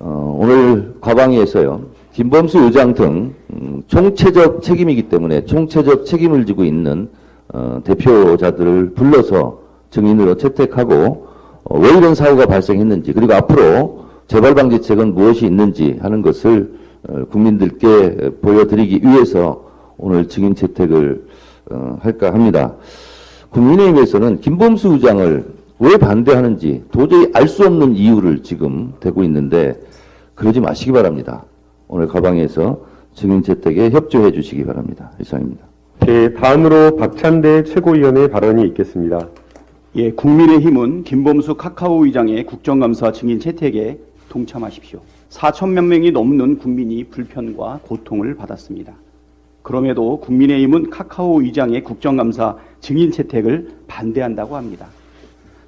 [0.00, 1.82] 어, 오늘 과방위에서요.
[2.12, 7.08] 김범수 의장 등 음, 총체적 책임이기 때문에 총체적 책임을 지고 있는
[7.52, 11.26] 어, 대표자들을 불러서 증인으로 채택하고
[11.64, 16.83] 어, 왜 이런 사고가 발생했는지 그리고 앞으로 재발 방지책은 무엇이 있는지 하는 것을 어,
[17.30, 19.64] 국민들께 보여드리기 위해서
[19.96, 21.26] 오늘 증인 채택을
[21.70, 22.74] 어, 할까 합니다.
[23.50, 25.44] 국민의힘에서는 김범수 의장을
[25.78, 29.80] 왜 반대하는지 도저히 알 수 없는 이유를 지금 대고 있는데
[30.34, 31.44] 그러지 마시기 바랍니다.
[31.88, 32.80] 오늘 가방에서
[33.14, 35.12] 증인 채택에 협조해 주시기 바랍니다.
[35.20, 35.64] 이상입니다.
[36.00, 39.28] 네, 다음으로 박찬대 최고위원의 발언이 있겠습니다.
[39.96, 43.98] 예, 국민의힘은 김범수 카카오 의장의 국정감사 증인 채택에
[44.28, 45.00] 동참하십시오.
[45.34, 48.94] 4천몇 명이 넘는 국민이 불편과 고통을 받았습니다.
[49.62, 54.86] 그럼에도 국민의힘은 카카오 의장의 국정감사 증인 채택을 반대한다고 합니다.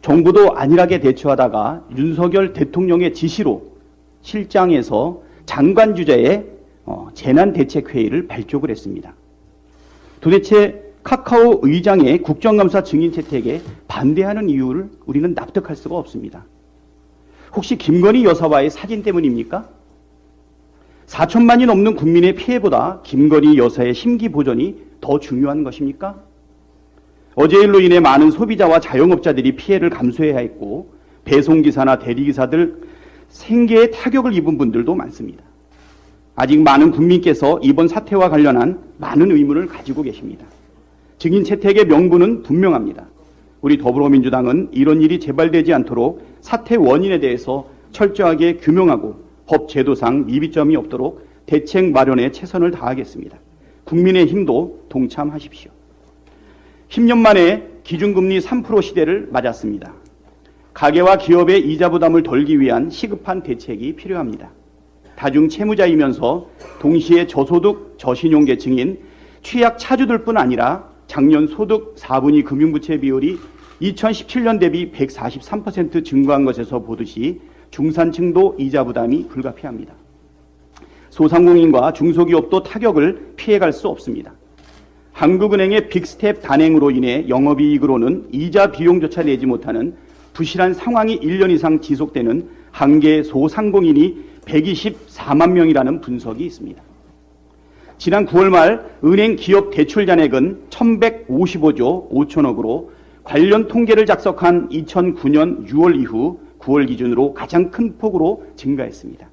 [0.03, 3.73] 정부도 안일하게 대처하다가 윤석열 대통령의 지시로
[4.23, 6.47] 실장에서 장관 주재의
[6.85, 9.15] 어, 재난대책회의를 발족을 했습니다.
[10.21, 16.45] 도대체 카카오 의장의 국정감사 증인 채택에 반대하는 이유를 우리는 납득할 수가 없습니다.
[17.57, 19.67] 혹시 김건희 여사와의 사진 때문입니까?
[21.07, 26.21] 4천만이 넘는 국민의 피해보다 김건희 여사의 심기 보전이 더 중요한 것입니까?
[27.35, 30.91] 어제 일로 인해 많은 소비자와 자영업자들이 피해를 감수해야 했고
[31.25, 32.83] 배송기사나 대리기사들
[33.29, 35.43] 생계에 타격을 입은 분들도 많습니다.
[36.35, 40.45] 아직 많은 국민께서 이번 사태와 관련한 많은 의문을 가지고 계십니다.
[41.19, 43.07] 증인 채택의 명분은 분명합니다.
[43.67, 49.17] 우리 더불어민주당은 이런 일이 재발되지 않도록 사태 원인에 대해서 철저하게 규명하고
[49.49, 53.37] 법 제도상 미비점이 없도록 대책 마련에 최선을 다하겠습니다.
[53.83, 55.73] 국민의 힘도 동참하십시오.
[56.91, 59.95] 10년 만에 기준금리 3% 시대를 맞았습니다.
[60.73, 64.49] 가계와 기업의 이자 부담을 덜기 위한 시급한 대책이 필요합니다.
[65.17, 66.49] 다중 채무자이면서
[66.79, 69.01] 동시에 저소득 저신용 계층인
[69.43, 77.41] 취약 차주들 뿐 아니라 작년 소득 4분위 금융부채 비율이 2017년 대비 143% 증가한 것에서 보듯이
[77.71, 79.93] 중산층도 이자 부담이 불가피합니다.
[81.11, 84.33] 소상공인과 중소기업도 타격을 피해갈 수 없습니다.
[85.13, 89.97] 한국은행의 big step 단행으로 인해 영업이익으로는 이자 비용조차 내지 못하는
[90.35, 96.83] 부실한 상황이 1년 이상 지속되는 한계 소상공인이 124만 명이라는 분석이 있습니다.
[97.97, 102.89] 지난 9월 말 은행 기업 대출 잔액은 1155조 5천억으로
[103.27, 109.29] 관련 통계를 작성한 2009년 6월 이후 9월 기준으로 가장 큰 폭으로 증가했습니다.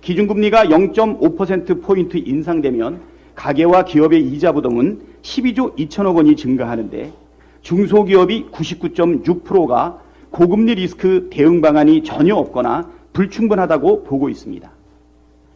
[0.00, 3.00] 기준금리가 0.5%포인트 인상되면
[3.34, 7.12] 가계와 기업의 이자 부담은 12조 2천억 원이 증가하는데
[7.60, 10.00] 중소기업이 99.6%가
[10.30, 14.70] 고금리 리스크 대응 방안이 전혀 없거나 불충분하다고 보고 있습니다.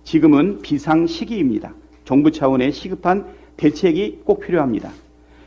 [0.04, 1.72] 지금은 비상 시기입니다.
[2.04, 3.24] 정부 차원의 시급한
[3.56, 4.90] 대책이 꼭 필요합니다.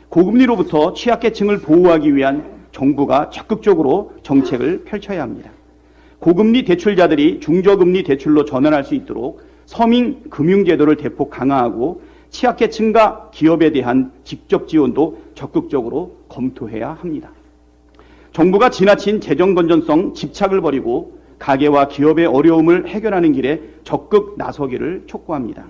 [0.08, 5.50] 고금리로부터 취약계층을 보호하기 위한 정부가 적극적으로 정책을 펼쳐야 합니다.
[6.18, 14.68] 고금리 대출자들이 중저금리 대출로 전환할 수 있도록 서민 금융제도를 대폭 강화하고 취약계층과 기업에 대한 직접
[14.68, 17.30] 지원도 적극적으로 검토해야 합니다.
[18.32, 25.64] 정부가 지나친 재정 건전성 집착을 버리고 가계와 기업의 어려움을 해결하는 길에 적극 나서기를 촉구합니다.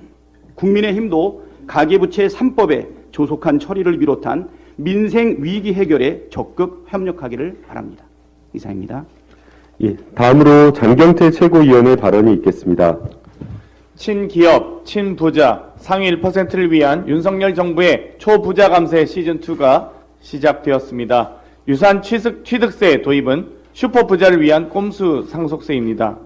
[0.55, 8.05] 국민의힘도 가계부채 3법의 조속한 처리를 비롯한 민생 위기 해결에 적극 협력하기를 바랍니다.
[8.53, 9.07] 이상입니다.
[9.83, 12.99] 예, 다음으로 장경태 최고위원의 발언이 있겠습니다.
[13.95, 21.37] 친기업, 친부자, 상위 1%를 위한 윤석열 정부의 초부자 감세 시즌2가 시작되었습니다.
[21.69, 26.19] 유산 취득, 취득세 도입은 슈퍼부자를 위한 꼼수 상속세입니다.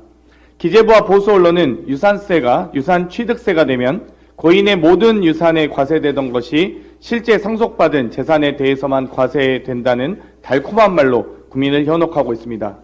[0.58, 4.08] 기재부와 보수 언론은 유산세가 유산 취득세가 되면
[4.40, 12.78] 고인의 모든 유산에 과세되던 것이 실제 상속받은 재산에 대해서만 과세된다는 달콤한 말로 국민을 현혹하고 있습니다.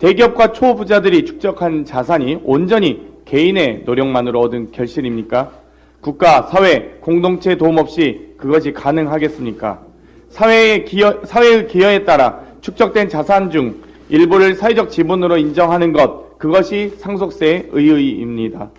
[0.00, 5.52] 대기업과 초부자들이 축적한 자산이 온전히 개인의 노력만으로 얻은 결실입니까?
[6.00, 9.82] 국가, 사회, 공동체 도움 없이 그것이 가능하겠습니까?
[10.28, 13.76] 사회의 기여, 사회의 기여에 따라 축적된 자산 중
[14.08, 18.70] 일부를 사회적 지분으로 인정하는 것, 그것이 상속세의 의의입니다.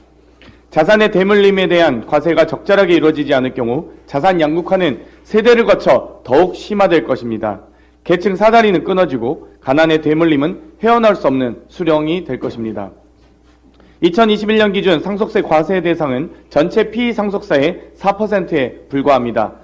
[0.72, 7.60] 자산의 대물림에 대한 과세가 적절하게 이루어지지 않을 경우 자산 양극화는 세대를 거쳐 더욱 심화될 것입니다.
[8.06, 12.92] 계층 사다리는 끊어지고 가난의 대물림은 헤어나올 수 없는 수령이 될 것입니다.
[14.02, 19.56] 2021년 기준 상속세 과세 대상은 전체 피의 상속사의 4%에 불과합니다.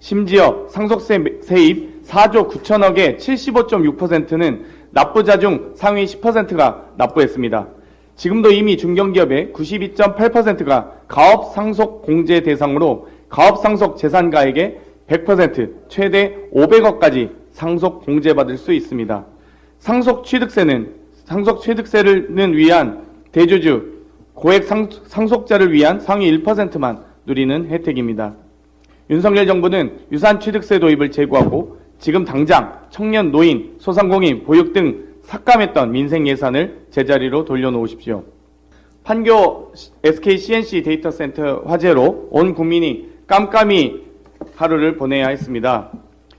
[0.00, 7.68] 심지어 상속세 세입 4조 9천억의 75.6%는 납부자 중 상위 10%가 납부했습니다.
[8.16, 14.78] 지금도 이미 중견기업의 92.8%가 가업 상속 공제 대상으로 가업 상속 재산가액의
[15.08, 19.24] 100% 최대 500억까지 상속 공제받을 수 있습니다.
[19.78, 23.94] 상속 취득세는 상속 취득세를 위한 대주주
[24.34, 28.34] 고액 상, 상속자를 위한 상위 1%만 누리는 혜택입니다.
[29.10, 36.26] 윤석열 정부는 유산 취득세 도입을 제고하고 지금 당장 청년, 노인, 소상공인, 보육 등 삭감했던 민생
[36.26, 38.24] 예산을 제자리로 돌려놓으십시오.
[39.04, 39.72] 판교
[40.02, 44.02] SK C&C 데이터 센터 화재로 온 국민이 깜깜이
[44.56, 45.90] 하루를 보내야 했습니다.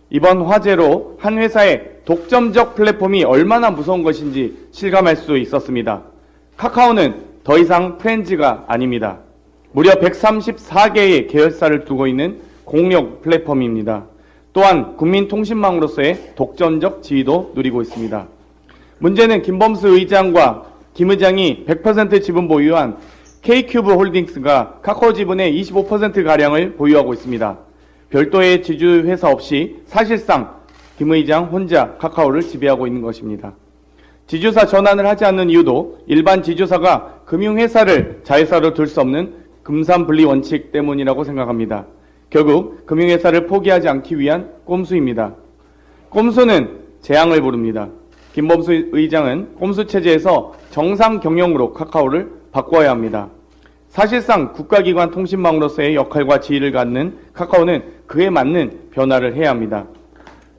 [0.09, 6.03] 이번 화재로 한 회사의 독점적 플랫폼이 얼마나 무서운 것인지 실감할 수 있었습니다.
[6.57, 9.19] 카카오는 더 이상 friends가 아닙니다.
[9.71, 14.05] 무려 134개의 계열사를 두고 있는 공룡 플랫폼입니다.
[14.53, 18.27] 또한 국민통신망으로서의 독점적 지위도 누리고 있습니다.
[18.99, 22.97] 문제는 김범수 의장과 김 의장이 100% 지분 보유한
[23.41, 27.57] K큐브 홀딩스가 카카오 지분의 25%가량을 보유하고 있습니다.
[28.09, 30.55] 별도의 지주 회사 없이 사실상
[30.97, 33.53] 김 의장 혼자 카카오를 지배하고 있는 것입니다.
[34.27, 41.23] 지주사 전환을 하지 않는 이유도 일반 지주사가 금융회사를 자회사로 둘 수 없는 금산분리 원칙 때문이라고
[41.23, 41.85] 생각합니다.
[42.29, 45.35] 결국 금융회사를 포기하지 않기 위한 꼼수입니다.
[46.09, 47.89] 꼼수는 재앙을 부릅니다.
[48.35, 53.29] 김범수 의장은 꼼수 체제에서 정상 경영으로 카카오를 바꿔야 합니다.
[53.87, 59.85] 사실상 국가기관 통신망으로서의 역할과 지위를 갖는 카카오는 그에 맞는 변화를 해야 합니다.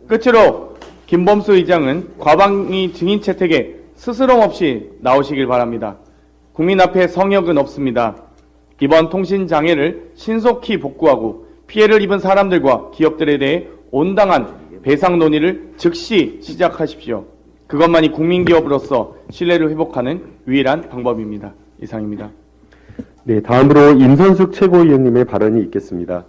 [0.09, 5.99] 끝으로 김범수 의장은 과방위 증인 채택에 스스럼 없이 나오시길 바랍니다.
[6.55, 8.17] 국민 앞에 성역은 없습니다.
[8.81, 17.36] 이번 통신 장애를 신속히 복구하고 피해를 입은 사람들과 기업들에 대해 온당한 배상 논의를 즉시 시작하십시오.
[17.67, 21.53] 그것만이 국민기업으로서 신뢰를 회복하는 유일한 방법입니다.
[21.83, 22.31] 이상입니다.
[23.25, 26.25] 네, 다음으로 임선숙 최고위원님의 발언이 있겠습니다.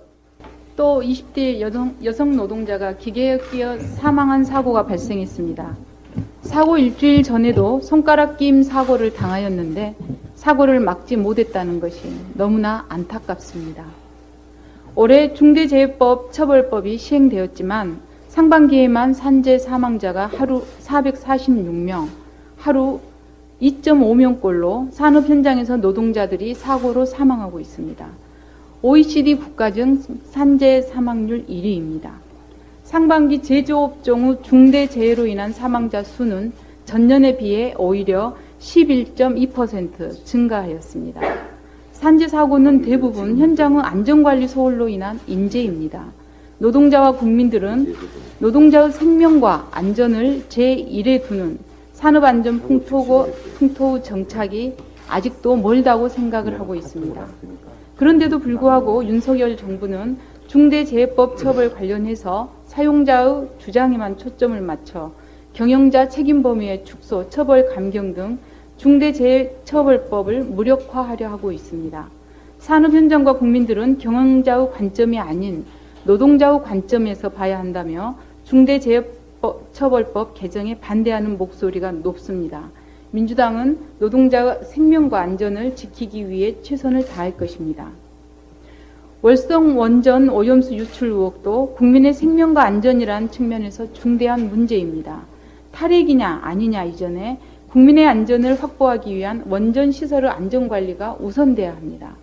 [0.75, 5.75] 또 20대 여성, 여성 노동자가 기계에 끼어 사망한 사고가 발생했습니다.
[6.41, 9.95] 사고 일주일 전에도 손가락 낌 사고를 당하였는데
[10.35, 12.01] 사고를 막지 못했다는 것이
[12.33, 13.85] 너무나 안타깝습니다.
[14.95, 18.06] 올해 중대재해법 처벌법이 시행되었지만
[18.37, 22.07] 상반기에만 산재 사망자가 하루 446명,
[22.55, 22.99] 하루
[23.59, 28.07] 2.5명꼴로 산업 현장에서 노동자들이 사고로 사망하고 있습니다.
[28.83, 32.11] OECD 국가 중 산재 사망률 1위입니다.
[32.83, 36.53] 상반기 제조업종 후 중대 재해로 인한 사망자 수는
[36.85, 41.21] 전년에 비해 오히려 11.2% 증가하였습니다.
[41.93, 46.05] 산재 사고는 대부분 현장의 안전관리 소홀로 인한 인재입니다.
[46.59, 47.95] 노동자와 국민들은
[48.39, 51.59] 노동자의 생명과 안전을 제1에 두는
[51.93, 54.73] 산업안전 풍토고, 풍토 정착이
[55.07, 57.25] 아직도 멀다고 생각을 하고 있습니다.
[57.95, 60.17] 그런데도 불구하고 윤석열 정부는
[60.47, 65.11] 중대재해법 처벌 관련해서 사용자의 주장에만 초점을 맞춰
[65.53, 68.37] 경영자 책임 범위의 축소, 처벌 감경 등
[68.77, 72.09] 중대재해처벌법을 무력화하려 하고 있습니다.
[72.59, 75.65] 산업 현장과 국민들은 경영자의 관점이 아닌
[76.07, 82.69] 노동자의 관점에서 봐야 한다며 중대재해처벌법 개정에 반대하는 목소리가 높습니다.
[83.11, 87.89] 민주당은 노동자의 생명과 안전을 지키기 위해 최선을 다할 것입니다.
[89.21, 95.23] 월성 원전 오염수 유출 의혹도 국민의 생명과 안전이라는 측면에서 중대한 문제입니다.
[95.73, 97.37] 탈핵이냐 아니냐 이전에
[97.69, 102.15] 국민의 안전을 확보하기 위한 원전 시설의 안전관리가 우선돼야 합니다.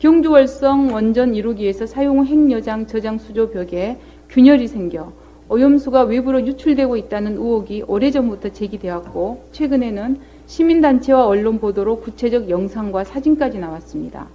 [0.00, 3.98] 경주 월성 원전 1호기에서 사용 핵여장 저장 수조 벽에
[4.30, 5.12] 균열이 생겨
[5.50, 10.16] 오염수가 외부로 유출되고 있다는 의혹이 오래전부터 제기되었고 최근에는
[10.46, 14.28] 시민단체와 언론 보도로 구체적 영상과 사진까지 나왔습니다.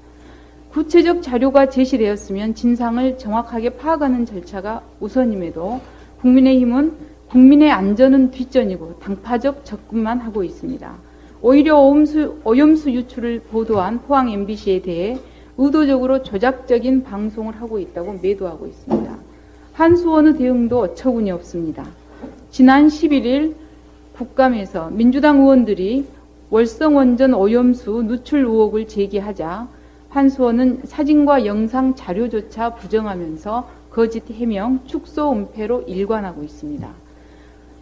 [0.70, 5.82] 구체적 자료가 제시되었으면 진상을 정확하게 파악하는 절차가 우선임에도
[6.22, 6.94] 국민의힘은
[7.30, 10.94] 국민의 안전은 뒷전이고 당파적 접근만 하고 있습니다.
[11.42, 15.18] 오히려 오염수, 오염수 유출을 보도한 포항 MBC에 대해
[15.58, 19.18] 의도적으로 조작적인 방송을 하고 있다고 매도하고 있습니다.
[19.74, 21.86] 한수원의 대응도 어처구니 없습니다.
[22.50, 23.56] 지난 11일
[24.14, 26.06] 국감에서 민주당 의원들이
[26.50, 29.68] 월성원전 오염수 누출 의혹을 제기하자
[30.10, 36.90] 한수원은 사진과 영상 자료조차 부정하면서 거짓 해명, 축소 은폐로 일관하고 있습니다.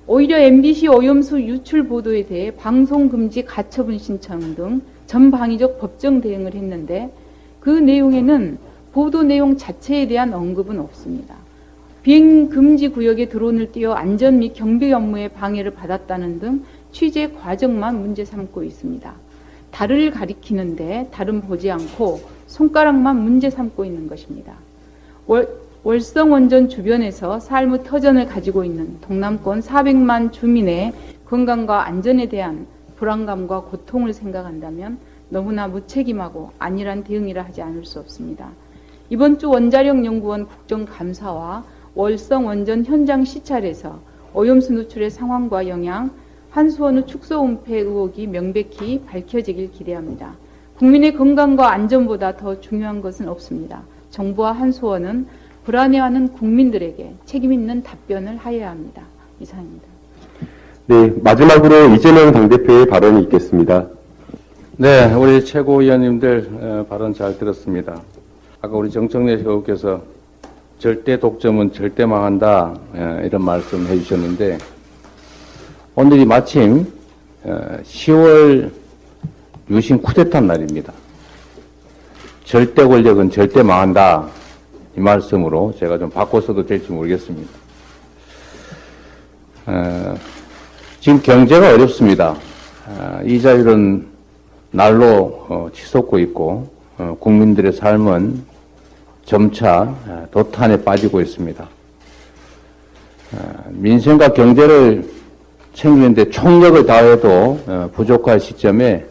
[0.07, 7.11] 오히려 MBC 오염수 유출 보도에 대해 방송 금지 가처분 신청 등 전방위적 법정 대응을 했는데
[7.63, 8.57] 그 내용에는
[8.91, 11.35] 보도 내용 자체에 대한 언급은 없습니다.
[12.01, 18.25] 비행 금지 구역에 드론을 띄워 안전 및 경비 업무에 방해를 받았다는 등 취재 과정만 문제
[18.25, 19.13] 삼고 있습니다.
[19.71, 24.55] 달을 가리키는데 달은 보지 않고 손가락만 문제 삼고 있는 것입니다.
[25.25, 25.47] 월,
[25.85, 30.91] 월성 원전 주변에서 삶의 터전을 가지고 있는 동남권 400만 주민의
[31.23, 32.67] 건강과 안전에 대한
[32.97, 34.97] 불안감과 고통을 생각한다면
[35.33, 38.49] 너무나 무책임하고 안일한 대응이라 하지 않을 수 없습니다.
[39.09, 41.63] 이번 주 원자력 연구원 국정감사와
[41.95, 43.99] 월성 원전 현장 시찰에서
[44.35, 46.11] 오염수 누출의 상황과 영향,
[46.51, 50.35] 한수원의 축소 은폐 의혹이 명백히 밝혀지길 기대합니다.
[50.77, 53.81] 국민의 건강과 안전보다 더 중요한 것은 없습니다.
[54.11, 55.25] 정부와 한수원은
[55.63, 59.01] 불안해하는 국민들에게 책임 있는 답변을 하여야 합니다.
[59.39, 59.87] 이상입니다.
[60.85, 63.87] 네, 마지막으로 이재명 당대표의 발언이 있겠습니다.
[64.75, 68.01] 네, 우리 최고위원님들 어, 발언 잘 들었습니다.
[68.59, 70.01] 아까 우리 정청래 의원께서
[70.79, 74.57] 절대 독점은 절대 망한다 어, 이런 말씀 해주셨는데
[75.93, 76.91] 오늘이 마침
[77.45, 78.71] 10월
[79.69, 80.91] 유신 쿠데타 날입니다.
[82.43, 84.27] 절대 권력은 절대 망한다
[84.97, 87.51] 이 말씀으로 제가 좀 바꿔서도 될지 모르겠습니다.
[89.67, 90.15] 어,
[90.99, 92.35] 지금 경제가 어렵습니다.
[92.87, 94.12] 어, 이자율은
[94.73, 96.67] 날로 어, 치솟고 있고
[96.97, 98.43] 어, 국민들의 삶은
[99.23, 101.63] 점차 어, 도탄에 빠지고 있습니다.
[103.33, 105.07] 어, 민생과 경제를
[105.75, 109.05] 챙기는데 총력을 다해도 어, 부족할 시점에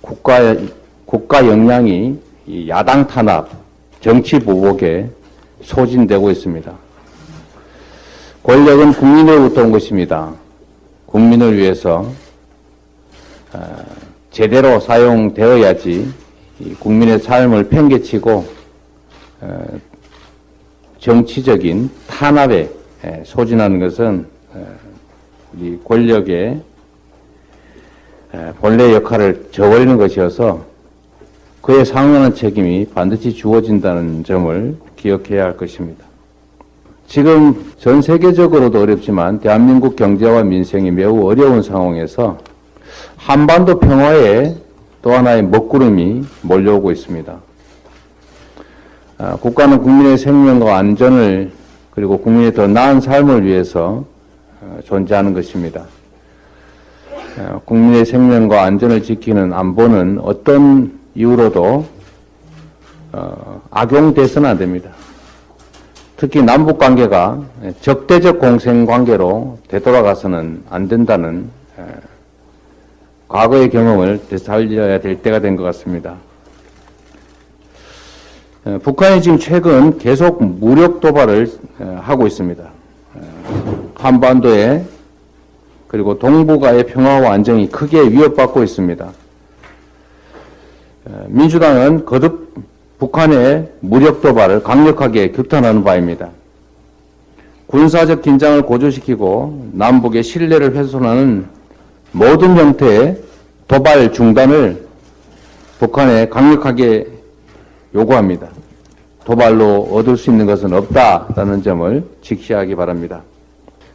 [0.00, 0.56] 국가
[1.04, 3.50] 국가 역량이 이 야당 탄압,
[4.00, 5.10] 정치 보복에
[5.60, 6.72] 소진되고 있습니다.
[8.42, 10.32] 권력은 국민으로부터 온 것입니다.
[11.04, 12.10] 국민을 위해서
[13.52, 14.01] 어,
[14.32, 16.10] 제대로 사용되어야지
[16.60, 18.46] 이 국민의 삶을 팽개치고
[19.42, 19.64] 어,
[20.98, 22.70] 정치적인 탄압에
[23.04, 24.66] 에, 소진하는 것은 어,
[25.52, 26.60] 우리 권력의
[28.34, 30.64] 에, 본래 역할을 저버리는 것이어서
[31.60, 36.06] 그에 상응하는 책임이 반드시 주어진다는 점을 기억해야 할 것입니다.
[37.06, 42.38] 지금 전 세계적으로도 어렵지만 대한민국 경제와 민생이 매우 어려운 상황에서
[43.16, 44.54] 한반도 평화에
[45.02, 47.36] 또 하나의 먹구름이 몰려오고 있습니다.
[49.18, 51.52] 아, 국가는 국민의 생명과 안전을
[51.90, 54.04] 그리고 국민의 더 나은 삶을 위해서
[54.60, 55.84] 어, 존재하는 것입니다.
[57.38, 61.86] 어, 국민의 생명과 안전을 지키는 안보는 어떤 이유로도
[63.12, 64.90] 어, 악용돼서는 안 됩니다.
[66.16, 67.42] 특히 남북 관계가
[67.80, 71.82] 적대적 공생 관계로 되돌아가서는 안 된다는 에,
[73.32, 76.16] 과거의 경험을 되살려야 될 때가 된 것 같습니다.
[78.66, 81.50] 에, 북한이 지금 최근 계속 무력 도발을
[81.80, 82.62] 에, 하고 있습니다.
[82.62, 83.20] 에,
[83.94, 84.84] 한반도에
[85.88, 89.06] 그리고 동북아의 평화와 안정이 크게 위협받고 있습니다.
[89.06, 92.52] 에, 민주당은 거듭
[92.98, 96.28] 북한의 무력 도발을 강력하게 규탄하는 바입니다.
[97.66, 101.61] 군사적 긴장을 고조시키고 남북의 신뢰를 훼손하는
[102.12, 103.18] 모든 형태의
[103.66, 104.86] 도발 중단을
[105.78, 107.06] 북한에 강력하게
[107.94, 108.48] 요구합니다.
[109.24, 113.22] 도발로 얻을 수 있는 것은 없다라는 점을 직시하기 바랍니다.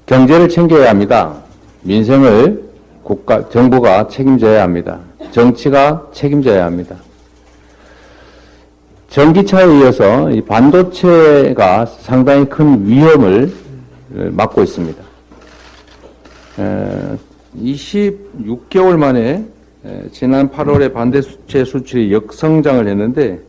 [0.06, 1.36] 경제를 챙겨야 합니다.
[1.82, 2.64] 민생을
[3.04, 5.00] 국가, 정부가 책임져야 합니다.
[5.32, 6.96] 정치가 책임져야 합니다.
[9.10, 13.54] 전기차에 이어서 이 반도체가 상당히 큰 위험을
[14.10, 15.04] 맞고 있습니다.
[17.58, 19.46] 에, 26개월 만에
[19.86, 23.40] 에, 지난 8월에 반도체 수출이 역성장을 했는데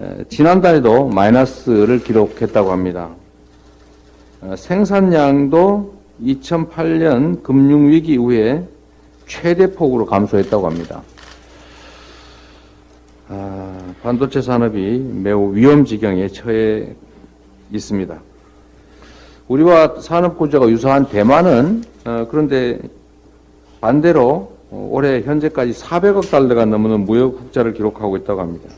[0.00, 3.10] 에, 지난달에도 마이너스를 기록했다고 합니다.
[4.42, 8.66] 어, 생산량도 2008년 금융위기 이후에
[9.26, 11.02] 최대 폭으로 감소했다고 합니다.
[13.28, 16.94] 아, 반도체 산업이 매우 위험 지경에 처해
[17.70, 18.20] 있습니다.
[19.46, 22.78] 우리와 산업 구조가 유사한 대만은 어, 그런데
[23.80, 28.68] 반대로 어, 올해 현재까지 400억 달러가 넘는 무역 흑자를 기록하고 있다고 합니다.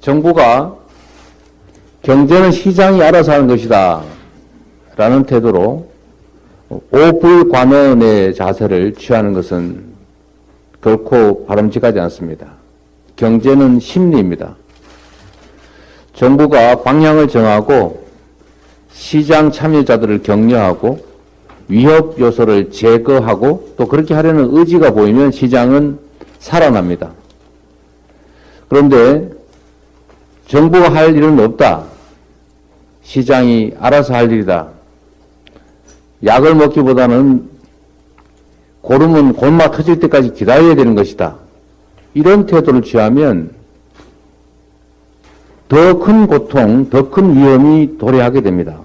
[0.00, 0.76] 정부가
[2.02, 4.02] 경제는 시장이 알아서 하는 것이다
[4.96, 5.86] 라는 태도로
[6.90, 9.92] 오불관원의 자세를 취하는 것은
[10.80, 12.46] 결코 바람직하지 않습니다.
[13.14, 14.56] 경제는 심리입니다.
[16.14, 18.01] 정부가 방향을 정하고
[19.02, 21.00] 시장 참여자들을 격려하고
[21.66, 25.98] 위협 요소를 제거하고 또 그렇게 하려는 의지가 보이면 시장은
[26.38, 27.10] 살아납니다.
[28.68, 29.28] 그런데
[30.46, 31.82] 정부가 할 일은 없다.
[33.02, 34.68] 시장이 알아서 할 일이다.
[36.24, 37.50] 약을 먹기보다는
[38.82, 41.38] 고름은 골마 터질 때까지 기다려야 되는 것이다.
[42.14, 43.50] 이런 태도를 취하면
[45.68, 48.78] 더 큰 고통, 더 큰 위험이 도래하게 됩니다.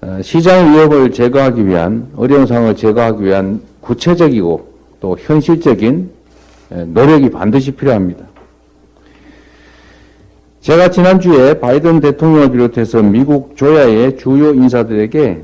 [0.00, 4.68] 어, 시장의 위협을 제거하기 위한, 어려운 상황을 제거하기 위한 구체적이고
[5.00, 6.10] 또 현실적인
[6.70, 8.26] 노력이 반드시 필요합니다.
[10.60, 15.42] 제가 지난주에 바이든 대통령을 비롯해서 미국 조야의 주요 인사들에게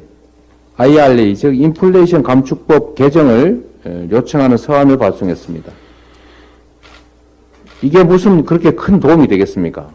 [0.76, 3.64] IRA, 즉 인플레이션 감축법 개정을
[4.10, 5.72] 요청하는 서한을 발송했습니다.
[7.82, 9.88] 이게 무슨 그렇게 큰 도움이 되겠습니까?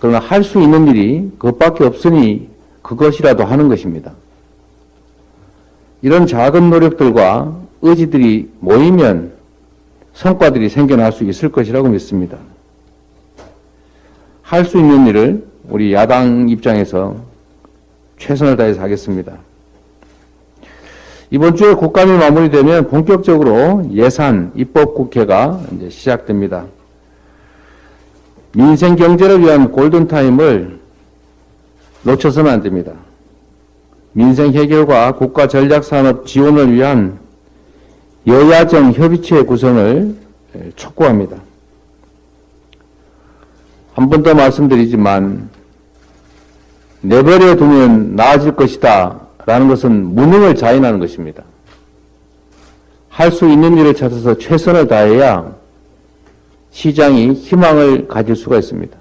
[0.00, 2.48] 그러나 할 수 있는 일이 그것밖에 없으니
[2.88, 4.12] 그것이라도 하는 것입니다.
[6.00, 9.32] 이런 작은 노력들과 의지들이 모이면
[10.14, 12.38] 성과들이 생겨날 수 있을 것이라고 믿습니다.
[14.42, 17.16] 할 수 있는 일을 우리 야당 입장에서
[18.16, 19.36] 최선을 다해서 하겠습니다.
[21.30, 26.64] 이번 주에 국감이 마무리되면 본격적으로 예산 입법 국회가 이제 시작됩니다.
[28.54, 30.77] 민생 경제를 위한 골든타임을
[32.02, 32.92] 놓쳐서는 안 됩니다.
[34.12, 37.18] 민생 해결과 국가 전략 산업 지원을 위한
[38.26, 40.14] 여야정 협의체 구성을
[40.76, 41.36] 촉구합니다.
[43.94, 45.48] 한 번 더 말씀드리지만
[47.00, 51.42] 내버려 두면 나아질 것이다 라는 것은 무능을 자인하는 것입니다.
[53.08, 55.52] 할 수 있는 일을 찾아서 최선을 다해야
[56.70, 58.96] 시장이 희망을 가질 수가 있습니다.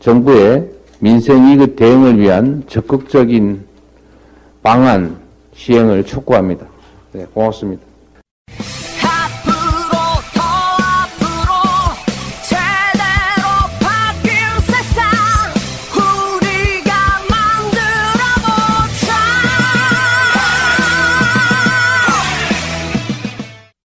[0.00, 0.68] 정부의
[1.00, 3.64] 민생 이익 대응을 위한 적극적인
[4.62, 5.16] 방안
[5.54, 6.66] 시행을 촉구합니다.
[7.12, 7.83] 네, 고맙습니다.